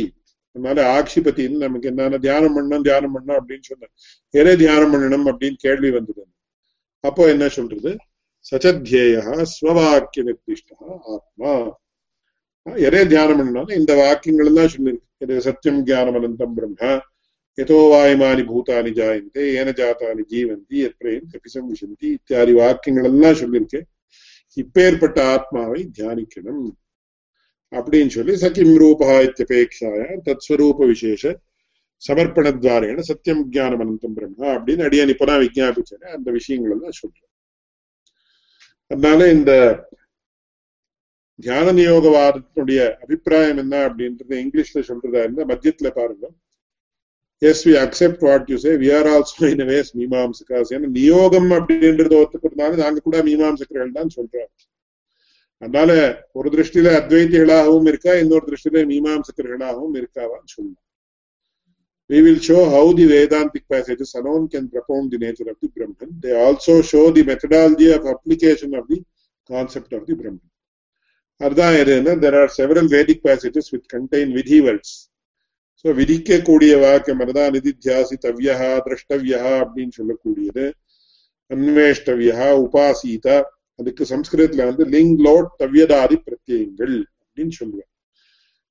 அதனால 0.55 0.78
ஆக்ஷிபத்தின்னு 0.97 1.65
நமக்கு 1.65 1.89
என்னன்னா 1.91 2.17
தியானம் 2.28 2.55
பண்ணணும் 2.55 2.86
தியானம் 2.88 3.13
பண்ணணும் 3.15 3.39
அப்படின்னு 3.39 3.65
சொன்னேன் 3.72 3.93
எதை 4.39 4.53
தியானம் 4.63 4.91
பண்ணணும் 4.93 5.28
அப்படின்னு 5.32 5.59
கேள்வி 5.65 5.91
வந்தது 5.97 6.24
அப்போ 7.03 7.24
என்ன 7.34 7.45
சொல்றது? 7.57 7.91
சச்சத்யேயா 8.45 9.24
ஸ்வவாக்கிய 9.53 10.22
நிர்திஷ்டா 10.28 10.76
ஆத்மா. 11.13 11.53
எதே 12.66 13.01
தியானம் 13.03 13.39
பண்ணாலும் 13.39 13.78
இந்த 13.78 13.91
வாக்கியங்கள் 13.95 14.49
எல்லாம் 14.49 14.74
சொல்லிருக்கு 14.74 15.39
சத்தியம் 15.41 15.80
ஜானம் 15.88 16.18
அனந்தம் 16.20 16.53
பிரம்ம 16.57 16.91
எதோ 17.57 17.78
வாயுமானி 17.91 18.43
பூதானி 18.49 18.91
ஜாயந்தே 18.97 19.45
ஏன 19.55 19.72
ஜாத்தானி 19.80 20.24
ஜீவந்தி 20.32 20.78
எத்ரேன் 20.86 21.26
கபிசம் 21.32 21.68
விஷந்தி 21.72 22.07
இத்தியாதி 22.09 22.53
வாக்கியங்கள் 22.53 23.07
எல்லாம் 23.09 23.39
சொல்லியிருக்கேன் 23.41 23.88
இப்பேற்பட்ட 24.57 25.18
ஆத்மாவை 25.34 25.82
தியானிக்கணும் 25.97 26.70
அப்படின்னு 27.74 28.12
சொல்லி 28.16 28.34
சத்தியம் 28.38 28.78
ரூபா 28.78 29.09
இத்தியபேட்சாய 29.28 30.07
தத்ஸ்வரூப 30.26 30.88
விசேஷ 30.88 31.34
சமர்ப்பணத்வாரேன 32.01 33.03
சத்தியம் 33.07 33.43
ஜானம் 33.49 33.84
அனந்தம் 33.84 34.16
பிரம்மா 34.18 34.47
அப்படின்னு 34.55 34.86
அடியான் 34.88 35.14
இப்பதான் 35.14 35.43
விஜாபிச்சேன் 35.43 36.16
அந்த 36.16 36.30
விஷயங்கள் 36.32 36.74
எல்லாம் 36.76 36.97
சொல்றேன் 36.97 37.30
அதனால 38.91 39.28
இந்த 39.32 39.51
தியான 41.44 41.72
நியோகவாதத்தினுடைய 41.80 42.80
அபிப்பிராயம் 43.04 43.60
என்ன 43.64 43.76
அப்படின்றது 43.88 44.36
இங்கிலீஷ்ல 44.44 44.82
சொல்றதா 44.89 45.22
இருந்தா 45.26 45.46
மத்தியத்துல 45.52 45.89
பாருங்க. 46.00 46.26
Yes 47.50 47.64
we 47.68 47.74
accept 47.86 48.24
what 48.28 48.50
you 48.52 48.58
say 48.66 48.74
we 48.84 48.89
are 48.98 49.10
also 49.14 49.48
in 49.54 49.66
ways 49.72 49.92
Mimamsakas 50.02 50.74
ஏன்னா 50.76 50.89
நியோகம் 51.00 51.50
அப்படின்றது 51.58 52.16
ஒத்துக்கிறதுனால 52.22 52.80
நாங்க 52.84 53.04
கூட 53.08 53.18
மீமாம்சகர்கள் 53.30 53.98
தான் 54.00 54.14
சொல்றோம். 54.18 54.52
அதனால 55.64 55.92
ஒரு 56.39 56.48
திருஷ்டியில 56.54 56.94
அத்வைத்திகளாகவும் 57.00 57.89
இருக்கா 57.92 58.14
இன்னொரு 58.24 58.46
திருஷ்டியில 58.50 58.86
மீமாம்சகர்களாகவும் 58.94 59.98
இருக்காவான்னு 60.02 60.52
சொல்லலாம் 60.56 60.86
We 62.10 62.20
will 62.24 62.39
show 62.46 62.62
how 62.72 62.86
the 62.98 63.06
Vedantic 63.12 63.64
passages 63.74 64.10
alone 64.20 64.46
can 64.54 64.64
propound 64.72 65.12
the 65.14 65.18
nature 65.18 65.46
of 65.52 65.58
the 65.62 65.70
Brahman. 65.76 66.10
They 66.24 66.34
also 66.46 66.74
show 66.82 67.04
the 67.18 67.24
methodology 67.30 67.88
of 67.98 68.06
application 68.14 68.74
of 68.80 68.84
the 68.89 68.98
concept 69.50 69.92
of 69.98 70.02
the 70.08 70.16
Brahman. 70.22 70.42
அர்த்தம் 71.42 71.78
எதுன்னா 71.82 72.14
there 72.20 72.38
are 72.39 72.52
several 72.56 72.89
Vedic 72.89 73.24
passages 73.26 73.72
with 73.74 73.88
contain 73.94 74.32
vidhi 74.32 74.58
words 74.60 74.96
so 75.86 75.94
விதிக்கக்கூடிய 76.00 76.74
வாக்கியம் 76.80 77.22
அதுதான் 77.22 77.54
நிதித்தியாசித்தவ்யா 77.54 78.56
திரஷ்டவ்யா 78.86 79.42
அப்படின்னு 79.62 79.94
சொல்லக்கூடியது 80.00 80.66
அன்வேஷ்டவ்யா 81.52 82.50
உபாசீதா 82.66 83.38
அதுக்கு 83.80 84.04
சம்ஸ்கிருதத்துல 84.06 84.66
வந்து 84.66 84.86
link 84.88 85.16
load 85.20 85.50
தவ்யதாதி 85.62 86.18
பிரத்யங்கள் 86.26 86.96
அப்படின்னு 87.22 87.56
சொல்லுவேன் 87.60 87.89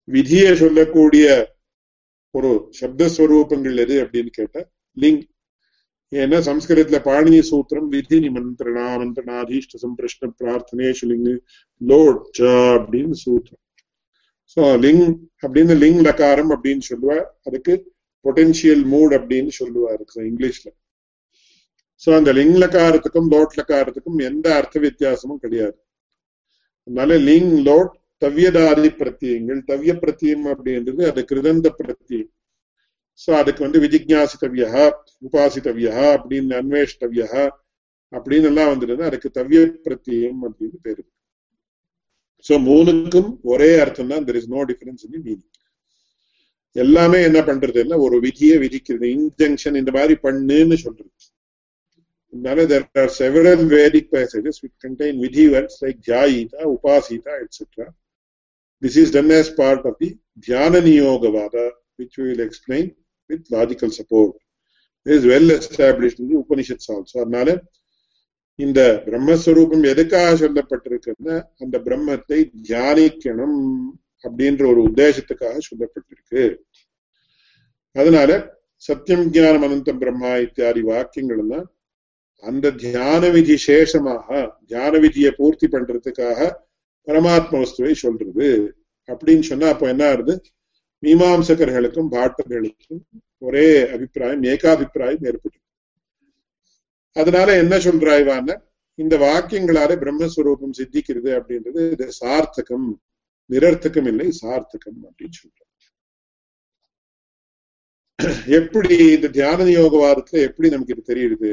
விதியை 0.09 0.53
சொல்லக்கூடிய 0.55 1.27
ஒரு 2.35 2.51
சப்தஸ்வரூபங்கள் 2.81 3.77
எது 3.79 3.97
அப்படின்னு 4.05 4.33
கேட்டா 4.35 4.61
லிங் 4.97 5.21
ஏன்னா 6.12 6.38
சம்ஸ்கிருதத்துல 6.48 6.98
பாணினி 7.08 7.40
சூத்திரம் 7.50 7.88
விதி 7.94 8.18
நிமந்திரணா 8.24 8.86
மந்திரணாதீஷ்ட 9.02 9.80
சம்பிரஷ்ன 9.84 10.30
பிரார்த்தனேஷு 10.40 11.08
லிங் 11.11 11.28
லோட் 11.80 12.40
அப்படின்னு 12.76 13.16
சூத்திரம் 13.24 13.62
சோ 14.56 14.62
லிங் 14.84 15.04
அப்படின்னு 15.44 15.74
லிங் 15.84 16.00
லகாரம் 16.08 16.50
அப்படின்னு 16.56 16.84
சொல்லுவார் 16.90 17.26
அதுக்கு 17.48 17.74
பொட்டென்சியல் 18.24 18.84
மூட் 18.94 19.14
அப்படின்னு 19.18 19.52
சொல்லுவார் 19.61 20.02
இங்கிலீஷ்ல 20.30 20.68
சோ 22.02 22.11
அந்த 22.18 22.30
லிங் 22.38 22.58
லகாரத்துக்கும் 22.62 23.30
லோட் 23.34 23.54
லகாரத்துக்கும் 23.61 24.20
எந்த 24.28 24.46
அர்த்த 24.58 24.80
வித்தியாசமும் 24.86 25.40
கிடையாது. 25.44 25.78
அதனால 26.86 27.16
லிங் 27.28 27.54
லோட் 27.66 27.94
தவ்யதாதி 28.22 28.90
பிரத்தியங்கள் 29.00 29.61
தவ்ய 29.70 29.92
பிரத்தியம் 30.02 30.46
அப்படின்றது 30.52 31.02
அது 31.11 31.20
கிருதந்த 31.30 31.68
பிரத்தியம். 31.80 32.30
சோ 33.23 33.31
அதுக்கு 33.41 33.64
வந்து 33.66 33.83
விஜிக்யாசித்தவியா 33.87 34.85
உபாசித்தவியா 35.29 35.97
அப்படின்னு 36.16 36.59
அன்வேஷ்டவியா 36.61 37.43
அப்படின்னு 38.12 38.49
எல்லாம் 38.53 38.71
வந்துருது 38.73 39.03
அதுக்கு 39.09 39.31
தவ்ய 39.39 39.61
பிரத்தியம் 39.87 40.41
அப்படின்னு 40.49 40.79
பேரு 40.87 41.03
சோ 42.49 42.55
மூணுக்கும் 42.68 43.31
ஒரே 43.53 43.71
அர்த்தம் 43.85 44.12
தான் 44.12 44.27
there 44.29 44.39
is 44.43 44.53
no 44.57 44.62
difference 44.71 45.05
in 45.07 45.14
meaning 45.16 45.43
எல்லாமே 46.83 47.18
என்ன 47.29 47.39
பண்றது 47.49 47.79
இல்ல 47.85 47.95
ஒரு 48.07 48.16
விதியை 48.25 48.57
விதிக்கிறது. 48.64 49.07
இன்ஜங்ஷன் 49.18 49.79
இந்த 49.81 49.91
மாதிரி 49.97 50.14
பண்ணுன்னு 50.27 50.77
சொல்றது. 50.85 51.12
அதனால 52.33 52.64
there 52.73 52.85
are 53.03 53.09
several 53.23 53.61
Vedic 53.73 54.07
passages 54.11 54.57
which 54.62 54.75
contain 54.85 55.14
vidhi 55.23 55.45
words 55.53 55.77
like 55.85 55.99
jayita, 56.11 56.61
upasita, 56.75 57.33
etc. 57.45 57.87
This 58.83 58.97
is 58.97 59.11
done 59.11 59.31
as 59.33 59.49
part 59.51 59.85
of 59.85 59.95
the 60.01 60.11
Dhyana 60.47 60.81
Niyogavada, 60.87 61.64
which 61.99 62.14
we 62.18 62.25
will 62.31 62.41
explain. 62.49 62.85
With 63.31 63.51
logical 63.51 63.91
support. 63.91 64.33
It 65.07 65.12
is 65.12 65.24
well 65.24 65.49
established 65.53 66.18
in 66.20 66.28
the 66.28 66.37
Upanishads 66.37 66.87
also. 66.89 67.14
அதனால 67.20 67.49
இந்த 68.59 68.81
பிரம்மஸ்வரூபம் 69.05 69.85
எதுக்காக 69.93 70.31
சொல்லப்பட்டிருக்குன்னா 70.41 71.37
அந்த 71.62 71.76
பிரம்மத்தை 71.87 72.39
தியானிக்கணும் 72.62 73.59
அப்படின்ற 74.24 74.62
ஒரு 74.72 74.81
உத்தேசத்துக்காக 74.89 75.61
சொல்லப்பட்டிருக்கு 75.68 76.43
அதனால 77.97 78.31
சத்தியம் 78.83 79.24
ஜானம் 79.35 79.64
அனந்தம் 79.66 80.01
பிரம்மா 80.03 80.33
இத்தியாதி 80.45 80.83
வாக்கியங்கள் 80.91 81.41
எல்லாம் 81.45 81.66
அந்த 82.43 82.66
தியான 82.83 83.22
விதி 83.28 83.57
சேஷமாக 83.64 84.28
தியான 84.68 84.93
விதியை 84.99 85.31
பூர்த்தி 85.39 85.66
பண்றதுக்காக 85.68 86.39
பரமாத்ம 87.07 87.61
வஸ்துவை 87.62 87.95
சொல்றது 88.05 88.49
அப்படின்னு 89.09 89.45
சொன்னா 89.51 89.68
அப்ப 89.74 89.87
என்ன 89.89 90.05
ஆகுது 90.12 90.35
மீமாம்சகர்களுக்கும் 91.03 92.11
பாட்டர்களுக்கும் 92.12 93.03
ஒரே 93.42 93.66
அபிப்பிராயம் 93.94 94.44
ஏகாபிப்பிராயம் 94.53 95.24
ஏற்பட்டு 95.24 95.59
அதனால 97.16 97.57
என்ன 97.57 97.74
சொல்றாய்வான 97.78 98.57
இந்த 98.98 99.14
வாக்கியங்களால 99.18 99.92
பிரம்மஸ்வரூபம் 100.03 100.76
சித்திக்கிறது 100.78 101.30
அப்படின்றது 101.38 101.82
இது 101.94 102.07
சார்த்தகம் 102.18 102.88
நிரர்த்தகம் 103.51 104.07
இல்லை 104.07 104.26
சார்த்தகம் 104.40 105.01
அப்படின்னு 105.09 105.36
சொல்றாங்க. 105.38 105.66
எப்படி 108.59 108.94
இந்த 109.14 109.28
தியான 109.28 109.68
யோகவாதத்துல 109.74 110.42
எப்படி 110.48 110.68
நமக்கு 110.70 110.94
இது 110.96 111.05
தெரியுது 111.11 111.53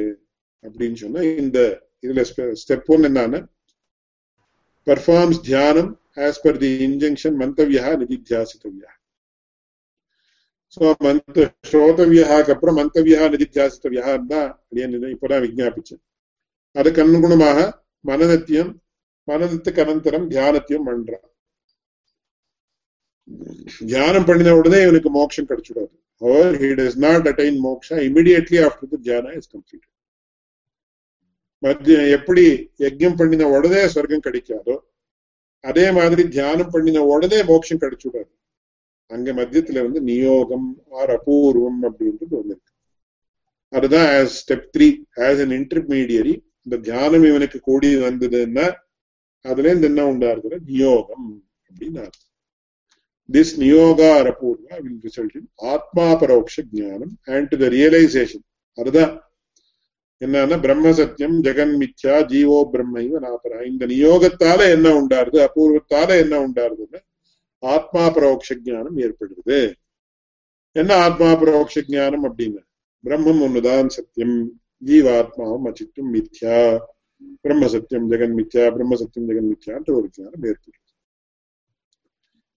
அப்படின்னு 0.63 0.97
சொன்னா 1.03 1.21
இந்த 1.37 1.59
இதுல 2.03 2.23
ஸ்டெப் 2.61 2.89
ஒன் 2.95 3.07
என்னன்னா 3.09 3.39
performs 4.87 5.41
dhyanam 5.45 5.91
as 6.25 6.41
per 6.45 6.59
the 6.63 6.71
injunction 6.87 7.37
மந்தவியா 7.41 7.85
நிதித்தியாசித்தவியா 8.01 8.91
சோ 10.74 10.89
மந்த 11.05 11.45
ஸ்ரோதவியாக்கு 11.70 12.53
அப்புறம் 12.53 12.78
மந்தவியா 12.80 13.28
நிதித்தியாசித்தவியா 13.34 14.15
தான் 14.32 14.49
இப்பதான் 15.13 15.43
விஜாபிச்சேன் 15.45 16.03
அதுக்கு 16.76 17.01
அனுகுணமாக 17.03 17.59
மனநத்தியம் 18.05 18.72
மனநத்துக்கு 19.28 19.82
அனந்தரம் 19.84 20.28
தியானத்தையும் 20.34 20.88
பண்றான் 20.89 21.26
தியானம் 23.88 24.28
பண்ணின 24.28 24.53
உடனே 24.55 24.80
இவனுக்கு 24.84 25.09
மோட்சம் 25.11 25.49
கிடைச்சிடாது 25.49 25.95
however 26.22 26.57
he 26.57 26.70
does 26.74 26.95
not 26.97 27.28
attain 27.28 27.55
moksha 27.59 27.97
immediately 27.99 28.59
after 28.59 28.86
the 28.86 28.97
jhana 28.99 29.32
is 29.39 29.47
completed. 29.47 29.91
மத்திய 31.63 31.99
எப்படி 32.15 32.43
யஜ்யம் 32.80 33.15
பண்ணின 33.20 33.45
உடனே 33.53 33.80
சொர்க்கம் 33.88 34.24
கிடைக்காதோ 34.26 34.76
அதே 35.63 35.86
மாதிரி 35.91 36.24
தியானம் 36.28 36.70
பண்ணின 36.70 37.03
உடனே 37.05 37.39
மோட்சம் 37.43 37.80
கிடைச்சுடாது 37.80 38.30
அங்க 39.11 39.33
மத்தியத்துல 39.33 39.83
வந்து 39.85 39.99
நியோகம் 40.09 40.67
ஆர் 40.99 41.11
அபூர்வம் 41.17 41.79
அப்படின்றது 41.87 42.33
ஒண்ணு 42.39 42.53
இருக்கு. 42.53 42.71
அதுதான் 43.73 44.07
as 44.17 44.35
step 44.39 44.67
three 44.75 44.87
as 45.27 45.41
an 45.45 45.55
intermediary 45.59 46.33
இந்த 46.65 46.77
தியானம் 46.87 47.25
இவனுக்கு 47.29 47.59
கூடி 47.59 47.89
வந்ததுன்னா 48.07 48.65
அதுல 49.45 49.67
இருந்து 49.69 49.89
என்ன 49.91 50.03
உண்டாருக்குற 50.13 50.55
நியோகம் 50.71 51.27
அப்படின்னு 51.67 51.99
அர்த்தம். 52.05 52.23
This 53.29 53.53
niyoga 53.63 54.09
or 54.17 54.29
apurva 54.33 54.75
will 54.83 54.99
result 55.07 55.37
in 55.39 55.49
atma 55.71 56.07
paroksha 56.21 56.63
jnanam 56.73 57.13
and 57.35 57.49
to 57.51 57.57
the 57.63 57.67
realisation 57.77 58.45
அதுதான். 58.77 59.13
என்னன்னா 60.21 60.57
பிரம்ம 60.61 60.91
சத்தியம் 60.99 61.35
ஜெகன் 61.45 61.73
மித்யா 61.81 62.13
ஜீவோ 62.31 62.59
பிரம்மைவ 62.73 63.19
நாபரா 63.25 63.59
இந்த 63.71 63.83
நியோகத்தால 63.91 64.59
என்ன 64.75 64.87
உண்டாருது 64.99 65.39
அபூர்வத்தால 65.47 66.09
என்ன 66.23 66.35
உண்டாருதுன்னு 66.45 66.99
ஆத்மா 67.63 68.03
பரோட்ச 68.15 68.55
ஜானம் 68.67 68.97
ஏற்படுது 69.05 69.59
என்ன 70.75 70.95
ஆத்மா 71.05 71.29
பரோட்ச 71.41 71.83
ஜானம் 71.93 72.25
அப்படின்னு 72.27 72.61
பிரம்மம் 73.03 73.41
ஒண்ணுதான் 73.45 73.87
சத்தியம். 73.95 74.37
ஜீவாத்மாவும் 74.85 75.67
அச்சித்தும் 75.69 76.11
மித்யா. 76.15 76.57
பிரம்ம 77.41 77.67
சத்தியம் 77.67 78.09
ஜெகன் 78.11 78.35
மித்யா 78.39 78.65
பிரம்ம 78.75 78.95
சத்தியம் 78.95 79.29
ஜெகன் 79.29 79.47
மித்யான்ற 79.51 79.89
ஒரு 79.99 80.07
ஜானம் 80.17 80.45
ஏற்படுது 80.49 80.83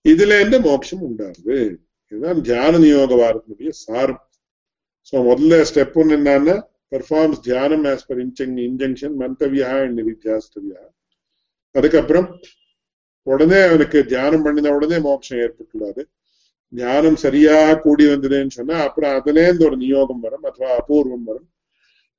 இதுல 0.05 0.38
இருந்து 0.40 0.59
மோட்சம் 0.66 1.05
உண்டாருது 1.09 1.59
இதுதான் 2.12 2.40
தியான 2.46 2.78
நியோக 2.78 3.16
வாரத்தினுடைய 3.22 3.70
சாரம். 3.84 4.22
சோ 5.09 5.16
முதல்ல 5.28 5.59
ஸ்டெப் 5.70 5.98
ஒன்று 6.01 6.16
என்னன்னா 6.18 6.57
performs 6.92 7.42
dhyanam 7.48 7.84
as 7.90 8.07
per 8.09 8.20
injunction 8.24 9.14
மந்தவியா 9.22 9.70
and 9.82 9.98
நிதித்தியாஸ்தவியா 10.01 10.82
அதுக்கப்புறம் 11.74 12.28
உடனே 13.27 13.61
அவனுக்கு 13.68 13.99
தியானம் 14.05 14.43
பண்ணின 14.43 14.73
உடனே 14.77 14.99
மோட்சம் 14.99 15.41
ஏற்பட்டுள்ளாது. 15.45 16.03
ஞானம் 16.73 17.16
சரியா 17.16 17.75
கூடி 17.75 18.05
வந்ததுன்னு 18.07 18.57
சொன்னா 18.59 18.77
அப்புறம் 18.87 19.14
அதுலேருந்து 19.18 19.66
ஒரு 19.68 19.77
நியோகம் 19.85 20.23
வரும் 20.25 20.45
அथवा 20.49 20.71
அபூர்வம் 20.81 21.25
வரும். 21.29 21.49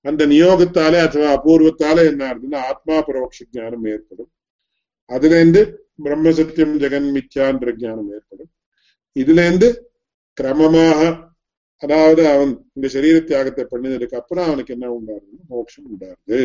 அந்த 0.05 0.21
நியோகத்தாலே 0.33 0.99
அथवा 1.07 1.27
அபூர்வத்தாலே 1.37 2.03
என்ன 2.11 2.21
ஆகுதுன்னா 2.29 2.59
ஆத்மா 2.71 2.95
பரோட்ச 3.07 3.39
ஜானம் 3.57 3.85
ஏற்படும். 3.93 4.31
அதுல 5.09 5.39
இருந்து 5.39 5.61
பிரம்ம 6.03 6.31
சத்தியம் 6.31 6.75
ஜெகன் 6.83 7.09
மித்யான்ற 7.17 7.71
ஜானம் 7.83 8.09
ஏற்படும். 8.17 8.51
இதுல 9.15 9.45
இருந்து 9.47 9.69
கிரமமாக 10.37 11.29
அதாவது 11.83 12.21
அவன் 12.27 12.51
இந்த 12.73 12.87
சரீர 12.87 13.15
தியாகத்தை 13.19 13.63
பண்ணினதுக்கு 13.71 14.19
அப்புறம் 14.19 14.47
அவனுக்கு 14.49 14.73
என்ன 14.75 14.87
உண்டாருன்னா 14.97 15.39
மோட்சம் 15.47 15.87
உண்டாருது 15.91 16.41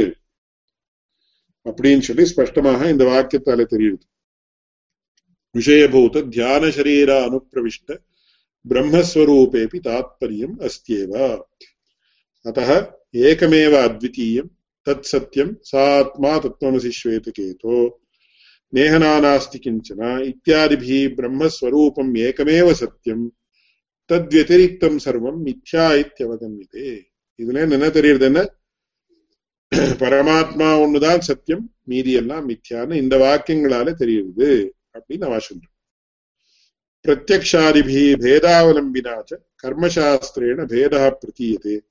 அப்படின்னு 1.66 2.04
சொல்லி 2.08 2.24
ஸ்பஷ்டமாக 2.32 2.88
இந்த 2.94 3.04
வாக்கியத்தாலே 3.04 3.64
தெரியுது. 3.74 4.04
விஷயபூத 5.55 6.23
தியான 6.29 6.69
சரீர 6.71 7.11
அனுப்பிரவிஷ்ட 7.25 7.97
பிரம்மஸ்வரூபேபி 8.65 9.79
தாத்பரியம் 9.85 10.55
அஸ்தியேவ 10.61 11.13
अतः 12.45 12.69
एकमेव 13.21 13.73
अद्वितीयं 13.77 14.45
तत् 14.87 15.05
सत्यं 15.05 15.49
सात्मा 15.63 16.31
तत्त्वमसि 16.37 16.91
श्वेतकेतो 16.91 17.75
नेहनानास्ति 18.73 19.59
किञ्चन 19.59 20.01
इत्यादिभिः 20.23 21.03
ब्रह्मस्वरूपम् 21.17 22.17
एकमेव 22.21 22.73
सत्यं 22.75 23.21
தத்வத்திரிக்தம் 24.09 24.97
சர்வம் 24.99 25.37
மித்யா 25.45 25.83
இத்தியவகமியதே 25.99 26.89
இதுல 27.39 27.61
என்ன 27.67 27.87
தெரியுது 27.97 28.25
என்ன 28.27 28.39
பரமாத்மா 30.01 30.69
ஒண்ணுதான் 30.81 31.21
சத்தியம் 31.27 31.63
மீதி 31.87 32.13
எல்லாம் 32.21 32.47
மித்யான்னு 32.49 32.95
இந்த 32.95 33.15
வாக்கியங்களால 33.17 33.93
தெரியுது 34.01 34.49
अपि 34.96 35.18
न 35.18 35.24
वा 35.24 35.38
शून्यं 35.38 35.68
प्रत्यक्षादिभिः 37.02 38.16
भेदावलम्बिना 38.16 39.22
च, 39.22 39.32
कर्मशास्त्रेण 39.32 40.66
भेदः 40.66 41.10
प्रतीयते। 41.10 41.82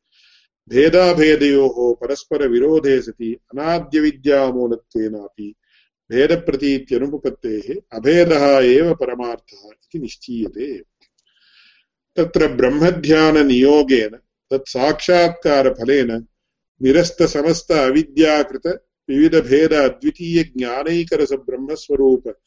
भेदाभेदयोः 0.69 1.95
परस्परविरोधे 1.95 3.01
सति, 3.01 3.33
अनाद्यविद्यामूलत्वेनापि 3.33 5.55
भेदप्रतीत्यनुपपत्तेः 6.11 7.97
अभेदः 7.97 8.59
एव 8.59 8.95
परमार्थः 8.95 9.65
इति 9.65 9.99
निश्चीयते। 9.99 10.83
तत्र 12.15 12.47
ब्रह्मध्याननियोगेन, 12.47 14.19
तत्साक्षात्कारफलेन, 14.51 16.27
निरस्तसमस्त 16.81 17.71
अविद्याकृत 17.71 18.85
विविधभेद 19.09 19.73
अद्वितीयज्ञानैकरसब्रह्मस्वरूप 19.73 22.37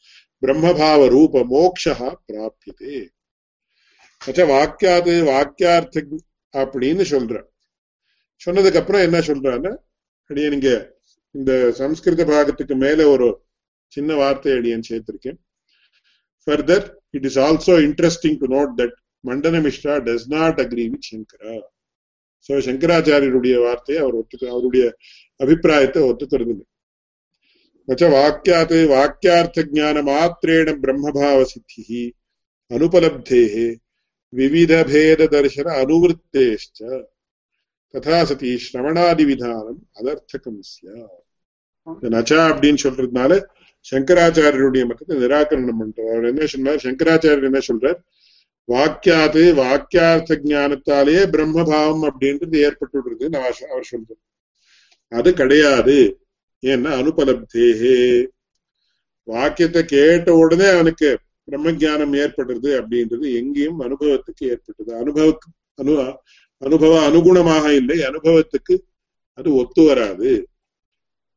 ब्रह्मभावरूपमोक्षः 0.42 2.00
प्राप्यते 2.24 2.94
அச்சா 4.20 4.44
வாக்கியாது 4.48 5.14
வாக்கியார்த்த 5.26 6.02
அப்படின்னு 6.54 7.04
சொல்ற 7.10 7.34
சொன்னதுக்கு 8.40 8.80
அப்புறம் 8.80 9.04
என்ன 9.06 9.18
சொல்றான்னு 9.26 9.72
அடியே 10.30 10.48
நீங்க 10.50 10.70
இந்த 11.34 11.52
சம்ஸ்கிருத 11.80 12.24
பாகத்துக்கு 12.24 12.74
மேல 12.76 13.06
ஒரு 13.08 13.28
சின்ன 13.92 14.14
வார்த்தை 14.14 14.52
அடியன் 14.52 14.86
சேர்த்திருக்கேன் 14.88 15.38
further 16.46 16.86
it 17.10 17.26
is 17.30 17.38
also 17.38 17.74
interesting 17.86 18.38
to 18.38 18.48
note 18.54 18.72
that 18.80 18.96
Mandana 19.24 19.60
Mishra 19.60 19.96
does 20.06 20.26
not 20.28 20.60
agree 20.64 20.86
with 20.88 21.08
Shankara 21.10 21.54
so 22.48 22.54
சங்கராச்சாரியருடைய 22.66 23.56
வார்த்தையை 23.66 23.98
அவர் 24.02 24.18
ஒத்துக்க 24.20 24.44
அவருடைய 24.50 24.86
அபிப்பிராயத்தை 25.40 26.02
ஒத்துக்கிறது 26.08 26.54
வாக்கியாத் 26.54 26.67
न 27.89 27.95
च 27.99 28.01
वाक्यात् 28.15 28.73
वाक्यार्थज्ञानमात्रेण 28.93 30.67
ब्रह्मभावसिद्धिः 30.81 31.91
अनुपलब्धेः 32.71 33.55
विविधभेददर्शन 34.33 35.67
अनुवृत्तेश्च। 35.83 36.79
तथा 37.93 38.17
सति 38.29 38.49
ஸ்ரவணாதி 38.63 39.23
விதானம் 39.29 39.79
அதர்த்தகம் 39.99 40.59
இந்த 41.87 42.09
நச்சா 42.15 42.39
அப்படின்னு 42.49 42.79
சொல்றதுனால 42.83 43.31
சங்கராச்சாரியருடைய 43.85 44.83
மட்டத்தை 44.89 45.15
நிராகரணம் 45.23 45.79
பண்றார் 45.81 46.11
அவர் 46.13 46.27
என்ன 46.31 46.45
சொன்னார்? 46.53 46.79
சங்கராச்சாரியர் 46.85 47.49
என்ன 47.49 47.61
சொல்றார்? 47.69 47.99
வாக்கியாது 48.69 49.43
வாக்கியார்த்த 49.61 50.39
ஜானத்தாலேயே 50.49 51.23
பிரம்மபாவம் 51.33 52.03
அப்படின்றது 52.09 52.55
ஏற்பட்டுடுறது 52.65 53.35
அவர் 53.71 53.89
சொல்றேன் 53.91 54.21
அது 55.11 55.29
கிடையாது. 55.33 55.97
ஏன்னா 56.63 56.91
அனுபலப்தேகே 57.01 57.95
வாக்கியத்தை 59.27 59.81
கேட்ட 59.85 60.29
உடனே 60.35 60.67
அவனுக்கு 60.69 61.09
பிரம்ம 61.47 61.71
ஜானம் 61.81 62.13
ஏற்படுறது 62.21 62.69
அப்படின்றது 62.79 63.25
எங்கேயும் 63.39 63.79
அனுபவத்துக்கு 63.79 64.43
ஏற்பட்டது. 64.53 64.91
அனுபவ 64.95 65.27
அனு 65.79 65.93
அனுபவ 66.61 66.93
அனுகுணமாக 67.09 67.65
இல்லை. 67.71 67.97
அனுபவத்துக்கு 68.01 68.75
அது 69.37 69.49
ஒத்து 69.53 69.81
வராது. 69.83 70.31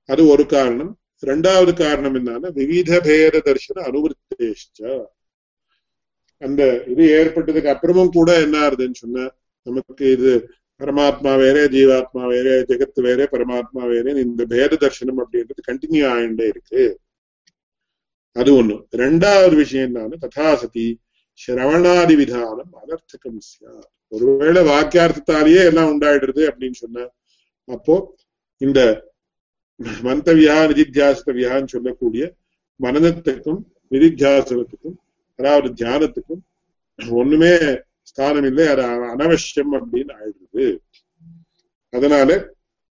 அது 0.08 0.22
ஒரு 0.26 0.44
காரணம். 0.46 0.92
இரண்டாவது 1.22 1.72
காரணம் 1.74 2.16
என்னன்னா 2.18 2.48
விவித 2.56 2.92
பேத 3.00 3.42
தர்ஷன 3.46 3.82
அனுவருத்தேஷ்ட 3.88 4.80
அந்த 6.42 6.62
இது 6.86 7.02
ஏற்பட்டதுக்கு 7.18 7.72
அப்புறமும் 7.74 8.14
கூட 8.14 8.30
என்ன 8.40 8.56
ஆறுதுன்னு 8.58 9.00
சொன்ன 9.02 9.26
நமக்கு 9.66 10.04
இது 10.12 10.32
பரமாத்மா 10.82 11.32
வேற 11.36 11.58
ஜீவாத்மா 11.68 12.22
வேற 12.26 12.48
ஜெகத்து 12.68 13.00
வேற 13.02 13.26
பரமாத்மா 13.32 13.82
வேறே 13.84 14.12
இந்த 14.22 14.42
பேத 14.46 14.78
தர்ஷனம் 14.82 15.20
அப்படின்றது 15.22 15.62
கண்டினியூ 15.68 16.04
ஆயிண்டே 16.08 16.46
இருக்கு 16.48 16.84
அது 18.36 18.50
ஒண்ணு 18.54 18.76
ரெண்டாவது 18.98 19.54
விஷயம் 19.56 19.86
என்னன்னு 19.88 20.18
ததாசதி 20.24 20.86
சிரவணாதி 21.40 22.14
விதானம் 22.14 22.72
அனர்த்தகம் 22.80 23.40
சார் 23.46 23.86
ஒருவேளை 24.12 24.60
வாக்கியார்த்தத்தாலேயே 24.64 25.62
எல்லாம் 25.64 25.90
உண்டாயிடுறது 25.92 26.42
அப்படின்னு 26.50 26.78
சொன்ன 26.80 27.06
அப்போ 27.68 27.94
இந்த 28.60 28.80
மந்தவியா 30.04 30.56
நிதித்தியாசித்தவியான்னு 30.70 31.72
சொல்லக்கூடிய 31.74 32.24
மனநத்துக்கும் 32.80 33.60
நிதித்தியாசனத்துக்கும் 33.92 34.96
அதாவது 35.38 35.68
தியானத்துக்கும் 35.74 36.42
ஒண்ணுமே 37.16 37.54
ஸ்தானம் 38.12 38.44
இல்லை 38.44 38.66
அது 38.66 38.82
அனவசியம் 39.16 39.72
அப்படின்னு 39.72 40.12
ஆயிடுது. 40.20 40.64
அதனால 41.92 42.30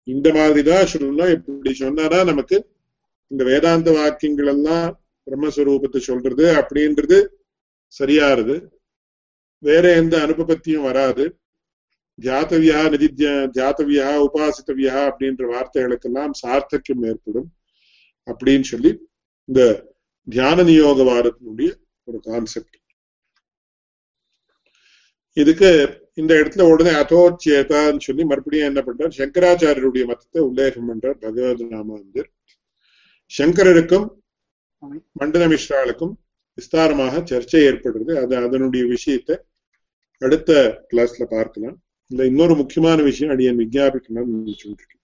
இந்த 0.03 0.33
மாதிரிதான் 0.33 0.89
சொல்லணும். 0.93 1.31
இப்படி 1.31 1.71
சொன்னாதான் 1.79 2.25
நமக்கு 2.25 2.57
இந்த 3.27 3.43
வேதாந்த 3.43 3.91
வாக்கியங்கள் 3.91 4.47
எல்லாம் 4.47 5.05
பிரம்மஸ்வரூபத்தை 5.27 5.97
சொல்றது 5.97 6.45
அப்படின்றது 6.53 7.17
சரியாருது 7.99 8.55
வேற 9.63 9.95
எந்த 9.95 10.15
அனுபவத்தியும் 10.17 10.87
வராது. 10.89 11.25
தியாத்தவியா 12.21 12.89
நிதி 12.89 13.07
தியாத்தவியா 13.55 14.09
உபாசித்தவியா 14.25 14.97
அப்படின்ற 15.07 15.43
வார்த்தைகளுக்கெல்லாம் 15.53 16.35
சார்த்தக்கியம் 16.41 17.07
ஏற்படும் 17.07 17.49
அப்படின்னு 18.27 18.61
சொல்லி 18.61 18.91
இந்த 19.45 19.61
தியான 20.29 20.63
நியோக 20.63 20.99
வாரத்தினுடைய 21.11 21.71
ஒரு 22.03 22.19
கான்செப்ட் 22.19 22.77
இதுக்கு 25.37 25.69
இந்த 26.21 26.31
இடத்துல 26.39 26.65
உடனே 26.71 26.91
அதோச்சேதான்னு 27.01 28.05
சொல்லி 28.07 28.23
மறுபடியும் 28.29 28.69
என்ன 28.69 28.81
பண்றார்? 28.87 29.15
சங்கராச்சாரியருடைய 29.19 30.03
மதத்தை 30.11 30.41
உல்லேகம் 30.49 30.89
பண்றார் 30.91 31.17
பகவத் 31.23 31.63
ராமாந்தர் 31.73 32.29
சங்கரருக்கும் 33.31 34.07
மண்டல 35.19 35.43
மிஸ்ராளுக்கும் 35.53 36.13
விஸ்தாரமாக 36.57 37.21
சர்ச்சை 37.31 37.61
ஏற்படுறது. 37.69 38.11
அது 38.23 38.33
அதனுடைய 38.45 38.83
விஷயத்தை 38.95 39.35
அடுத்த 40.21 40.51
கிளாஸ்ல 40.91 41.23
பார்க்கலாம். 41.35 41.77
இந்த 42.11 42.21
இன்னொரு 42.31 42.53
முக்கியமான 42.59 42.97
விஷயம் 43.09 43.33
அடியன் 43.33 43.61
விஜாபிக்கணும்னு 43.63 44.55
சொல்லிருக்கேன் 44.63 45.01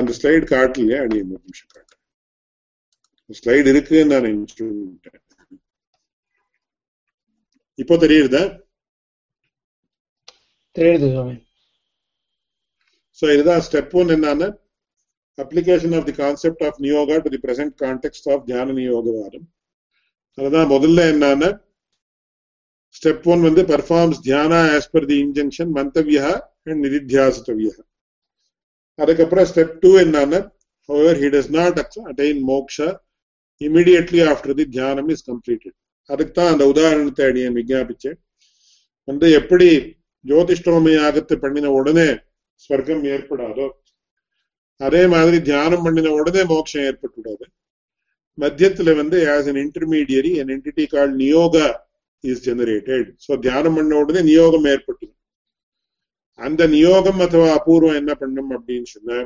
அந்த 0.00 0.12
ஸ்லைடு 0.18 0.46
காட்டலையே 0.52 0.98
அடியன் 1.04 1.32
ஒரு 1.34 1.42
நிமிஷம் 1.46 1.72
காட்டு 1.74 1.91
ஸ்லைடு 3.32 3.70
இருக்குன்னு 3.72 4.10
நான் 4.14 4.26
சொல்லிட்டேன் 4.52 5.20
இப்போ 7.78 7.94
தெரியுதா? 8.04 8.42
தெரியுது 10.76 11.06
சுவாமி. 11.14 11.34
So 13.18 13.26
இதுதான் 13.34 13.62
ஸ்டெப் 13.66 13.92
ஒன் 14.00 14.12
என்னன்னா 14.14 14.46
application 15.38 15.94
of 15.98 16.06
the 16.08 16.14
concept 16.16 16.62
of 16.68 16.78
நியோகா 16.84 17.16
to 17.24 17.30
the 17.34 17.40
present 17.44 17.74
context 17.82 18.28
of 18.34 18.46
தியான 18.48 18.74
நியோகவாதம் 18.78 19.44
அதுதான் 20.38 20.70
முதல்ல 20.72 21.04
என்னன்னா 21.12 21.50
ஸ்டெப் 22.96 23.28
ஒன் 23.32 23.42
வந்து 23.48 23.62
performs 23.72 24.20
dhyana 24.26 24.60
as 24.76 24.90
per 24.94 25.06
the 25.10 25.18
injunction 25.24 25.70
மந்தவியா 25.78 26.28
and 26.66 26.80
நிதித்தியாசித்தவியா 26.86 27.74
அதுக்கப்புறம் 28.98 29.48
ஸ்டெப் 29.52 29.76
டூ 29.84 29.92
என்னன்னா 30.04 30.40
however 30.88 31.14
he 31.14 31.28
does 31.30 31.48
not 31.50 31.74
attain 32.04 32.36
moksha 32.48 32.88
immediately 33.62 34.20
after 34.24 34.54
the 34.54 34.66
dhyanam 34.70 35.08
is 35.08 35.26
completed 35.26 35.76
அதுக்கு 36.10 36.32
தான் 36.32 36.52
அந்த 36.52 36.64
உதாரணத்தை 36.66 37.24
அடியன் 37.26 37.58
விஞ்ஞாபிச்சேன் 37.58 38.18
வந்து 39.08 39.26
எப்படி 39.38 39.68
ஜோதிஷ்டோமி 40.24 40.92
யாகத்தை 40.92 41.36
பண்ணின 41.36 41.70
உடனே 41.72 42.08
ஸ்வர்க்கம் 42.64 43.04
ஏற்படாதோ 43.12 43.66
அதே 44.80 45.02
மாதிரி 45.06 45.38
தியானம் 45.42 45.84
பண்ணின 45.84 46.12
உடனே 46.18 46.42
மோட்சம் 46.50 46.86
ஏற்பட்டுடாது 46.88 47.46
மத்தியத்துல 48.38 48.90
வந்து 48.96 49.16
as 49.28 49.48
an 49.48 49.62
intermediary 49.62 50.32
an 50.40 50.52
entity 50.54 50.84
call 50.86 51.12
niyoga 51.16 51.66
is 52.24 52.44
generated 52.44 53.08
so 53.18 53.32
தியானம் 53.40 53.76
பண்ண 53.76 53.94
உடனே 53.96 54.22
நியோகம் 54.28 54.68
ஏற்பட்டுது 54.72 55.12
அந்த 56.38 56.62
நியோகம் 56.68 57.20
அथवा 57.20 57.48
அபூர்வம் 57.56 57.98
என்ன 57.98 58.12
பண்ணும் 58.14 58.50
அப்படின்னு 58.50 58.88
சொன்னா 58.92 59.18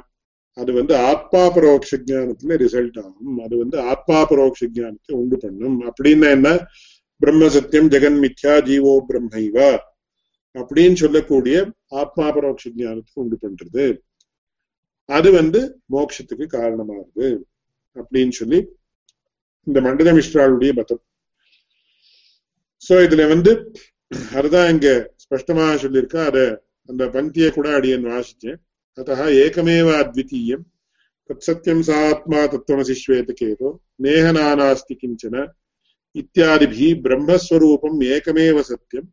அது 0.56 0.72
வந்து 0.72 0.96
ஆத்மா 0.96 1.40
பரோட்ச 1.56 1.96
ஜானத்துல 2.10 2.56
ரிசல்ட் 2.62 2.98
ஆகும். 3.04 3.38
அது 3.38 3.54
வந்து 3.58 3.80
ஆத்மா 3.80 4.28
பரோட்ச 4.28 4.68
ஜானத்தை 4.74 5.12
உண்டு 5.12 5.36
பண்ணும். 5.36 5.76
அப்படின்னா 5.80 6.30
என்ன? 6.30 6.50
பிரம்ம 7.20 7.48
சத்தியம் 7.48 7.90
ஜெகன் 7.90 8.18
மித்யா 8.24 8.54
ஜீவோ 8.68 8.92
பிரம்மைவா. 9.08 9.78
அப்படின்னு 10.54 10.92
சொல்லக்கூடிய 10.92 11.56
ஆத்மா 11.86 12.26
பரோட்ச 12.36 12.72
ஜானத்தை 12.76 13.14
உண்டு 13.14 13.38
பண்றது. 13.42 13.98
அது 15.08 15.30
வந்து 15.32 15.60
மோட்சத்துக்கு 15.92 16.46
காரணமாகுது. 16.56 17.28
அப்படின்னு 17.96 18.30
சொல்லி 18.30 18.58
இந்த 19.66 19.80
மண்டல 19.80 20.12
மிஸ்ராளுடைய 20.12 20.72
மதம். 20.72 21.02
சோ 22.88 22.94
இதுல 23.06 23.28
வந்து 23.28 23.52
அதுதான் 24.34 24.68
இங்க 24.70 24.88
ஸ்பஷ்டமாக 25.16 25.76
சொல்லியிருக்கா. 25.76 26.20
அத 26.24 26.38
அந்த 26.88 27.04
பங்கியை 27.06 27.48
கூட 27.50 27.68
அடியன் 27.74 28.04
வாசிச்சேன் 28.04 28.58
ततः 28.98 29.20
एकमेव 29.36 29.88
अद्वितीयं 29.94 30.62
तत्सत्यं 31.30 31.82
सा 31.82 31.96
आत्मा 32.08 32.46
तत्त्वमसि 32.48 32.94
श्वेतकेतो 32.96 33.72
नेहनानास्ति 34.00 34.94
किञ्चन 34.96 35.36
इत्यादिभिः 36.14 37.00
ब्रह्मस्वरूपम् 37.02 38.02
एकमेव 38.10 38.62
सत्यं 38.64 39.06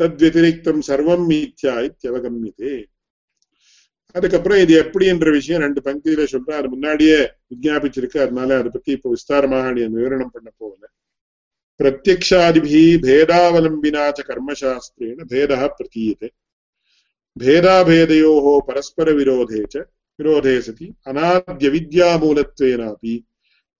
தத்வெதிரிக்தம் 0.00 0.80
சர்வம் 0.86 1.24
மீத்யா 1.30 1.72
இத்தியவகமியதே 1.86 2.74
அதுக்கப்புறம் 4.14 4.60
இது 4.62 4.72
எப்படின்ற 4.80 5.26
விஷயம் 5.30 5.62
ரெண்டு 5.64 5.80
பங்கியில 5.80 6.24
சொல்றேன் 6.26 6.58
அது 6.60 6.68
முன்னாடியே 6.68 7.18
விஜாபிச்சிருக்கு 7.52 8.18
அதனால 8.24 8.56
அதை 8.58 8.70
பத்தி 8.70 8.90
இப்போ 8.92 9.10
விஸ்தாரமாக 9.10 9.72
விவரணம் 9.94 10.32
பண்ண 10.34 10.48
போகல 10.62 10.82
பிரத்யக்ஷாதிபி 11.80 12.82
பேதாவலம்பினாச்ச 13.04 14.22
கர்மசாஸ்திரேன 14.30 15.26
பேதா 15.32 15.60
பிரதீயத்தை 15.76 16.30
भेदाभेदयोः 17.35 18.45
परस्परविरोधे 18.67 19.63
च 19.65 19.85
विरोधे 20.19 20.61
सति 20.61 20.93
अनाद्यविद्यामूलत्वेनापि 21.07 23.23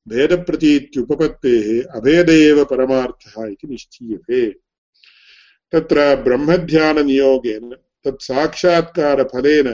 भेदप्रतीत्युपपत्तेः 0.07 1.67
अभेद 1.97 2.29
एव 2.31 2.63
परमार्थः 2.65 3.45
इति 3.45 3.67
निश्चीयते 3.67 4.49
तत्र 5.73 6.15
ब्रह्मध्याननियोगेन 6.23 7.75
तत् 8.05 8.21
साक्षात्कारफलेन 8.23 9.67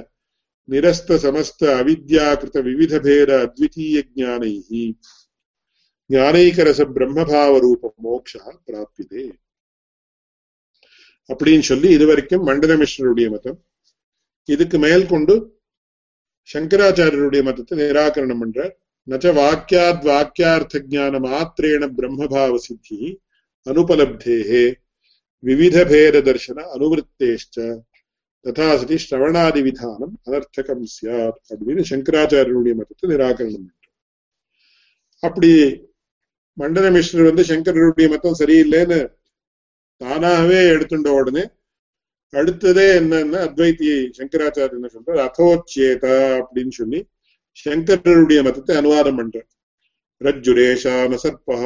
निरस्तसमस्त 0.70 1.64
अविद्याकृतविविधभेद 1.72 3.30
अद्वितीयज्ञानैः 3.40 4.70
ஞானைக்கரச 6.10 6.82
பிரம்மபாவ 6.96 7.52
ரூப 7.64 7.82
மோக்ஷா 8.06 8.46
பிராப்திதே 8.68 9.26
அப்படின்னு 11.30 11.66
சொல்லி 11.68 11.90
இதுவரைக்கும் 11.98 12.44
மண்டலமிஸ்வருடைய 12.48 13.28
மதம் 13.36 13.60
இதுக்கு 14.49 14.77
மேல் 14.79 15.07
கொண்டு 15.07 15.35
சங்கராச்சாரியருடைய 16.49 17.43
மதத்தை 17.43 17.75
நிராகரணம் 17.81 18.41
பண்ற 18.41 18.61
நச்ச 19.07 19.33
வாக்கியாத் 19.35 20.07
வாக்கியார்த்த 20.07 20.81
ஜான 20.93 21.19
மாத்திரேண 21.25 21.85
பிரம்மபாவ 21.97 22.57
சித்தி 22.59 22.99
அனுபலப்தேகே 23.67 24.65
விவித 25.43 25.79
பேத 25.85 26.23
தர்சன 26.23 26.65
அனுவருத்தேஷ்ட 26.75 27.67
ததா 28.45 28.69
சதி 28.77 28.97
ஸ்ரவணாதி 28.97 29.61
விதானம் 29.63 30.15
அனர்த்தகம் 30.27 30.87
சியாத் 30.93 31.41
அப்படின்னு 31.51 31.85
சங்கராச்சாரியருடைய 31.91 32.75
மதத்தை 32.75 33.07
நிராகரணம் 33.11 33.67
பண்ற 33.67 33.87
அப்படி 35.23 35.51
மண்டலமிஸ்வர் 36.59 37.29
வந்து 37.29 37.45
சங்கரருடைய 37.45 38.09
மதம் 38.09 38.39
சரியில்லைன்னு 38.41 39.01
தானாகவே 40.01 40.61
எடுத்துட்ட 40.73 41.11
உடனே 41.19 41.45
அடுத்ததே 42.34 42.86
என்னன்னா 43.00 43.40
அத்வைத்தி 43.48 43.90
சங்கராச்சாரிய 44.18 44.80
என்ன 44.80 44.90
சொல்றார் 44.94 45.20
அதோச்சேதா 45.26 46.16
அப்படின்னு 46.40 46.74
சொல்லி 46.80 47.00
சங்கரருடைய 47.58 48.40
மதத்தை 48.48 48.76
அனுவாதம் 48.80 49.20
பண்றார் 49.20 49.50
ரஜ்ஜுரேஷான 50.22 51.20
சர்பா 51.24 51.58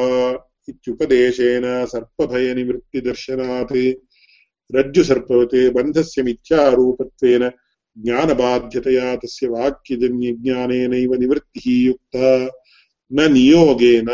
இத்யுபதேசேன 0.68 1.66
சர்ப்பபய 1.94 2.48
நிவத்தி 2.58 3.02
தர்சனாத் 3.06 3.78
ரஜ்ஜு 4.70 5.04
சர்ப்பவத் 5.10 5.58
பந்தஸ்ய 5.78 6.24
மித்யாரூபத்வேன 6.30 7.44
ज्ञानबाध्यतया 7.98 9.16
तस्य 9.18 9.48
वाक्यजन्यज्ञानेनैव 9.50 11.14
निवृत्तिः 11.16 11.66
युक्ता 11.80 12.28
न 13.12 13.32
नियोगेन 13.32 14.10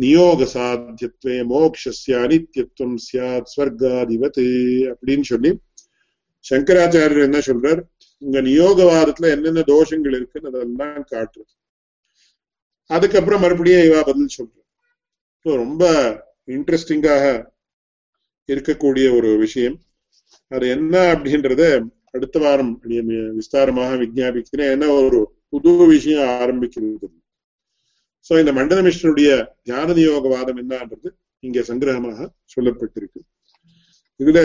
நியோகசாத்தியத்துவே 0.00 1.36
மோக்ஷஸ்ய 1.52 2.14
அனித்யத்துவம் 2.24 2.96
சியாத் 3.06 3.50
ஸ்வர்காதிபத் 3.52 4.42
அப்படின்னு 4.94 5.26
சொல்லி 5.30 5.50
சங்கராச்சாரியர் 6.50 7.26
என்ன 7.28 7.38
சொல்றார்? 7.38 7.80
உங்க 8.18 8.42
நியோகவாதத்துல 8.42 9.30
என்னென்ன 9.30 9.62
தோஷங்கள் 9.66 10.14
இருக்குன்னு 10.16 10.50
அதெல்லாம் 10.52 11.06
காட்டுறது. 11.10 11.52
அதுக்கப்புறம் 12.90 13.40
மறுபடியும் 13.40 13.80
இவா 13.80 14.00
பதில் 14.10 14.34
சொல்ற 14.36 14.52
ரொம்ப 15.42 15.84
இன்ட்ரெஸ்டிங்காக 16.46 17.24
இருக்கக்கூடிய 18.52 19.06
ஒரு 19.16 19.36
விஷயம். 19.38 19.76
அது 20.48 20.68
என்ன 20.68 21.14
அப்படின்றத 21.14 21.62
அடுத்த 22.12 22.38
வாரம் 22.38 22.80
விஸ்தாரமாக 22.82 23.92
விஜாபிக்கிறேன் 24.02 24.70
என்ன 24.70 24.88
ஒரு 24.88 25.20
புது 25.48 25.86
விஷயம் 25.86 26.28
ஆரம்பிக்கிறது. 26.28 27.08
சோ 28.28 28.38
இந்த 28.38 28.52
மண்டலமிஷ்ணனுடைய 28.52 29.30
தியான 29.62 29.92
நியோகவாதம் 29.92 30.60
என்னன்றது 30.62 31.08
இங்க 31.40 31.60
சங்கிரகமாக 31.60 32.28
சொல்லப்பட்டிருக்கு. 32.54 33.20
இதுல 34.20 34.40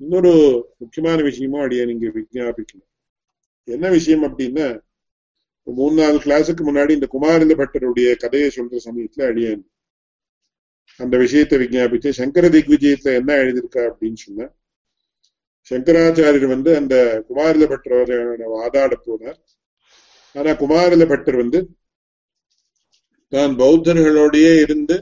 இன்னொரு 0.00 0.32
முக்கியமான 0.78 1.22
விஷயமும் 1.22 1.60
அடிய 1.60 1.84
நீங்க 1.84 2.06
விஜாபிக்கணும் 2.06 2.90
என்ன 3.68 3.88
விஷயம் 3.88 4.24
அப்படின்னா 4.28 4.66
மூணு 5.66 5.94
நாலு 6.02 6.16
கிளாஸுக்கு 6.24 6.62
முன்னாடி 6.64 6.90
இந்த 6.90 7.06
குமாரிந்த 7.06 7.54
பட்டருடைய 7.54 8.08
கதையை 8.16 8.48
சொல்ற 8.56 8.80
சமயத்துல 8.84 9.28
அடியான் 9.30 9.62
அந்த 11.00 11.14
விஷயத்தை 11.16 11.58
விஜாபிச்சு 11.58 12.10
சங்கர 12.10 12.48
திக்விஜயத்துல 12.48 13.14
என்ன 13.14 13.32
எழுதியிருக்கா 13.34 13.84
அப்படின்னு 13.90 14.20
சொன்ன 14.24 14.48
சங்கராச்சாரியர் 15.70 16.46
வந்து 16.46 16.70
அந்த 16.76 16.94
குமாரில 17.28 17.64
பட்டரோட 17.70 18.10
வாதாட 18.54 18.92
போனார். 19.06 19.38
ஆனா 20.34 20.50
குமாரில 20.62 21.04
பட்டர் 21.08 21.36
வந்து 21.36 21.60
தான் 23.34 23.52
பௌத்தர்களோடயே 23.60 24.52
இருந்து 24.64 24.96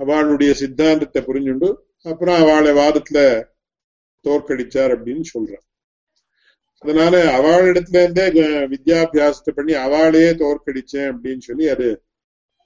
அவளுடைய 0.00 0.50
சித்தாந்தத்தை 0.60 1.20
புரிஞ்சுண்டு 1.28 1.68
அப்புறம் 2.06 2.38
அவளை 2.42 2.72
வாதத்துல 2.80 3.18
தோற்கடிச்சார் 4.24 4.92
அப்படின்னு 4.96 5.24
சொல்றான். 5.34 5.64
அதனால 6.84 7.14
அவளிடத்துல 7.38 8.02
இருந்தே 8.02 8.26
வித்யாபியாசத்தை 8.72 9.52
பண்ணி 9.58 9.72
அவளையே 9.84 10.30
தோற்கடிச்சேன் 10.42 11.08
அப்படின்னு 11.12 11.42
சொல்லி 11.48 11.66
அது 11.74 11.88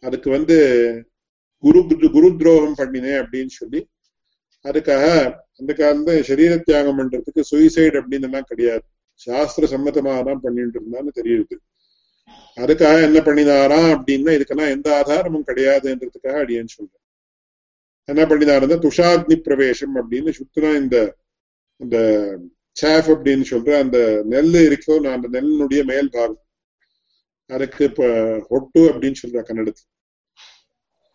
அதுக்கு 0.02 0.28
வந்து 0.30 0.56
குரு 1.62 1.80
குரு 2.16 2.28
துரோகம் 2.40 2.78
பண்ணினேன் 2.80 3.20
அப்படின்னு 3.22 3.52
சொல்லி 3.61 3.80
அதுக்காக 4.64 5.04
அந்த 5.61 5.70
காலத்துல 5.80 6.14
சரீர 6.30 6.52
தியாகம் 6.68 6.98
பண்றதுக்கு 6.98 7.42
சுயசைடு 7.50 7.96
அப்படின்னு 8.00 8.28
எல்லாம் 8.28 8.48
கிடையாது. 8.50 8.84
சாஸ்திர 9.20 9.66
சம்மதமாக 9.74 10.20
தான் 10.28 10.42
பண்ணிட்டு 10.44 10.78
இருந்தான்னு 10.80 11.12
தெரியுது. 11.20 11.54
அதுக்காக 12.56 13.02
என்ன 13.02 13.18
பண்ணினாராம் 13.20 13.90
அப்படின்னா 13.94 14.32
இதுக்கெல்லாம் 14.36 14.70
எந்த 14.70 14.96
ஆதாரமும் 14.96 15.44
கிடையாதுன்றதுக்காக 15.46 16.40
அடியேன்னு 16.44 16.76
சொல்றேன் 16.76 17.04
என்ன 18.04 18.22
பண்ணினாருன்னா 18.24 18.78
துஷாக்னி 18.86 19.36
பிரவேசம் 19.36 19.96
அப்படின்னு 19.96 20.32
சுத்தனா 20.38 20.70
இந்த 20.76 21.16
இந்த 21.76 21.96
சேஃப் 22.82 23.08
அப்படின்னு 23.12 23.44
சொல்ற 23.50 23.78
அந்த 23.78 24.22
நெல் 24.24 24.52
இருக்கோ 24.52 25.00
நான் 25.00 25.22
அந்த 25.22 25.40
நெல்லினுடைய 25.40 25.84
மேல் 25.84 26.10
பாகம். 26.10 26.42
அதுக்கு 27.46 27.84
இப்ப 27.84 28.08
ஒட்டு 28.48 28.80
அப்படின்னு 28.88 29.20
சொல்ற 29.22 29.40
கன்னடத்துல. 29.40 29.86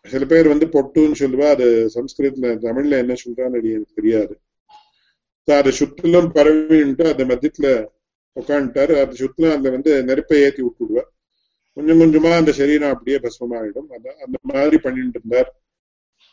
சில 0.02 0.24
பேர் 0.24 0.48
வந்து 0.48 0.66
பொட்டுன்னு 0.66 1.18
சொல்லுவா 1.18 1.46
அது 1.50 1.90
சம்ஸ்கிருத்ல 1.94 2.50
தமிழ்ல 2.66 2.98
என்ன 2.98 3.14
சொல்றான்னு 3.24 3.62
எனக்கு 3.70 3.94
தெரியாது. 3.94 4.40
அது 5.48 5.72
சுற்றிலும் 5.72 6.32
பரவின்ட்டு 6.34 7.04
அந்த 7.12 7.24
மத்தியத்துல 7.24 7.68
உட்காந்துட்டாரு 8.36 9.00
அது 9.00 9.12
சுத்துல 9.12 9.52
அந்த 9.52 9.70
வந்து 9.70 10.04
நெருப்பை 10.04 10.40
ஏத்தி 10.40 10.62
விட்டுடுவா 10.62 11.02
கொஞ்சம் 11.74 12.00
கொஞ்சமா 12.00 12.36
அந்த 12.36 12.52
சரீரம் 12.52 12.90
அப்படியே 12.90 13.16
பஸ்மமாயிடும். 13.16 13.88
அதான் 13.90 14.18
அந்த 14.24 14.38
மாதிரி 14.42 14.78
பண்ணிட்டு 14.78 15.20
இருந்தார். 15.24 15.60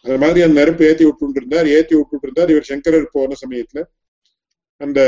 அந்த 0.01 0.17
மாதிரி 0.17 0.41
அந்த 0.41 0.59
நெருப்பு 0.59 0.85
ஏத்தி 0.85 1.05
விட்டுட்டு 1.05 1.35
இருந்தார். 1.35 1.67
ஏத்தி 1.67 1.95
விட்டுட்டு 1.95 2.27
இருந்தார். 2.27 2.49
இவர் 2.49 2.63
சங்கரர் 2.63 3.09
போன 3.11 3.35
சமயத்துல 3.45 3.83
அந்த 4.77 5.01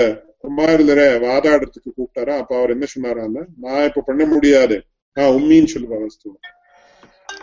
குமாரிலரை 0.44 1.08
வாதாடுறதுக்கு 1.20 1.90
கூப்பிட்டாரா 1.98 2.38
அப்ப 2.38 2.58
அவர் 2.58 2.70
என்ன 2.70 2.86
சொன்னாரான்னா 2.96 3.46
நான் 3.60 3.88
இப்ப 3.88 4.02
பண்ண 4.02 4.26
முடியாது. 4.26 4.84
ஆஹ் 5.16 5.34
உம்மின்னு 5.38 5.68
சொல்லுவா 5.74 5.98
வஸ்துவம் 6.00 6.44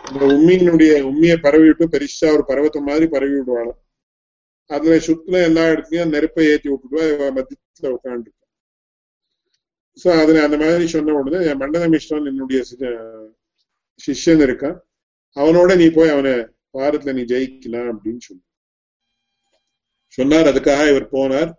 அந்த 0.03 0.25
உம்மியினுடைய 0.25 1.01
உண்மையை 1.01 1.37
பரவி 1.37 1.65
விட்டு 1.65 1.87
பெருசா 1.87 2.31
ஒரு 2.31 2.45
பர்வத்தம் 2.45 2.83
மாதிரி 2.83 3.07
பரவி 3.07 3.37
விடுவாங்க 3.37 3.75
அதுல 4.65 4.95
சுத்துல 4.95 5.43
எல்லா 5.43 5.63
இடத்துலயும் 5.65 6.09
நெருப்பை 6.09 6.45
ஏத்தி 6.45 6.69
விட்டுடுவா. 6.69 7.13
இவ 7.13 7.31
மத்தியத்துல 7.33 7.87
உட்காந்து 7.87 8.31
சோ 10.01 10.07
அதுல 10.21 10.43
அந்த 10.45 10.57
மாதிரி 10.61 10.85
சொன்ன 10.93 11.15
உடனே 11.19 11.53
மண்டல 11.61 11.87
மிஸ்ரன் 11.93 12.29
என்னுடைய 12.31 12.61
சிஷ்யன் 13.99 14.43
இருக்கான். 14.47 14.77
அவனோட 15.37 15.71
நீ 15.81 15.87
போய் 15.97 16.13
அவனை 16.13 16.33
வாரத்துல 16.77 17.13
நீ 17.17 17.23
ஜெயிக்கலாம் 17.33 17.89
அப்படின்னு 17.91 18.21
சொல்லி 18.27 18.43
சொன்னார் 20.17 20.49
அதுக்காக 20.51 20.81
இவர் 20.91 21.13
போனார். 21.15 21.51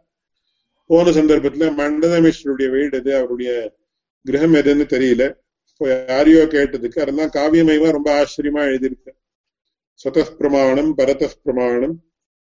போன 0.91 1.13
சந்தர்ப்பத்துல 1.19 1.69
மண்டனமிஸ்வருடைய 1.81 2.69
வீடு 2.75 2.97
எது 3.01 3.13
அவருடைய 3.21 3.51
கிரகம் 4.27 4.59
எதுன்னு 4.61 4.85
தெரியல. 4.95 5.25
இப்போ 5.71 5.87
யாரையோ 6.11 6.43
கேட்டதுக்கு 6.55 6.99
அதெல்லாம் 7.05 7.33
காவியமயமா 7.37 7.89
ரொம்ப 7.97 8.09
ஆச்சரியமா 8.19 8.63
எழுதியிருக்கு. 8.71 9.13
சத 10.01 10.27
பிரமாணம் 10.39 10.91
பரத 10.99 11.31
பிரமாணம் 11.45 11.97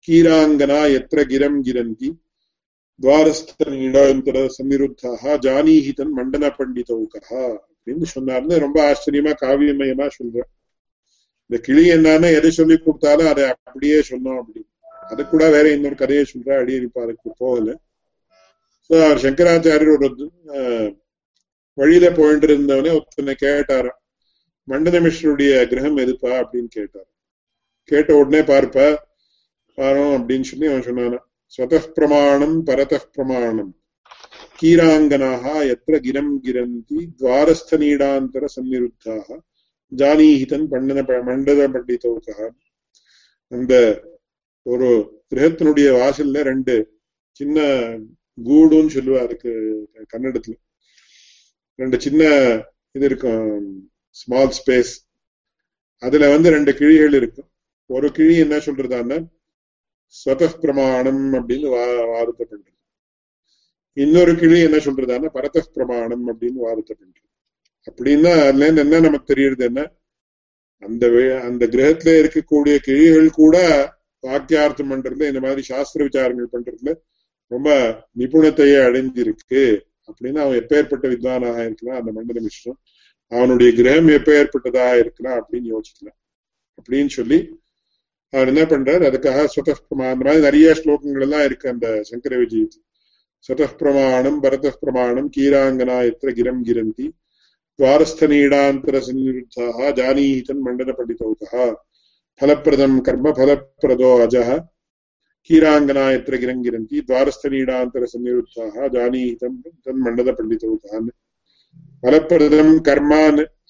கீராங்கனா 0.09 0.80
எத்திர 0.99 1.20
கிரம் 1.32 1.59
கிரந்தி. 1.68 2.09
துவாரஸ்தர 3.01 3.68
ஜானீஹி 5.47 5.92
தன் 5.99 6.14
மண்டல 6.18 6.44
பண்டிதவுக்கா 6.59 7.20
அப்படின்னு 7.40 8.07
சொன்னார்னு 8.14 8.61
ரொம்ப 8.64 8.78
ஆச்சரியமா 8.90 9.32
காவியமயமா 9.42 10.07
சொல்றேன். 10.18 10.49
இந்த 11.51 11.57
கிளி 11.66 11.84
என்னன்னு 11.97 12.28
எதை 12.38 12.51
சொல்லி 12.59 12.76
கொடுத்தாலும் 12.78 13.30
அதை 13.32 13.44
அப்படியே 13.51 13.99
சொன்னோம் 14.11 14.38
அப்படின்னு 14.40 14.70
அது 15.11 15.22
கூட 15.32 15.42
வேற 15.55 15.66
இன்னொரு 15.74 15.97
கதையை 16.01 16.24
சொல்ற 16.32 16.49
அடியடிப்பா 16.61 17.03
போகல. 17.42 17.68
சோ 18.90 18.94
அவர் 19.07 19.22
சங்கராச்சாரியர் 19.26 19.94
ஒரு 19.97 20.09
வழியில 21.78 22.07
போயிட்டு 22.18 22.47
இருந்தவனே 22.49 22.90
ஒருத்தனை 22.97 23.34
கேட்டாராம் 23.44 24.01
மண்டனமிஸ்வருடைய 24.68 25.53
கிரகம் 25.70 26.03
எதுப்பா? 26.05 26.30
அப்படின்னு 26.42 26.70
கேட்டார் 26.76 27.09
கேட்ட 27.88 28.11
உடனே 28.20 28.40
பார்ப்ப 28.53 28.76
பாரம் 29.78 30.14
அப்படின்னு 30.18 30.47
சொல்லி 30.51 30.66
அவன் 30.70 30.86
சொன்னானா 30.88 31.18
ஸ்வத 31.55 31.74
பிரமாணம் 31.97 32.57
பரத 32.68 32.94
பிரமாணம் 33.14 33.72
கீராங்கனாக 34.61 35.44
எத்திர 35.72 35.97
கிரம் 36.07 36.32
கிரந்தி 36.44 37.01
துவாரஸ்த 37.20 37.78
நீடாந்தர 37.82 38.44
ஜானீஹிதன் 39.92 40.66
பண்டன 40.72 41.03
மண்டல 41.28 41.66
பண்டிதோகா 41.74 42.47
அந்த 43.53 43.74
ஒரு 44.66 44.88
கிரகத்தினுடைய 45.30 45.88
வாசல்ல 46.01 46.42
ரெண்டு 46.51 46.74
சின்ன 47.40 47.59
கூடுன்னு 48.38 48.94
சொல்லுவா 48.97 49.20
அதுக்கு 49.26 49.53
கன்னடத்துல. 50.12 50.55
ரெண்டு 51.78 51.97
சின்ன 52.01 52.22
இது 52.97 53.07
இருக்கும் 53.11 53.47
ஸ்மால் 54.16 54.55
ஸ்பேஸ் 54.59 54.92
அதுல 56.03 56.28
வந்து 56.34 56.49
ரெண்டு 56.51 56.72
கிழிகள் 56.72 57.14
இருக்கும். 57.14 57.49
ஒரு 57.90 58.09
கிழி 58.16 58.34
என்ன 58.44 58.57
சொல்றதான்னா 58.66 59.18
ஸ்வத 60.07 60.59
பிரமாணம் 60.61 61.32
அப்படின்னு 61.32 61.68
வா 61.68 62.04
வாதத்தை 62.04 62.46
பண்றது 62.50 62.74
இன்னொரு 63.92 64.34
கிளி 64.34 64.61
என்ன 64.61 64.76
சொல்றதுன்னா 64.76 65.28
பரத 65.28 65.68
பிரமாணம் 65.72 66.28
அப்படின்னு 66.28 66.52
வாதத்தை 66.52 66.96
பண்றது 67.00 67.24
அப்படின்னா 67.90 68.46
அதுல 68.46 68.64
இருந்து 68.64 68.80
என்ன 68.80 69.00
நமக்கு 69.00 69.34
தெரியுது 69.34 69.59
என்ன? 69.59 69.92
அந்த 70.78 71.07
வே- 71.09 71.40
அந்த 71.40 71.66
கிரகத்துல 71.66 72.18
இருக்கக்கூடிய 72.22 72.78
கிழிகள் 72.86 73.30
கூட 73.30 73.59
வாக்கியார்த்தம் 74.22 74.90
பண்றதுல 74.90 75.26
இந்த 75.26 75.40
மாதிரி 75.40 75.62
சாஸ்திர 75.62 76.04
விசாரங்கள் 76.04 76.46
பண்றதுல 76.52 76.94
ரொம்ப 77.46 77.70
நிபுணத்தையே 78.18 78.78
அடைஞ்சிருக்கு. 78.78 79.80
அப்படின்னு 80.07 80.38
அவன் 80.38 80.59
எப்பேற்பட்ட 80.59 81.11
வித்வானாக 81.11 81.61
இருக்கலாம் 81.64 81.98
அந்த 81.98 82.12
மண்டல 82.12 82.40
மிஸ்ரம் 82.40 82.80
அவனுடைய 83.26 83.72
கிரகம் 83.72 84.09
எப்பேற்பட்டதாக 84.09 84.98
இருக்கலாம் 84.98 85.46
அப்படின்னு 85.46 85.76
யோசிக்கலாம். 85.76 86.18
அப்படின்னு 86.78 87.07
சொல்லி 87.07 87.61
அவர் 88.32 88.50
என்ன 88.52 88.62
பண்றாரு? 88.64 89.02
அதுக்காக 89.08 89.44
சுத 89.52 89.74
பிரமா 89.80 90.06
அந்த 90.12 90.24
மாதிரி 90.24 90.40
நிறைய 90.40 90.68
ஸ்லோகங்கள் 90.74 91.24
எல்லாம் 91.26 91.44
இருக்கு 91.44 91.66
அந்த 91.68 91.86
சங்கர 92.02 92.32
விஜயத்து 92.36 92.78
சுத 93.48 93.68
பிரமாணம் 93.80 94.38
பரத 94.40 94.72
பிரமாணம் 94.80 95.28
கீராங்கனா 95.36 95.96
எத்திர 96.08 96.30
கிரம் 96.38 96.62
கிரந்தி 96.68 97.06
துவாரஸ்தநீடாந்தர 97.78 98.96
சன்னிருத்தாக 99.06 99.90
ஜானீதன் 99.98 100.62
மண்டல 100.66 100.92
பண்டிதௌகா 100.98 101.64
ஃபலப்பிரதம் 102.40 102.96
கர்ம 103.06 103.32
ஃபலப்பிரதோ 103.36 104.10
அஜः 104.24 104.48
கீராங்கனா 105.50 106.04
எத்திர 106.16 106.36
கிரம் 106.42 106.62
கிரந்தி 106.66 106.96
துவாரஸ்தநீடாந்தர 107.08 108.04
சன்னிருத்தாக 108.12 108.88
ஜானீதம் 108.94 109.58
தன் 109.84 110.02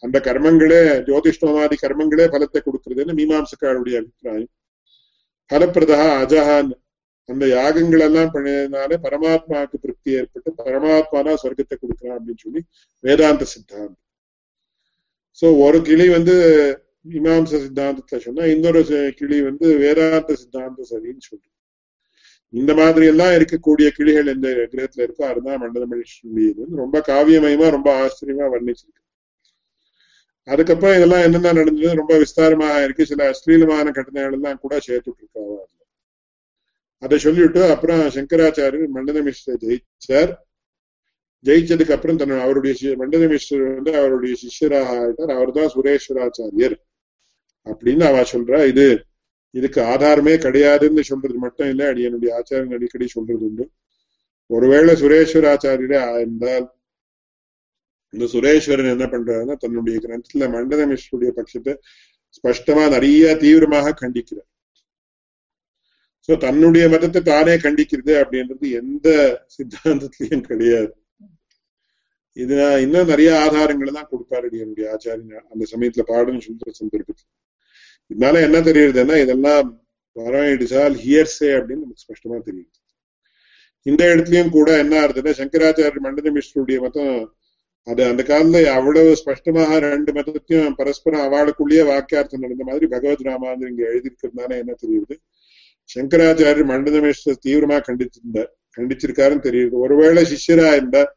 அந்த 0.02 0.16
கர்மங்களே 0.26 0.80
ஜோதிஷ்டோமாதி 1.08 1.76
கர்மங்களே 1.82 2.24
பலத்தை 2.34 2.60
கொடுக்கறதுன்னு 2.62 3.18
மீமாம்சக்காருடைய 3.20 4.00
அபிப்பிராயம். 4.00 4.50
பலப்பிரதா 5.50 6.00
அஜஹான். 6.22 6.72
அந்த 7.28 7.44
யாகங்கள் 7.56 8.02
எல்லாம் 8.06 8.32
பண்ணதுனால 8.34 8.96
பரமாத்மாவுக்கு 9.04 9.76
திருப்தி 9.84 10.10
ஏற்பட்டு 10.18 10.50
பரமாத்மா 10.60 11.20
தான் 11.28 11.40
சொர்க்கத்தை 11.42 11.76
கொடுக்கிறான் 11.76 12.16
அப்படின்னு 12.18 12.42
சொல்லி 12.44 12.60
வேதாந்த 13.04 13.46
சித்தாந்தம். 13.52 14.02
சோ 15.38 15.46
ஒரு 15.64 15.78
கிளி 15.88 16.06
வந்து 16.16 16.34
மீமாம்ச 17.10 17.52
சித்தாந்தத்தை 17.64 18.18
சொன்னா 18.26 18.44
இன்னொரு 18.54 18.80
கிளி 19.20 19.38
வந்து 19.48 19.66
வேதாந்த 19.82 20.36
சித்தாந்தம் 20.42 20.90
சரின்னு 20.92 21.26
சொல்றோம் 21.28 21.54
இந்த 22.54 22.72
மாதிரி 22.80 23.04
எல்லாம் 23.12 23.34
இருக்கக்கூடிய 23.38 23.88
கிளிகள் 23.98 24.32
எந்த 24.34 24.48
கிரகத்துல 24.72 25.04
இருக்கோ 25.06 25.24
அதுதான் 25.30 25.60
மண்டல 25.62 25.86
மனுஷனுடையது 25.92 26.82
ரொம்ப 26.82 26.96
காவியமயமா 27.10 27.68
ரொம்ப 27.76 27.88
ஆச்சரியமா 28.02 28.46
வர்ணிச்சிருக்கு. 28.54 29.02
அதுக்கப்புறம் 30.46 30.96
இதெல்லாம் 30.96 31.22
என்னென்ன 31.22 31.52
நடந்தது? 31.52 31.94
ரொம்ப 31.94 32.18
விஸ்தாரமாக 32.18 32.84
இருக்கு. 32.84 33.06
சில 33.06 33.30
அஸ்லீலமான 33.30 33.92
கட்டணைகள் 33.92 34.32
எல்லாம் 34.32 34.58
கூட 34.58 34.78
சேர்த்துட்டு 34.88 35.20
இருக்காவா 35.20 35.56
அதை 36.98 37.18
சொல்லிவிட்டு 37.18 37.64
அப்புறம் 37.64 38.00
சங்கராச்சாரியர் 38.00 38.88
மண்டல 38.88 39.20
மிஸ்ர 39.20 39.56
ஜெயிச்சார். 39.60 40.34
ஜெயிச்சதுக்கு 41.44 41.92
அப்புறம் 41.92 42.16
தன் 42.16 42.30
அவருடைய 42.30 42.76
சி- 42.80 42.96
மண்டல 42.96 43.24
மிஸ்ரர் 43.24 43.74
வந்து 43.74 43.96
அவருடைய 43.96 44.36
சிஷ்யராக 44.42 44.88
ஆயிட்டார். 44.90 45.34
அவர்தான் 45.34 45.70
சுரேஸ்வராச்சாரியர். 45.74 46.76
அப்படின்னு 47.64 48.02
அவ 48.02 48.22
சொல்றா 48.22 48.66
இது 48.66 49.04
இதுக்கு 49.50 49.80
ஆதாரமே 49.80 50.36
கிடையாதுன்னு 50.36 51.00
சொல்றது 51.00 51.34
மட்டும் 51.34 51.68
இல்ல 51.68 51.88
அடி 51.88 52.02
என்னுடைய 52.02 52.42
ஆச்சாரியன் 52.42 52.74
அடிக்கடி 52.74 53.06
சொல்றது 53.06 53.44
உண்டு 53.44 53.70
ஒருவேளை 54.46 54.94
சுரேஸ்வராச்சாரியரே 54.94 56.14
இருந்தால் 56.14 56.75
இந்த 58.16 58.26
சுரேஸ்வரன் 58.32 58.92
என்ன 58.96 59.06
பண்றாருன்னா 59.14 59.56
தன்னுடைய 59.64 59.96
கிரந்தத்துல 60.04 60.48
மண்டல 60.56 60.84
மிஸ்ருடைய 60.92 61.30
பட்சத்தை 61.38 61.74
ஸ்பஷ்டமா 62.36 62.84
நிறைய 62.94 63.34
தீவிரமாக 63.42 63.94
கண்டிக்கிறார். 64.02 64.50
சோ 66.28 66.34
தன்னுடைய 66.44 66.84
மதத்தை 66.92 67.20
தானே 67.32 67.54
கண்டிக்கிறது 67.64 68.12
அப்படின்றது 68.22 68.66
எந்த 68.80 69.08
சித்தாந்தத்திலையும் 69.56 70.46
கிடையாது. 70.50 70.92
இது 72.36 72.54
இன்னும் 72.84 73.10
நிறைய 73.12 73.30
ஆதாரங்களை 73.44 73.92
தான் 73.98 74.10
கொடுப்பாரு 74.12 74.46
என்னுடைய 74.64 74.86
ஆச்சாரியன் 74.94 75.46
அந்த 75.52 75.64
சமயத்துல 75.72 76.04
பாடுன்னு 76.12 76.46
சொல்ற 76.46 76.72
சந்தர்ப்பத்தில். 76.80 77.30
இதனால 78.10 78.40
என்ன 78.46 78.58
தெரியுதுன்னா 78.68 79.16
இதெல்லாம் 79.24 79.68
வரம் 80.16 80.98
ஹியர்ஸே 81.04 81.48
அப்படின்னு 81.58 81.84
நமக்கு 81.84 82.04
ஸ்பஷ்டமா 82.06 82.36
தெரியுது. 82.48 82.74
இந்த 83.86 84.02
இடத்துலயும் 84.12 84.54
கூட 84.58 84.68
என்ன 84.82 84.94
ஆகுதுன்னா 85.02 85.32
சங்கராச்சாரிய 85.40 86.02
மண்டல 86.06 86.30
மிஸ்ருடைய 86.36 86.78
மதம் 86.84 87.16
அது 87.86 88.04
அந்த 88.04 88.22
காலத்துல 88.22 88.64
அவ்வளவு 88.64 89.16
ஸ்பஷ்டமாக 89.16 89.78
ரெண்டு 89.78 90.12
மதத்தையும் 90.12 90.74
பரஸ்பரம் 90.74 91.20
அவளுக்குள்ளேயே 91.20 91.82
வாக்கியார்த்தம் 91.82 92.38
நடந்த 92.38 92.64
மாதிரி 92.64 92.86
பகவத் 92.86 93.20
ராமாந்தர் 93.20 93.68
இங்க 93.68 93.92
எழுதியிருக்கிறதுனால 93.92 94.48
என்ன 94.48 94.74
தெரியுது? 94.86 95.18
சங்கராச்சாரியர் 95.96 96.64
மண்டல 96.64 97.12
தீவிரமா 97.24 97.80
கண்டிச்சிருந்தார் 97.88 98.48
கண்டிச்சிருக்காருன்னு 98.76 99.46
தெரியுது. 99.48 99.70
ஒருவேளை 99.70 100.24
சிஷ்யரா 100.24 100.72
இருந்தா 100.72 101.16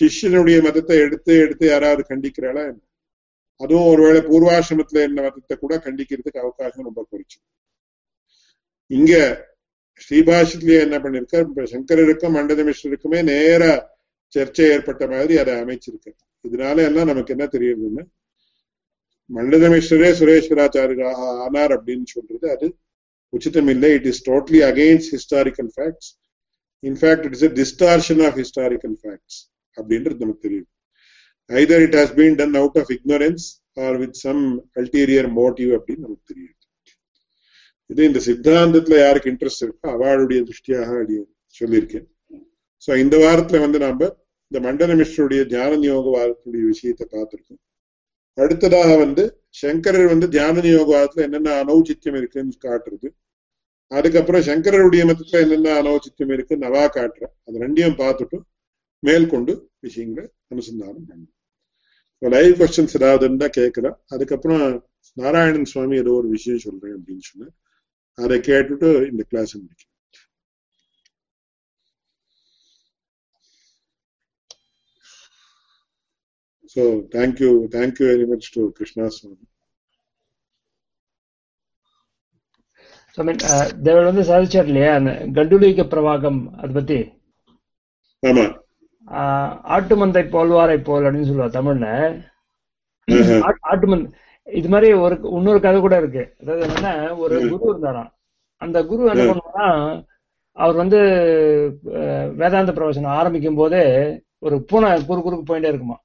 சிஷ்யனுடைய 0.00 0.62
மதத்தை 0.62 0.98
எடுத்து 0.98 1.38
எடுத்து 1.38 1.66
யாராவது 1.66 2.04
கண்டிக்கிறாளா 2.08 2.62
என்ன? 2.64 2.80
அதுவும் 3.56 3.86
ஒருவேளை 3.86 4.20
பூர்வாசிரமத்துல 4.20 5.00
என்ன 5.00 5.22
மதத்தை 5.22 5.56
கூட 5.56 5.76
கண்டிக்கிறதுக்கு 5.76 6.38
அவகாசம் 6.38 6.84
ரொம்ப 6.84 7.06
குறைச்சு. 7.12 7.38
இங்க 8.86 9.44
ஸ்ரீபாஷத்திலேயே 10.10 10.80
என்ன 10.80 10.98
பண்ணிருக்கார் 10.98 11.48
இப்ப 11.48 11.62
சங்கரருக்கும் 11.62 12.30
மண்டல 12.30 13.22
நேரா 13.22 13.89
சர்ச்சை 14.34 14.64
ஏற்பட்ட 14.74 15.04
மாதிரி 15.12 15.34
அதை 15.42 15.54
அமைச்சிருக்கார். 15.62 16.18
இதனால 16.48 16.76
எல்லாம் 16.88 17.10
நமக்கு 17.10 17.34
என்ன 17.36 17.46
தெரியுதுன்னா 17.54 18.04
மண்டல 19.30 19.68
மிஸ்ரரே 19.72 20.10
சுரேஸ்வராச்சாரியராக 20.20 21.26
ஆனார் 21.44 21.72
அப்படின்னு 21.76 22.06
சொல்றது 22.14 22.46
அது 22.54 22.68
உச்சிதம் 23.28 23.70
இல்லை. 23.74 23.90
It 23.98 24.08
is 24.10 24.22
totally 24.30 24.60
against 24.70 25.12
historical 25.14 25.70
facts 25.76 26.10
in fact 26.82 27.26
it 27.28 27.36
is 27.38 27.44
distortion 27.60 28.22
of 28.26 28.38
historical 28.40 28.96
facts 29.02 29.38
அப்படின்றது 29.76 30.22
நமக்கு 30.24 30.44
தெரியும். 30.46 30.68
Either 31.48 31.82
it 31.86 31.96
has 32.00 32.14
been 32.18 32.38
done 32.40 32.56
out 32.62 32.78
of 32.82 32.90
ignorance 32.96 33.46
or 33.84 33.96
with 33.96 34.18
some 34.24 34.42
ulterior 34.80 35.28
motive 35.40 35.70
அப்படின்னு 35.76 36.04
நமக்கு 36.06 36.30
தெரியும். 36.32 36.56
இது 37.90 38.02
இந்த 38.04 38.20
சித்தாந்தத்துல 38.26 38.98
யாருக்கு 38.98 39.30
இன்ட்ரெஸ்ட் 39.30 39.64
இருக்கோ 39.66 39.88
அவளுடைய 39.94 40.40
திருஷ்டியாக 40.42 40.98
சொல்லியிருக்கேன். 41.60 42.08
சோ 42.84 42.90
இந்த 43.04 43.16
வாரத்துல 43.24 43.60
வந்து 43.64 43.78
நாம 43.84 44.08
இந்த 44.52 44.60
மண்டல 44.66 44.94
மிஸ்ருடைய 45.00 45.40
தியான 45.52 45.72
நியோக 45.82 46.06
வாரத்துடைய 46.16 46.62
விஷயத்தை 46.72 47.04
பார்த்திருக்கோம். 47.14 47.60
அடுத்ததாக 48.38 48.90
வந்து 49.04 49.24
சங்கரர் 49.62 50.12
வந்து 50.12 50.26
தியான 50.34 50.62
நியோக 50.66 50.88
வாரத்துல 50.96 51.24
என்னென்ன 51.28 51.50
அனௌச்சித்தியம் 51.62 52.18
இருக்குன்னு 52.20 52.64
காட்டுறது. 52.66 53.08
அதுக்கப்புறம் 53.90 54.44
சங்கரருடைய 54.48 55.02
மதத்துல 55.10 55.42
என்னென்ன 55.44 55.74
அனௌச்சித்தியம் 55.82 56.32
இருக்கு 56.36 56.56
நவா 56.64 56.84
காட்டுற. 56.96 57.24
அது 57.46 57.62
ரெண்டையும் 57.64 57.98
பார்த்துட்டு 58.02 58.38
மேற்கொண்டு 59.02 59.52
விஷயங்களை 59.86 60.26
அனுசந்தானம் 60.52 61.06
இப்போ 62.14 62.30
லைவ் 62.34 62.54
கொஸ்டின்ஸ் 62.60 62.96
ஏதாவது 62.98 63.24
இருந்தா 63.28 63.46
கேட்கலாம். 63.58 63.98
அதுக்கப்புறம் 64.14 64.64
நாராயணன் 65.16 65.70
சுவாமி 65.72 65.94
ஏதோ 66.02 66.12
ஒரு 66.20 66.28
விஷயம் 66.36 66.64
சொல்றேன் 66.66 66.96
அப்படின்னு 66.96 67.24
சொன்னேன் 67.30 67.54
அதை 68.18 68.36
கேட்டுட்டு 68.48 68.88
இந்த 69.10 69.22
கிளாஸ் 69.30 69.54
முடிக்கும் 69.60 69.89
so 76.70 76.82
thank you 77.14 77.50
thank you 77.74 78.06
very 78.10 78.26
much 78.32 78.50
to 78.56 78.64
Krishna 78.78 79.06
Swami 79.16 79.38
So, 83.14 83.22
I 83.22 83.26
mean, 83.26 83.38
uh, 83.44 83.64
தேவர் 83.86 84.08
வந்து 84.08 84.22
சாதிச்சார் 84.28 84.68
இல்லையா? 84.68 84.90
அந்த 84.98 85.12
கண்டுலிக 85.36 85.84
பிரவாகம் 85.92 86.38
அதை 86.60 86.68
பத்தி? 86.76 86.98
ஆட்டு 89.74 89.94
மந்தை 90.00 90.22
போல்வாரை 90.34 90.76
போல் 90.88 91.06
அப்படின்னு 91.06 91.28
சொல்லுவா 91.30 91.48
தமிழ்ல. 91.56 91.86
ஆட்டு 93.70 93.86
மந்த் 93.92 94.06
இது 94.46 94.68
மாதிரி 94.74 94.90
ஒரு 95.04 95.16
இன்னொரு 95.38 95.60
கதை 95.64 95.80
கூட 95.80 95.96
இருக்கு. 96.02 96.22
அதாவது 96.40 96.62
என்னன்னா 96.66 96.92
ஒரு 97.24 97.34
குரு 97.52 97.72
இருந்தாராம். 97.72 98.10
அந்த 98.62 98.78
குரு 98.90 99.10
என்ன. 99.14 99.26
பண்ணுவாரா 99.30 99.66
அவர் 100.56 100.80
வந்து 100.82 101.00
வேதாந்த 102.40 102.72
பிரவச்சனம் 102.78 103.16
ஆரம்பிக்கும் 103.18 103.60
போதே 103.60 103.84
ஒரு 104.46 104.58
பூனை 104.70 104.92
குறு 105.10 105.20
குறுக்கு 105.26 105.48
போயிட்டே 105.50 105.72
இருக்குமா 105.72 105.98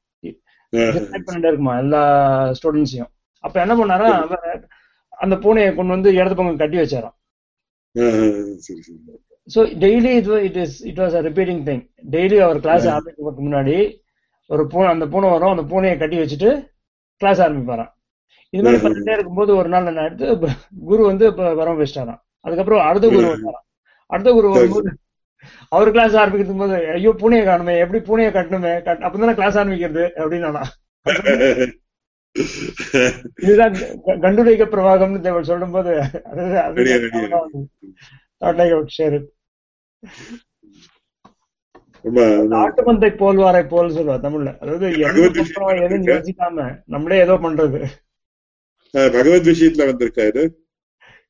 பண்ணிட்டே 1.25 1.47
இருக்குமா 1.47 1.77
எல்லா 1.77 2.01
ஸ்டூடெண்ட்ஸையும் 2.49 3.11
அப்ப 3.39 3.59
என்ன 3.61 3.73
பண்ணாரா 3.75 4.09
அந்த 5.09 5.35
பூனையை 5.35 5.75
கொண்டு 5.75 5.93
வந்து 5.93 6.13
இடது 6.13 6.35
பக்கம் 6.35 6.57
கட்டி 6.57 6.77
வச்சாராம். 6.77 7.15
ஸோ 9.55 9.59
டெய்லி 9.81 10.11
இது 10.15 10.43
it 10.43 10.55
is 10.55 10.85
it 10.85 10.99
was 10.99 11.15
a 11.15 11.21
repeating 11.21 11.63
thing 11.67 11.83
daily 12.11 12.37
our 12.39 12.59
class 12.59 12.87
ஆரம்பிக்கிறதுக்கு 12.87 13.43
முன்னாடி 13.47 14.03
ஒரு 14.49 14.67
பூனை 14.67 14.89
அந்த 14.89 15.07
பூனை 15.07 15.29
வரும் 15.29 15.57
அந்த 15.57 15.63
பூனையை 15.75 15.97
கட்டி 15.97 16.17
வச்சுட்டு 16.17 16.49
கிளாஸ் 17.21 17.41
ஆரம்பிப்பாராம். 17.41 17.91
இது 18.49 18.63
மாதிரி. 18.63 18.81
பண்ணிட்டே 18.83 19.11
இருக்கும்போது 19.11 19.55
ஒரு 19.55 19.69
நாள் 19.69 19.85
என்ன 19.85 20.01
ஆயிடுத்து 20.01 20.41
ப- 20.41 20.57
குரு 20.85 21.03
வந்து 21.05 21.25
இப்ப 21.25 21.53
வரம் 21.53 21.79
வச்சிட்டாராம். 21.79 22.21
அதுக்கப்புறம் 22.39 22.87
அடுத்த 22.87 23.07
குரு. 23.09 23.27
வந்தாராம். 23.27 23.65
அடுத்த 24.05 24.31
குரு 24.31 24.49
வரும்போது 24.49 24.97
அவர் 25.69 25.91
கிளாஸ் 25.91 26.15
ஆரம்பிக்கிறதுக்கு 26.15 26.57
போது 26.57 26.91
ஐயோ 26.91 27.09
பூனையை 27.11 27.45
காணுமே 27.45 27.77
எப்படி 27.77 28.03
பூனையை 28.03 28.27
கட்டணுமே 28.27 28.83
கட் 28.83 29.01
அப்பதானே 29.01 29.33
கிளாஸ் 29.33 29.57
ஆரம்பிக்கிறது 29.57 30.09
அப்படின்னு 30.15 31.73
இதுதான் 33.41 33.73
க- 33.73 34.13
கண்டுரைக்க 34.13 34.63
பிரவாகம்னு 34.65 35.19
தேவர் 35.19 35.43
சொல்லும்போது 35.43 35.89
அது- 35.91 36.55
அது 36.57 36.83
ரெடியா, 36.83 36.85
ரெடியா. 36.85 37.65
thought 38.41 38.57
like 38.57 38.61
I 38.61 38.73
would 38.73 38.87
share 38.97 39.15
it. 39.15 39.33
ரொம்ப 42.01 42.25
நாட்டு 42.47 42.93
மந்தை 42.93 42.97
போல்வாரை 42.97 43.67
போல் 43.67 43.91
சொல்லுவா 43.91 44.17
தமிழ்ல. 44.19 44.57
அதாவது 44.59 44.99
எதுவும் 44.99 46.05
யோசிக்காம 46.05 46.83
நம்மளே 46.85 47.19
ஏதோ 47.19 47.33
பண்றது. 47.33 47.85
பகவத் 48.91 49.47
விஷயத்துல 49.47 49.87
வந்திருக்கா 49.87 50.49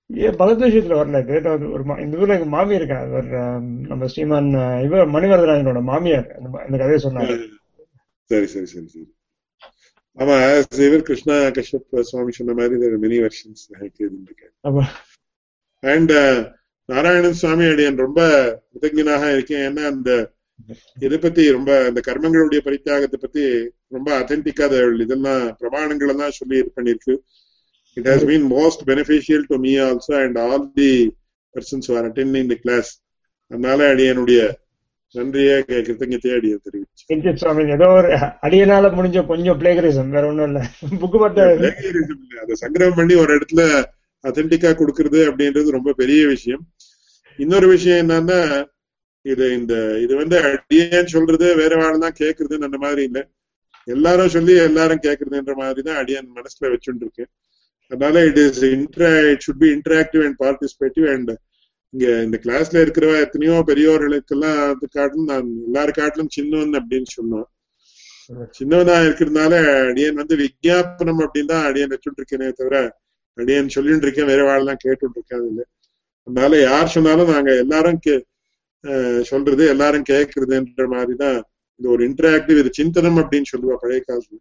விஷயத்துல 0.09 0.95
வரல. 0.95 1.19
கிரேட்டா 1.27 1.51
ஒரு 1.71 1.83
மா- 1.83 2.01
இந்த 2.01 2.17
ஊர்ல 2.17 2.33
எங்க 2.33 2.45
மாமி 2.47 2.75
இருக்கா 2.75 2.97
ஒரு 3.11 3.37
ஆம், 3.39 3.69
நம்ம 3.81 4.07
ஸ்ரீமான் 4.07 4.49
இவர் 4.83 5.11
மணிவரதராஜனோட 5.11 5.81
மாமியார். 5.83 6.27
அந்த 6.61 6.77
கதையை 6.77 6.99
சொன்னாங்க. 7.03 7.33
சரி 8.31 8.47
சரி 8.47 8.65
சரி 8.65 8.87
சரி 8.87 9.05
ஆமா 10.17 10.35
இவர் 10.83 11.01
கிருஷ்ணா 11.01 11.35
கஷ்யப் 11.49 12.01
சுவாமி 12.01 12.31
சொன்ன 12.31 12.53
மாதிரி 12.53 12.75
many 12.97 13.17
versions 13.19 13.63
and 15.83 16.13
Narayanan 16.89 17.33
Swami 17.33 17.65
அடியன் 17.65 17.97
ரொம்ப 17.97 18.19
கிருத்தஜனாக 18.71 19.31
இருக்கேன். 19.33 19.63
ஏன்னா 19.67 19.83
அந்த 19.85 20.09
இதை 20.97 21.17
பத்தி 21.17 21.51
ரொம்ப 21.51 21.71
அந்த 21.85 22.01
கர்மங்களுடைய 22.07 22.59
பரித்தியாகத்தை 22.59 23.19
பத்தி 23.21 23.43
ரொம்ப 23.87 24.09
அத்தென்டிக்கா 24.19 24.65
இதெல்லாம் 25.01 25.41
பிரமாணங்கள் 25.59 26.09
எல்லாம் 26.09 26.31
சொல்லி 26.31 26.57
இது 26.57 26.71
பண்ணிருக்கு 26.75 27.13
it 27.97 28.09
has 28.11 28.25
been 28.29 28.47
most 28.53 28.83
beneficial 28.89 29.45
to 29.49 29.57
me 29.65 29.73
also 29.85 30.13
and 30.21 30.37
all 30.45 30.67
the 30.79 30.91
persons 31.55 31.89
are 31.93 32.05
attending 32.09 32.49
the 32.53 32.59
class 32.63 32.91
அதனால 33.51 33.79
அடியனுடைய 33.93 34.39
நன்றியை 35.15 35.55
கிருத்தஜத்தையே 35.67 36.33
அடியை 36.37 36.55
தெரிவிச்சு. 36.63 37.03
சுவாமி 37.41 37.63
ஏதோ 37.75 37.87
ஒரு 37.97 38.09
அடியனால 38.45 38.85
முடிஞ்ச 38.97 39.19
கொஞ்சம் 39.29 39.59
பிளேகரிசம் 39.61 40.09
வேற 40.15 40.23
ஒண்ணும் 40.31 40.47
இல்ல. 40.49 40.59
பட்ட 41.15 41.39
plagiarism 41.59 42.17
இல்ல. 42.23 42.33
அதை 42.43 42.55
சங்கிரகம் 42.63 42.97
பண்ணி 42.99 43.15
ஒரு 43.23 43.31
இடத்துல 43.37 43.61
அத்தென்டிக்கா 44.23 44.71
கொடுக்கறது 44.73 45.19
அப்படின்றது 45.29 45.75
ரொம்ப 45.77 45.93
பெரிய 46.01 46.21
விஷயம். 46.33 46.63
இன்னொரு 47.39 47.67
விஷயம் 47.73 48.01
என்னன்னா 48.03 48.39
இது 49.25 49.45
இந்த 49.59 49.73
இது 50.03 50.13
வந்து 50.21 50.35
அடியேன்னு 50.47 51.13
சொல்றது 51.15 51.47
வேற 51.61 51.73
வாழ் 51.81 52.03
தான் 52.03 52.19
கேட்கறதுன்னு 52.19 52.67
அந்த 52.69 52.79
மாதிரி 52.83 53.01
இல்ல. 53.09 53.19
எல்லாரும் 53.87 54.33
சொல்லி 54.35 54.53
எல்லாரும் 54.67 55.03
கேட்கறதுன்ற 55.05 55.55
மாதிரி 55.61 55.81
தான் 55.87 55.99
அடியன் 56.01 56.29
மனசுல 56.37 56.71
வச்சுட்டு 56.73 57.05
இருக்கேன் 57.05 57.31
அதனால 57.91 58.23
it 58.25 58.39
is 58.43 58.61
intra 58.75 59.09
it 59.31 59.43
should 59.47 59.61
be 59.63 59.69
interactive 59.75 60.23
and 60.27 60.37
participative 60.43 61.07
and 61.15 61.31
இங்க 61.93 62.05
இந்த 62.27 62.37
கிளாஸ்ல 62.45 62.81
இருக்கிற 62.81 63.11
எத்தனையோ 63.25 63.55
பெரியோர்களுக்கெல்லாம் 63.67 64.57
அது 64.69 64.87
காட்டிலும் 64.95 65.29
நான் 65.31 65.49
எல்லாரு 65.67 65.91
காட்டிலும் 65.99 66.31
சின்னவன் 66.37 66.73
அப்படின்னு 66.79 67.09
சொன்னோம். 67.17 67.47
சின்னவனா 68.57 68.95
இருக்கிறதுனால 69.07 69.53
அடியன் 69.89 70.19
வந்து 70.21 70.35
விஜாபனம் 70.43 71.21
அப்படின்னு 71.25 71.51
தான் 71.53 71.67
அடியன் 71.69 71.93
வச்சுட்டு 71.93 72.19
இருக்கேனே 72.21 72.47
தவிர 72.59 72.75
அடியன் 73.37 73.73
சொல்லிட்டு 73.75 74.05
இருக்கேன் 74.07 74.31
வேற 74.31 74.41
வாழலாம் 74.49 74.81
கேட்டுட்டு 74.85 75.17
இருக்கேன் 75.19 75.45
இல்ல. 75.49 75.61
அதனால 76.27 76.59
யார் 76.61 76.93
சொன்னாலும் 76.95 77.33
நாங்க 77.35 77.51
எல்லாரும் 77.63 77.99
கே 78.05 78.15
சொல்றது 79.29 79.63
எல்லாரும் 79.73 80.07
கேட்கறதுன்ற 80.09 80.85
மாதிரிதான் 80.95 81.39
இது 81.79 81.87
ஒரு 81.95 82.03
இன்டராக்டிவ் 82.09 82.59
இது 82.61 82.71
சிந்தனம் 82.79 83.19
அப்படின்னு 83.21 83.51
சொல்லுவா 83.53 83.75
பழைய 83.83 84.01
காலத்துல. 84.09 84.39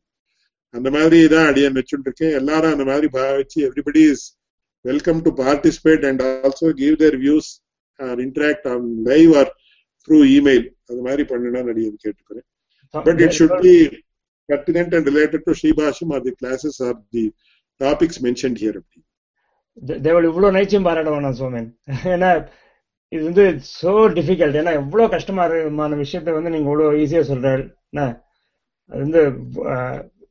அந்த 0.79 0.89
மாதிரி 0.97 1.19
தான் 1.35 1.49
அடியன் 1.51 1.77
வச்சுட்டு 1.81 2.09
இருக்கேன். 2.09 2.35
எல்லாரும் 2.41 2.75
அந்த 2.75 2.87
மாதிரி 2.91 3.09
பாவிச்சு 3.19 3.59
everybody 3.69 4.03
is 4.15 4.25
welcome 4.91 5.21
to 5.27 5.33
participate 5.45 6.07
and 6.09 6.23
also 6.31 6.71
give 6.83 6.97
their 7.05 7.19
views 7.27 7.51
or 7.99 8.21
interact 8.27 8.67
on 8.75 8.89
live 9.11 9.33
or 9.43 9.53
through 10.09 10.19
email 10.39 10.67
அது 10.91 11.01
மாதிரி 11.09 11.25
பண்ணினா 11.33 11.63
அடியன் 11.75 12.03
கேட்டுக்கிறேன். 12.07 12.49
But 12.95 13.21
it 13.27 13.33
should 13.37 13.55
be 13.65 13.77
pertinent 14.49 14.91
and 14.97 15.07
related 15.11 15.41
to 15.47 15.53
Sribhasham 15.61 16.11
or 16.17 16.21
the 16.27 16.33
classes 16.41 16.77
or 16.87 16.93
the 17.15 17.25
topics 17.81 18.17
mentioned 18.27 18.59
here. 18.65 18.77
தேவள் 20.05 20.29
இவ்வளவு 20.31 20.55
நைச்சியம் 20.57 20.87
பாராட்ட 20.89 21.13
வேணாம் 21.15 21.39
சோமன்? 21.39 21.67
ஏன்னா 22.15 22.31
இது 23.13 23.23
வந்து 23.29 23.45
சோ 23.79 23.93
டிஃபிகல்ட் 24.19 24.59
ஏன்னா 24.61 24.73
எவ்வளவு 24.81 25.13
கஷ்டமான 25.15 25.91
விஷயத்த 26.03 26.37
வந்து 26.37 26.53
நீங்க 26.55 26.69
இவ்வளவு 26.71 27.01
ஈஸியா 27.05 27.23
சொல்றாரு. 27.31 27.65
என்ன? 27.93 28.05
அது 28.91 29.01
வந்து 29.05 29.23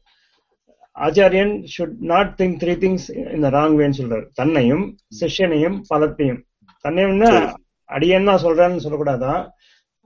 ஆச்சாரியன் 1.00 1.66
should 1.78 1.98
not 2.00 2.36
think 2.38 2.58
three 2.64 2.78
things 2.78 3.34
இந்த 3.34 3.50
ராங் 3.50 3.78
வேன்னு 3.78 3.94
சொல்றாரு. 3.98 4.28
தன்னையும் 4.34 4.98
சிஷ்யனையும் 5.20 5.82
பலத்தையும். 5.94 6.42
தன்னையும்னா. 6.88 7.54
அடியன் 7.90 8.30
தான் 8.30 8.44
சொல்றான்னு 8.46 8.84
சொல்லக்கூடாதான் 8.86 9.42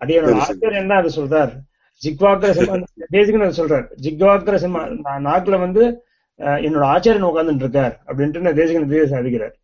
அடியனோட 0.01 0.31
சரி, 0.31 0.41
சரி. 0.41 0.55
ஆச்சாரியன் 0.55 0.91
தான் 0.91 1.01
அது 1.01 1.11
சொல்றார். 1.19 1.53
ஜிக்வாக்கிர 2.01 2.51
சிம்ம 2.57 2.77
பேசிக்கன்னு 3.15 3.47
அது 3.47 3.59
சொல்றார் 3.61 3.85
ஜிக்வாக்கிர 4.05 4.57
சிம்ம 4.63 4.79
நான் 5.05 5.25
நாக்குல 5.29 5.59
வந்து 5.65 5.83
என்னோட 6.65 6.85
ஆச்சாரியன் 6.93 7.29
உட்கார்ந்துட்டு 7.29 7.65
இருக்கார் 7.65 7.95
அப்படின்ட்டு 8.07 8.53
தேசிகன் 8.59 8.93
தேச 8.93 9.07
சாதிக்கிறார். 9.13 9.55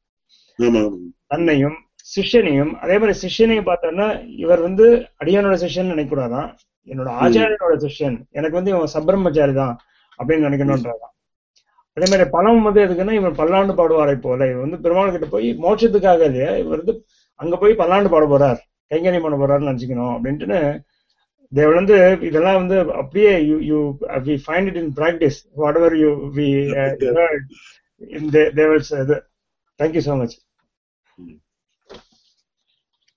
தன்னையும் 1.32 1.78
சிஷ்யனையும் 2.14 2.72
அதே 2.84 2.96
மாதிரி 3.02 3.16
சிஷ்யனையும் 3.24 3.70
பார்த்தோம்னா 3.70 4.08
இவர் 4.44 4.62
வந்து 4.68 4.86
அடியானோட 5.22 5.56
சிஷ்யன் 5.64 5.92
நினைக்கூடாதான் 5.94 6.48
என்னோட 6.88 7.10
ஆச்சாரியனோட 7.24 7.76
சிஷ்யன். 7.86 8.18
எனக்கு 8.38 8.58
வந்து 8.60 8.72
இவன் 8.74 8.94
சப்ரம்மச்சாரி 8.96 9.54
தான் 9.62 9.74
அப்படின்னு 10.20 10.48
நினைக்கணும்ன்றதான். 10.48 11.14
அதே 11.98 12.08
மாதிரி 12.12 12.26
பலம் 12.36 12.66
வந்து 12.68 12.82
எதுக்குன்னா 12.86 13.16
இவர் 13.20 13.40
பல்லாண்டு 13.40 13.74
பாடுவாரை 13.80 14.16
போல. 14.26 14.40
இவர் 14.52 14.66
வந்து 14.66 14.80
பெருமாள் 14.84 15.14
கிட்ட 15.16 15.28
போய் 15.34 15.48
மோட்சத்துக்காக 15.66 16.22
இல்லையா? 16.30 16.52
இவர் 16.64 16.82
வந்து 16.82 16.96
அங்க 17.40 17.56
போய் 17.62 17.80
பல்லாண்டு 17.82 18.12
பாட 18.14 18.26
போறார். 18.32 18.60
கைங்கரியம் 18.92 19.26
பண்ண 19.26 19.38
போறாருன்னு 19.40 19.70
நினைச்சுக்கணும் 19.70 20.14
அப்படின்ட்டுன்னு 20.16 20.60
தேவ் 21.52 21.72
வந்து 21.78 21.96
இதெல்லாம் 22.28 22.60
வந்து 22.62 22.76
அப்படியே 23.02 23.32
you 23.50 23.56
you 23.70 23.80
we 24.28 24.36
find 24.46 24.70
it 24.72 24.80
in 24.82 24.92
practice 25.00 25.40
whatever 25.82 25.96
you 26.04 26.10
we 26.38 26.48
in 28.18 28.30
devils 28.60 28.92
இது 29.04 29.18
thank you 29.80 30.04
so 30.08 30.16
much 30.22 30.36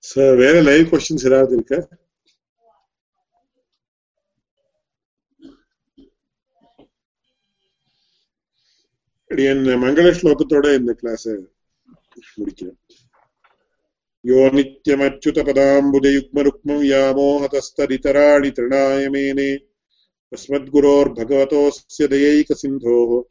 sir 0.03 0.33
வேற 0.41 0.55
லைவ் 0.69 0.85
கொஸ்டின்ஸ் 0.91 1.27
ஏதாவது 1.29 1.53
இருக்கா? 1.57 1.79
அடியன் 9.31 9.63
மங்கள 9.83 10.07
ஸ்லோகத்தோட 10.19 10.67
இந்த 10.79 10.93
கிளாஸ் 11.01 11.27
முடிக்கிறேன். 12.39 12.77
यो 14.25 14.49
नित्यमच्युतपदाम्बुजयुग्मरुक्मम् 14.49 16.85
यामोहतस्तदितराणि 16.85 18.49
तृणायमेने। 18.49 19.57
अस्मद्गुरोर्भगवतोऽस्य 20.33 22.07
दयैकसिन्धोः 22.07 23.23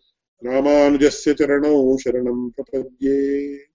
रामानुजस्य 0.47 1.35
चरणौ 1.35 1.97
शरणं 1.97 2.51
प्रपद्ये। 2.51 3.72